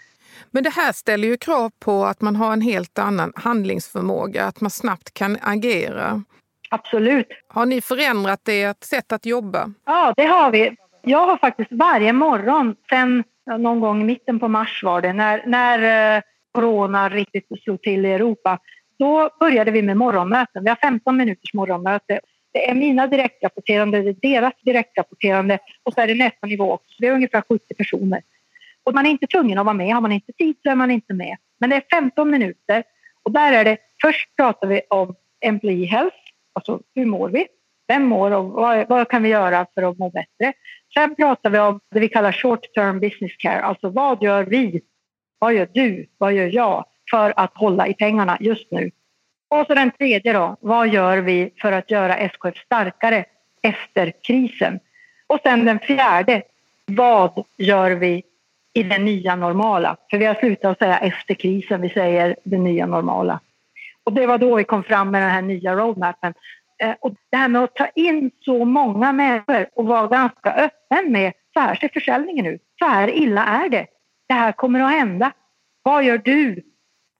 Men 0.51 0.63
det 0.63 0.71
här 0.71 0.93
ställer 0.93 1.29
ju 1.29 1.37
krav 1.37 1.71
på 1.79 2.05
att 2.05 2.21
man 2.21 2.37
har 2.37 2.53
en 2.53 2.61
helt 2.61 2.99
annan 2.99 3.33
handlingsförmåga, 3.37 4.45
att 4.45 4.61
man 4.61 4.71
snabbt 4.71 5.15
kan 5.15 5.39
agera. 5.43 6.23
Absolut. 6.71 7.29
Har 7.49 7.67
ni 7.67 7.81
förändrat 7.81 8.49
ert 8.49 8.85
sätt 8.85 9.13
att 9.13 9.27
jobba? 9.27 9.73
Ja, 9.87 10.15
det 10.17 10.25
har 10.25 10.51
vi. 10.51 10.77
Jag 11.03 11.27
har 11.27 11.37
faktiskt 11.37 11.73
varje 11.73 12.13
morgon 12.13 12.77
sen 12.91 13.25
någon 13.57 13.81
gång 13.81 14.01
i 14.03 14.05
mitten 14.05 14.41
på 14.41 14.49
mars 14.49 14.83
var 14.83 15.03
det, 15.03 15.13
när, 15.13 15.43
när 15.47 16.17
eh, 16.17 16.23
corona 16.53 17.09
riktigt 17.09 17.47
slog 17.63 17.83
till 17.83 18.07
i 18.07 18.13
Europa, 18.13 18.59
då 18.99 19.31
började 19.41 19.71
vi 19.71 19.83
med 19.83 19.97
morgonmöten. 19.97 20.65
Vi 20.65 20.69
har 20.69 20.77
15 20.77 21.17
minuters 21.17 21.55
morgonmöte. 21.55 22.21
Det 22.53 22.71
är 22.71 22.75
mina 22.75 23.07
direktrapporterande, 23.07 24.03
det 24.03 24.09
är 24.09 24.35
deras 24.35 24.55
direktrapporterande 24.65 25.59
och 25.83 25.95
så 25.95 26.01
är 26.01 26.07
det 26.07 26.15
nästa 26.15 26.47
nivå 26.47 26.73
också. 26.73 26.95
Det 26.99 27.07
är 27.07 27.13
ungefär 27.13 27.43
70 27.49 27.75
personer. 27.75 28.21
Och 28.89 28.95
man 28.95 29.07
är 29.07 29.11
inte 29.11 29.27
tvungen 29.27 29.59
att 29.59 29.65
vara 29.65 29.75
med. 29.75 29.95
Har 29.95 30.01
man 30.01 30.13
inte 30.13 30.33
tid 30.33 30.57
så 30.63 30.71
är 30.71 30.75
man 30.75 30.91
inte 30.91 31.15
med. 31.15 31.37
Men 31.61 31.71
det 31.71 31.77
är 31.77 31.83
15 31.91 32.31
minuter 32.31 32.83
och 33.23 33.33
där 33.33 33.53
är 33.53 33.65
det 33.65 33.77
först 34.03 34.37
pratar 34.37 34.69
vi 34.69 34.81
om 34.91 35.15
employee 35.41 35.87
health, 35.87 36.17
alltså 36.53 36.81
hur 36.95 37.07
mår 37.07 37.29
vi? 37.29 37.47
Vem 37.89 38.03
mår 38.03 38.31
och 38.31 38.45
vad, 38.45 38.89
vad, 38.89 39.09
kan 39.09 39.23
vi 39.23 39.29
göra 39.29 39.67
för 39.75 39.83
att 39.83 39.99
må 39.99 40.11
bättre? 40.11 40.53
Sen 40.95 41.15
pratar 41.15 41.51
vi 41.51 41.59
om 41.59 41.81
det 41.91 42.01
vi 42.01 42.09
kallar 42.09 42.33
short 42.33 42.75
term 42.75 43.01
business 43.01 43.37
care, 43.37 43.63
alltså 43.63 43.91
vad 43.91 44.23
gör 44.23 44.45
vi? 44.45 44.81
Vad 45.39 45.55
gör 45.55 45.69
du? 45.73 46.07
Vad 46.19 46.33
gör 46.33 46.55
jag 46.55 46.85
för 47.11 47.33
att 47.37 47.53
hålla 47.55 47.87
i 47.89 47.95
pengarna 47.95 48.37
just 48.41 48.71
nu? 48.71 48.91
Och 49.49 49.67
så 49.67 49.75
den 49.75 49.91
tredje 49.91 50.33
då, 50.33 50.57
vad 50.61 50.89
gör 50.89 51.19
vi 51.19 51.51
för 51.61 51.73
att 51.73 51.91
göra 51.91 52.17
SKF 52.17 52.57
starkare 52.65 53.25
efter 53.63 54.13
krisen? 54.23 54.81
Och 55.27 55.41
sen 55.43 55.65
den 55.65 55.79
fjärde, 55.79 56.43
vad 56.87 57.45
gör 57.57 57.91
vi 57.91 58.23
i 58.79 58.83
det 58.83 58.99
nya 58.99 59.37
normala? 59.37 59.97
För 60.11 60.19
vi 60.19 60.25
har 60.25 60.35
slutat 60.35 60.71
att 60.71 60.79
säga 60.79 60.99
efter 60.99 61.35
krisen, 61.35 61.81
vi 61.81 61.89
säger 61.89 62.37
det 62.45 62.59
nya 62.59 62.87
normala. 62.87 63.41
Och 64.05 64.13
det 64.13 64.27
var 64.27 64.39
då 64.39 64.57
vi 64.57 64.65
kom 64.65 64.83
fram 64.83 65.11
med 65.11 65.23
den 65.23 65.31
här 65.31 65.43
nya 65.43 65.75
roadmappen. 65.75 66.35
Eh, 66.83 66.95
och 67.01 67.15
det 67.31 67.37
här 67.37 67.49
med 67.49 67.63
att 67.65 67.75
ta 67.75 67.87
in 67.95 68.31
så 68.41 68.65
många 68.65 69.13
människor 69.13 69.69
och 69.75 69.87
vara 69.87 70.07
ganska 70.07 70.53
öppen 70.53 71.13
med 71.13 71.33
så 71.55 71.61
här 71.61 71.75
ser 71.75 71.89
försäljningen 71.89 72.47
ut, 72.47 72.63
så 72.79 72.87
här 72.87 73.11
illa 73.11 73.45
är 73.45 73.69
det. 73.69 73.87
Det 74.29 74.35
här 74.35 74.53
kommer 74.53 74.81
att 74.81 74.91
hända. 74.91 75.33
Vad 75.83 76.05
gör 76.05 76.19
du? 76.19 76.63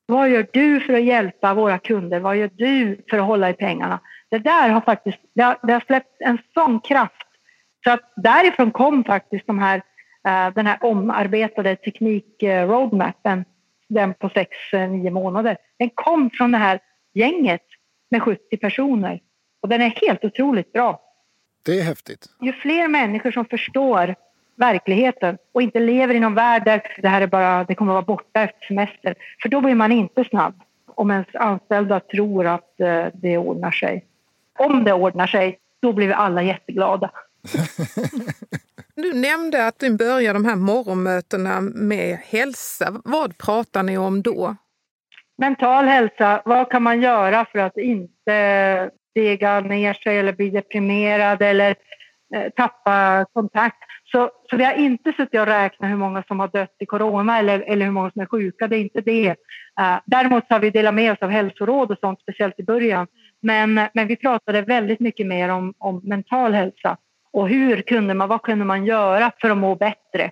Vad 0.07 0.31
gör 0.31 0.47
du 0.53 0.81
för 0.81 0.93
att 0.93 1.05
hjälpa 1.05 1.55
våra 1.55 1.79
kunder? 1.79 2.21
Vad 2.21 2.37
gör 2.37 2.51
du 2.55 3.05
för 3.11 3.19
att 3.19 3.27
hålla 3.27 3.51
i 3.51 3.55
pengarna? 3.55 4.01
Det 4.31 4.39
där 4.39 4.69
har 4.69 4.81
faktiskt 4.81 5.19
det 5.35 5.43
har, 5.43 5.59
det 5.63 5.73
har 5.73 5.81
släppt 5.81 6.21
en 6.21 6.39
sån 6.55 6.81
kraft 6.81 7.29
så 7.85 7.91
att 7.91 8.13
därifrån 8.17 8.71
kom 8.71 9.05
faktiskt 9.05 9.47
de 9.47 9.59
här, 9.59 9.83
den 10.55 10.67
här 10.67 10.79
omarbetade 10.85 11.77
teknik-roadmappen, 11.77 13.45
den 13.89 14.15
på 14.15 14.29
sex, 14.29 14.57
uh, 14.75 14.89
nio 14.89 15.11
månader. 15.11 15.57
Den 15.79 15.91
kom 15.95 16.31
från 16.31 16.53
det 16.53 16.59
här 16.59 16.81
gänget 17.15 17.63
med 18.11 18.23
70 18.23 18.57
personer 18.57 19.21
och 19.61 19.69
den 19.69 19.81
är 19.81 19.89
helt 19.89 20.25
otroligt 20.25 20.73
bra. 20.73 21.01
Det 21.65 21.81
är 21.81 21.83
häftigt. 21.83 22.27
Ju 22.41 22.53
fler 22.53 22.89
människor 22.89 23.31
som 23.31 23.45
förstår 23.45 24.15
verkligheten 24.57 25.39
och 25.53 25.63
inte 25.63 25.81
lever 25.81 26.15
i 26.15 26.21
någon 26.21 26.35
värld 26.35 26.65
där 26.65 26.83
det 27.03 27.09
här 27.09 27.21
är 27.21 27.27
bara, 27.27 27.65
det 27.65 27.75
kommer 27.75 27.93
att 27.93 27.95
vara 27.95 28.17
borta 28.17 28.41
efter 28.41 28.67
semester. 28.67 29.15
För 29.43 29.49
då 29.49 29.61
blir 29.61 29.75
man 29.75 29.93
inte 29.93 30.25
snabb 30.25 30.63
om 30.87 31.11
ens 31.11 31.27
anställda 31.35 32.01
tror 32.01 32.47
att 32.47 32.81
eh, 32.81 33.07
det 33.15 33.39
ordnar 33.39 33.71
sig. 33.71 34.05
Om 34.59 34.85
det 34.85 34.93
ordnar 34.93 35.27
sig, 35.27 35.59
då 35.81 35.93
blir 35.93 36.07
vi 36.07 36.13
alla 36.13 36.43
jätteglada. 36.43 37.11
Du 39.03 39.15
nämnde 39.15 39.67
att 39.67 39.79
du 39.79 39.97
börjar 39.97 40.35
de 40.35 40.45
här 40.45 40.57
morgonmötena 40.57 41.61
med 41.61 42.19
hälsa. 42.25 43.01
Vad 43.05 43.39
pratar 43.39 43.83
ni 43.83 43.99
om 43.99 44.23
då? 44.23 44.57
Mental 45.39 45.85
hälsa, 45.85 46.43
vad 46.45 46.71
kan 46.71 46.83
man 46.83 47.03
göra 47.03 47.47
för 47.53 47.59
att 47.59 47.77
inte 47.77 48.91
dega 49.15 49.61
ner 49.61 49.95
sig 49.95 50.19
eller 50.19 50.33
bli 50.33 50.51
deprimerad 50.51 51.43
eller 51.43 51.75
eh, 52.35 52.53
tappa 52.57 53.27
kontakt? 53.33 53.77
Så, 54.05 54.31
så 54.51 54.57
vi 54.57 54.65
har 54.65 54.73
inte 54.73 55.13
suttit 55.13 55.41
och 55.41 55.47
räknat 55.47 55.91
hur 55.91 55.97
många 55.97 56.23
som 56.23 56.41
har 56.41 56.49
dött 56.49 56.77
i 56.79 56.87
corona 56.87 57.39
eller, 57.39 57.61
eller 57.61 57.85
hur 57.85 57.93
många 57.93 58.11
som 58.11 58.23
är 58.23 58.27
sjuka, 58.27 58.69
det 58.69 58.77
är 58.77 58.81
inte 58.81 59.01
det. 59.01 59.31
Uh, 59.81 59.99
däremot 60.07 60.45
har 60.49 60.61
vi 60.61 60.71
delat 60.71 60.95
med 60.95 61.13
oss 61.13 61.19
av 61.23 61.31
hälsoråd 61.31 61.91
och 61.91 61.99
sånt, 62.01 62.21
speciellt 62.21 62.61
i 62.61 62.63
början. 62.63 63.07
Men, 63.43 63.81
men 63.95 64.07
vi 64.07 64.17
pratade 64.17 64.63
väldigt 64.63 65.01
mycket 65.01 65.27
mer 65.27 65.49
om, 65.49 65.75
om 65.79 66.01
mental 66.05 66.55
hälsa 66.55 66.97
och 67.33 67.49
hur 67.49 67.83
kunde 67.83 68.15
man, 68.15 68.29
vad 68.29 68.43
kunde 68.43 68.65
man 68.65 68.87
göra 68.87 69.33
för 69.41 69.51
att 69.51 69.59
må 69.59 69.75
bättre? 69.75 70.31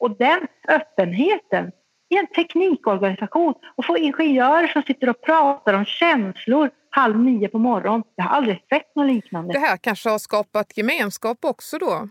Och 0.00 0.16
den 0.18 0.46
öppenheten 0.68 1.72
i 2.10 2.16
en 2.16 2.26
teknikorganisation 2.26 3.54
och 3.76 3.84
få 3.84 3.98
ingenjörer 3.98 4.66
som 4.66 4.82
sitter 4.82 5.08
och 5.08 5.20
pratar 5.20 5.74
om 5.74 5.84
känslor 5.84 6.70
halv 6.90 7.18
nio 7.18 7.48
på 7.48 7.58
morgonen. 7.58 8.02
Jag 8.14 8.24
har 8.24 8.36
aldrig 8.36 8.64
sett 8.68 8.96
något 8.96 9.06
liknande. 9.06 9.52
Det 9.52 9.58
här 9.58 9.76
kanske 9.76 10.10
har 10.10 10.18
skapat 10.18 10.76
gemenskap 10.76 11.38
också 11.44 11.78
då? 11.78 12.08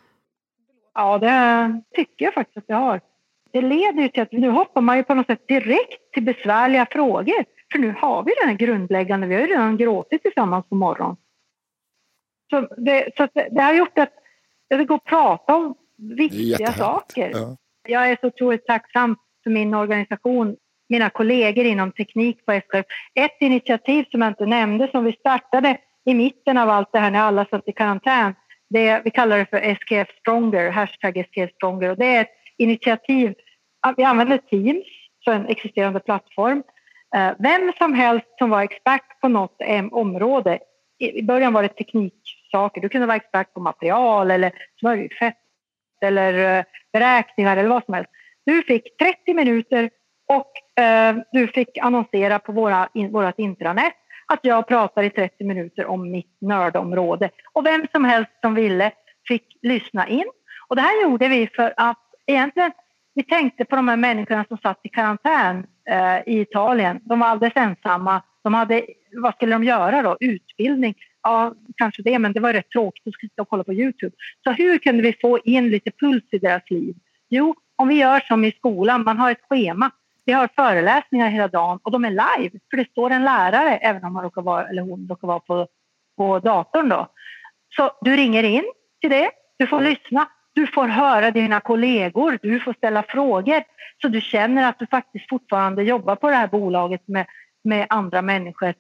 Ja, 0.93 1.17
det 1.17 1.81
tycker 1.95 2.25
jag 2.25 2.33
faktiskt 2.33 2.57
att 2.57 2.67
det 2.67 2.73
har. 2.73 3.01
Det 3.51 3.61
leder 3.61 4.01
ju 4.01 4.09
till 4.09 4.21
att 4.21 4.31
nu 4.31 4.49
hoppar 4.49 4.81
man 4.81 4.97
ju 4.97 5.03
på 5.03 5.13
något 5.13 5.27
sätt 5.27 5.47
direkt 5.47 6.13
till 6.13 6.23
besvärliga 6.23 6.87
frågor. 6.91 7.45
För 7.71 7.79
nu 7.79 7.95
har 7.97 8.23
vi 8.23 8.33
den 8.41 8.49
här 8.49 8.55
grundläggande, 8.55 9.27
vi 9.27 9.35
har 9.35 9.41
ju 9.41 9.47
redan 9.47 9.77
gråtit 9.77 10.23
tillsammans 10.23 10.65
på 10.69 10.75
morgonen. 10.75 11.17
Så 12.49 12.61
det, 12.77 13.09
så 13.17 13.27
det, 13.33 13.47
det 13.51 13.61
har 13.61 13.73
gjort 13.73 13.97
att 13.97 14.13
det 14.69 14.85
går 14.85 14.95
att 14.95 15.03
prata 15.03 15.55
om 15.55 15.75
viktiga 15.97 16.73
saker. 16.73 17.31
Ja. 17.33 17.57
Jag 17.87 18.09
är 18.09 18.17
så 18.21 18.27
otroligt 18.27 18.65
tacksam 18.65 19.15
för 19.43 19.49
min 19.49 19.73
organisation, 19.73 20.55
mina 20.89 21.09
kollegor 21.09 21.65
inom 21.65 21.91
teknik 21.91 22.45
på 22.45 22.51
SKF. 22.51 22.85
Ett 23.15 23.37
initiativ 23.39 24.05
som 24.11 24.21
jag 24.21 24.31
inte 24.31 24.45
nämnde 24.45 24.87
som 24.91 25.03
vi 25.03 25.13
startade 25.13 25.77
i 26.05 26.13
mitten 26.13 26.57
av 26.57 26.69
allt 26.69 26.91
det 26.91 26.99
här 26.99 27.11
när 27.11 27.19
alla 27.19 27.45
satt 27.45 27.67
i 27.67 27.71
karantän 27.71 28.33
det, 28.69 29.01
vi 29.03 29.11
kallar 29.11 29.37
det 29.37 29.45
för 29.45 29.57
SKF 29.57 30.07
Stronger, 30.19 30.71
hashtag 30.71 31.17
SKF 31.17 31.51
Stronger. 31.55 31.89
Och 31.89 31.97
det 31.97 32.05
är 32.05 32.21
ett 32.21 32.33
initiativ. 32.57 33.33
Vi 33.97 34.03
använder 34.03 34.37
Teams, 34.37 34.85
så 35.25 35.31
en 35.31 35.45
existerande 35.45 35.99
plattform. 35.99 36.63
Eh, 37.15 37.31
vem 37.39 37.71
som 37.77 37.93
helst 37.93 38.27
som 38.37 38.49
var 38.49 38.61
expert 38.61 39.21
på 39.21 39.27
något 39.27 39.57
område, 39.91 40.59
i 40.99 41.23
början 41.23 41.53
var 41.53 41.63
det 41.63 41.69
saker. 42.51 42.81
du 42.81 42.89
kunde 42.89 43.07
vara 43.07 43.17
expert 43.17 43.53
på 43.53 43.59
material 43.59 44.31
eller 44.31 44.51
smörjfett 44.79 45.37
eller 46.01 46.57
eh, 46.59 46.63
beräkningar 46.93 47.57
eller 47.57 47.69
vad 47.69 47.85
som 47.85 47.93
helst. 47.93 48.09
Du 48.45 48.63
fick 48.63 48.97
30 48.97 49.33
minuter 49.33 49.89
och 50.27 50.81
eh, 50.83 51.15
du 51.31 51.47
fick 51.47 51.77
annonsera 51.77 52.39
på 52.39 52.51
våra, 52.51 52.89
vårt 53.11 53.39
intranät 53.39 53.93
att 54.27 54.39
jag 54.41 54.67
pratar 54.67 55.03
i 55.03 55.09
30 55.09 55.43
minuter 55.43 55.85
om 55.85 56.11
mitt 56.11 56.41
nördområde. 56.41 57.29
Och 57.53 57.65
vem 57.65 57.87
som 57.91 58.05
helst 58.05 58.31
som 58.41 58.55
ville 58.55 58.91
fick 59.27 59.57
lyssna 59.61 60.07
in. 60.07 60.25
Och 60.67 60.75
det 60.75 60.81
här 60.81 61.03
gjorde 61.03 61.27
vi 61.27 61.47
för 61.55 61.73
att 61.77 61.99
egentligen 62.25 62.71
vi 63.13 63.23
tänkte 63.23 63.65
på 63.65 63.75
de 63.75 63.87
här 63.87 63.97
människorna 63.97 64.45
som 64.47 64.57
satt 64.57 64.79
i 64.83 64.89
karantän 64.89 65.67
eh, 65.89 66.17
i 66.25 66.41
Italien. 66.41 66.99
De 67.03 67.19
var 67.19 67.27
alldeles 67.27 67.55
ensamma. 67.55 68.21
De 68.43 68.53
hade, 68.53 68.85
vad 69.11 69.33
skulle 69.33 69.55
de 69.55 69.63
göra 69.63 70.01
då? 70.01 70.17
Utbildning? 70.19 70.95
Ja, 71.23 71.53
kanske 71.75 72.01
det, 72.01 72.19
men 72.19 72.33
det 72.33 72.39
var 72.39 72.53
rätt 72.53 72.69
tråkigt 72.69 73.07
att 73.07 73.19
sitta 73.19 73.41
och 73.41 73.49
kolla 73.49 73.63
på 73.63 73.73
Youtube. 73.73 74.15
Så 74.43 74.51
hur 74.51 74.77
kunde 74.77 75.03
vi 75.03 75.17
få 75.21 75.39
in 75.39 75.69
lite 75.69 75.91
puls 75.91 76.23
i 76.31 76.37
deras 76.37 76.69
liv? 76.69 76.95
Jo, 77.29 77.55
om 77.75 77.87
vi 77.87 77.95
gör 77.95 78.19
som 78.19 78.45
i 78.45 78.51
skolan, 78.51 79.03
man 79.03 79.17
har 79.17 79.31
ett 79.31 79.41
schema. 79.49 79.91
Vi 80.25 80.33
har 80.33 80.49
föreläsningar 80.55 81.29
hela 81.29 81.47
dagen 81.47 81.79
och 81.83 81.91
de 81.91 82.05
är 82.05 82.09
live 82.09 82.59
för 82.69 82.77
det 82.77 82.89
står 82.91 83.09
en 83.09 83.23
lärare 83.23 83.77
även 83.77 84.03
om 84.03 84.13
man 84.13 84.23
råkar 84.23 84.41
vara, 84.41 84.67
eller 84.67 84.81
hon 84.81 85.07
råkar 85.09 85.27
vara 85.27 85.39
på, 85.39 85.67
på 86.17 86.39
datorn. 86.39 86.89
Då. 86.89 87.07
Så 87.75 87.91
du 88.01 88.15
ringer 88.15 88.43
in 88.43 88.63
till 89.01 89.09
det, 89.09 89.31
du 89.57 89.67
får 89.67 89.81
lyssna, 89.81 90.27
du 90.53 90.67
får 90.67 90.87
höra 90.87 91.31
dina 91.31 91.59
kollegor, 91.59 92.39
du 92.41 92.59
får 92.59 92.73
ställa 92.73 93.03
frågor 93.03 93.63
så 94.01 94.07
du 94.07 94.21
känner 94.21 94.69
att 94.69 94.79
du 94.79 94.87
faktiskt 94.87 95.29
fortfarande 95.29 95.83
jobbar 95.83 96.15
på 96.15 96.29
det 96.29 96.35
här 96.35 96.47
bolaget 96.47 97.07
med, 97.07 97.25
med 97.63 97.87
andra 97.89 98.21
människor 98.21 98.73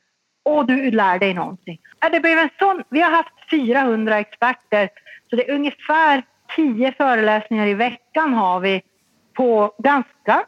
och 0.47 0.65
du 0.65 0.91
lär 0.91 1.19
dig 1.19 1.33
någonting. 1.33 1.79
Det 2.11 2.19
blev 2.19 2.37
en 2.37 2.49
sån, 2.59 2.83
vi 2.89 3.01
har 3.01 3.11
haft 3.11 3.33
400 3.51 4.19
experter 4.19 4.89
så 5.29 5.35
det 5.35 5.49
är 5.49 5.53
ungefär 5.53 6.23
10 6.55 6.91
föreläsningar 6.91 7.67
i 7.67 7.73
veckan 7.73 8.33
har 8.33 8.59
vi 8.59 8.81
på 9.33 9.75
ganska 9.77 10.45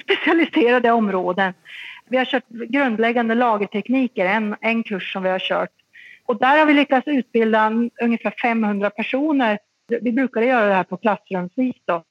specialiserade 0.00 0.90
områden. 0.90 1.54
Vi 2.08 2.16
har 2.16 2.24
kört 2.24 2.48
grundläggande 2.48 3.34
lagertekniker, 3.34 4.26
en, 4.26 4.56
en 4.60 4.82
kurs 4.82 5.12
som 5.12 5.22
vi 5.22 5.28
har 5.28 5.38
kört. 5.38 5.70
Och 6.26 6.38
där 6.38 6.58
har 6.58 6.66
vi 6.66 6.74
lyckats 6.74 7.08
utbilda 7.08 7.72
ungefär 8.02 8.34
500 8.42 8.90
personer. 8.90 9.58
Vi 10.00 10.12
brukade 10.12 10.46
göra 10.46 10.66
det 10.66 10.74
här 10.74 10.84
på 10.84 10.96
klassrumsvis. 10.96 11.76
Då. 11.84 12.04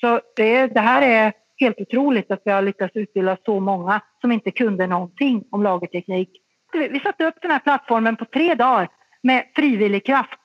Så 0.00 0.20
det, 0.36 0.66
det 0.66 0.80
här 0.80 1.02
är 1.02 1.32
helt 1.56 1.80
otroligt 1.80 2.30
att 2.30 2.42
vi 2.44 2.50
har 2.50 2.62
lyckats 2.62 2.96
utbilda 2.96 3.36
så 3.44 3.60
många 3.60 4.00
som 4.20 4.32
inte 4.32 4.50
kunde 4.50 4.86
någonting 4.86 5.44
om 5.50 5.62
lagerteknik. 5.62 6.40
Vi 6.74 7.00
satte 7.00 7.24
upp 7.24 7.34
den 7.42 7.50
här 7.50 7.58
plattformen 7.58 8.16
på 8.16 8.24
tre 8.24 8.54
dagar 8.54 8.88
med 9.22 9.44
frivillig 9.56 10.06
kraft. 10.06 10.40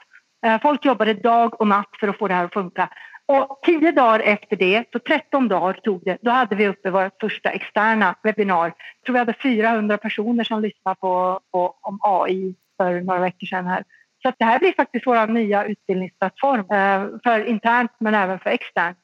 Eh, 0.45 0.61
folk 0.61 0.85
jobbade 0.85 1.13
dag 1.13 1.61
och 1.61 1.67
natt 1.67 1.89
för 1.99 2.07
att 2.07 2.17
få 2.17 2.27
det 2.27 2.33
här 2.33 2.45
att 2.45 2.53
funka. 2.53 2.89
Och 3.25 3.59
tio 3.63 3.91
dagar 3.91 4.19
efter 4.19 4.55
det, 4.55 4.83
så 4.91 4.99
13 4.99 5.47
dagar 5.47 5.73
tog 5.73 6.01
det, 6.05 6.17
då 6.21 6.31
hade 6.31 6.55
vi 6.55 6.67
uppe 6.67 6.89
vårt 6.89 7.13
första 7.21 7.49
externa 7.49 8.15
webbinar. 8.23 8.65
Jag 8.65 9.05
tror 9.05 9.13
vi 9.13 9.19
hade 9.19 9.33
400 9.33 9.97
personer 9.97 10.43
som 10.43 10.61
lyssnade 10.61 10.95
på, 10.99 11.39
på 11.51 11.75
om 11.81 11.99
AI 12.01 12.55
för 12.77 13.01
några 13.01 13.19
veckor 13.19 13.47
sedan 13.47 13.67
här. 13.67 13.83
Så 14.23 14.33
det 14.39 14.45
här 14.45 14.59
blir 14.59 14.73
faktiskt 14.73 15.07
vår 15.07 15.27
nya 15.27 15.65
utbildningsplattform 15.65 16.59
eh, 16.59 17.19
för 17.23 17.45
internt 17.45 17.91
men 17.99 18.15
även 18.15 18.39
för 18.39 18.49
externt. 18.49 18.97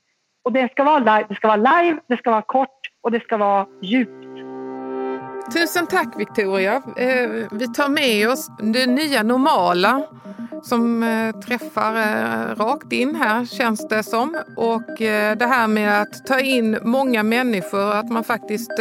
Och 0.43 0.51
det 0.53 0.71
ska, 0.71 0.83
vara 0.83 0.99
live, 0.99 1.25
det 1.29 1.35
ska 1.35 1.47
vara 1.47 1.81
live, 1.81 1.99
det 2.07 2.17
ska 2.17 2.31
vara 2.31 2.41
kort 2.41 2.79
och 3.01 3.11
det 3.11 3.19
ska 3.19 3.37
vara 3.37 3.67
djupt. 3.81 4.34
Tusen 5.53 5.87
tack 5.87 6.07
Victoria. 6.17 6.81
Eh, 6.97 7.29
vi 7.51 7.67
tar 7.67 7.89
med 7.89 8.29
oss 8.29 8.49
det 8.59 8.85
nya 8.85 9.23
normala 9.23 10.01
som 10.63 11.03
eh, 11.03 11.35
träffar 11.35 11.95
eh, 11.95 12.55
rakt 12.55 12.91
in 12.91 13.15
här 13.15 13.45
känns 13.45 13.87
det 13.87 14.03
som. 14.03 14.37
Och 14.57 14.95
det 15.37 15.45
här 15.45 15.67
med 15.67 16.01
att 16.01 16.25
ta 16.25 16.39
in 16.39 16.77
många 16.83 17.23
människor, 17.23 17.93
att 17.93 18.11
man 18.11 18.23
faktiskt 18.23 18.75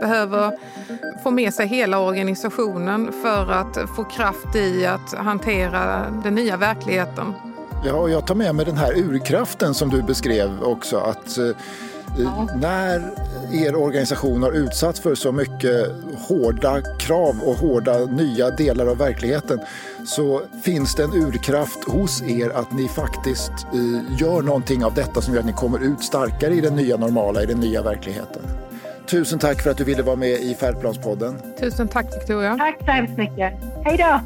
behöver 0.00 0.58
få 1.22 1.30
med 1.30 1.54
sig 1.54 1.66
hela 1.66 1.98
organisationen 1.98 3.12
för 3.22 3.50
att 3.52 3.78
få 3.96 4.04
kraft 4.04 4.56
i 4.56 4.86
att 4.86 5.14
hantera 5.14 6.10
den 6.24 6.34
nya 6.34 6.56
verkligheten. 6.56 7.34
Ja, 7.86 8.08
jag 8.08 8.26
tar 8.26 8.34
med 8.34 8.54
mig 8.54 8.64
den 8.64 8.76
här 8.76 8.98
urkraften 8.98 9.74
som 9.74 9.90
du 9.90 10.02
beskrev 10.02 10.62
också. 10.62 10.96
Att 10.96 11.38
Ja. 12.16 12.48
När 12.54 13.10
er 13.52 13.74
organisation 13.74 14.42
har 14.42 14.52
utsatts 14.52 15.00
för 15.00 15.14
så 15.14 15.32
mycket 15.32 15.90
hårda 16.28 16.82
krav 16.98 17.40
och 17.44 17.54
hårda 17.54 17.98
nya 17.98 18.50
delar 18.50 18.86
av 18.86 18.98
verkligheten 18.98 19.60
så 20.06 20.42
finns 20.62 20.94
det 20.94 21.04
en 21.04 21.12
urkraft 21.12 21.84
hos 21.84 22.22
er 22.22 22.50
att 22.50 22.72
ni 22.72 22.88
faktiskt 22.88 23.50
eh, 23.50 24.20
gör 24.20 24.42
någonting 24.42 24.84
av 24.84 24.94
detta 24.94 25.20
som 25.20 25.34
gör 25.34 25.40
att 25.40 25.46
ni 25.46 25.52
kommer 25.52 25.84
ut 25.84 26.02
starkare 26.02 26.54
i 26.54 26.60
den 26.60 26.76
nya 26.76 26.96
normala, 26.96 27.42
i 27.42 27.46
den 27.46 27.60
nya 27.60 27.82
verkligheten. 27.82 28.42
Tusen 29.06 29.38
tack 29.38 29.62
för 29.62 29.70
att 29.70 29.76
du 29.76 29.84
ville 29.84 30.02
vara 30.02 30.16
med 30.16 30.40
i 30.40 30.54
Färdplanspodden. 30.54 31.38
Tusen 31.60 31.88
tack 31.88 32.06
Victoria. 32.14 32.56
Tack 32.56 32.78
så 32.84 32.90
hemskt 32.90 33.18
mycket. 33.18 33.52
Hej 33.84 33.96
då! 33.96 34.20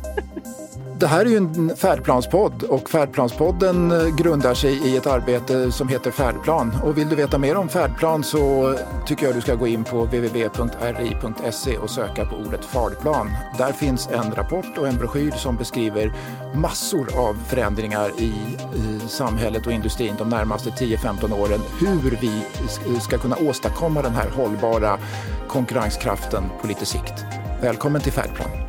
Det 1.00 1.06
här 1.06 1.20
är 1.20 1.30
ju 1.30 1.36
en 1.36 1.76
färdplanspodd 1.76 2.62
och 2.62 2.90
Färdplanspodden 2.90 3.90
eh, 3.90 4.16
grundar 4.16 4.54
sig 4.54 4.88
i 4.88 4.96
ett 4.96 5.06
arbete 5.06 5.72
som 5.72 5.88
heter 5.88 6.10
Färdplan. 6.10 6.72
Och 6.84 6.98
vill 6.98 7.08
du 7.08 7.16
veta 7.16 7.38
mer 7.38 7.56
om 7.56 7.68
färdplan 7.68 8.24
så 8.24 8.74
tycker 9.06 9.26
jag 9.26 9.34
du 9.34 9.40
ska 9.40 9.54
gå 9.54 9.66
in 9.66 9.84
på 9.84 10.04
www.ri.se 10.04 11.78
och 11.78 11.90
söka 11.90 12.24
på 12.24 12.36
ordet 12.36 12.64
färdplan. 12.64 13.30
Där 13.58 13.72
finns 13.72 14.08
en 14.08 14.34
rapport 14.34 14.78
och 14.78 14.88
en 14.88 14.96
broschyr 14.96 15.30
som 15.30 15.56
beskriver 15.56 16.12
massor 16.54 17.18
av 17.18 17.34
förändringar 17.34 18.10
i, 18.18 18.32
i 18.76 19.08
samhället 19.08 19.66
och 19.66 19.72
industrin 19.72 20.14
de 20.18 20.28
närmaste 20.28 20.70
10-15 20.70 21.40
åren. 21.40 21.60
Hur 21.80 22.18
vi 22.20 22.42
ska 23.00 23.18
kunna 23.18 23.36
åstadkomma 23.36 24.02
den 24.02 24.12
här 24.12 24.30
hållbara 24.30 24.98
konkurrenskraften 25.48 26.44
på 26.60 26.66
lite 26.66 26.86
sikt. 26.86 27.24
Välkommen 27.62 28.00
till 28.00 28.12
Färdplan. 28.12 28.67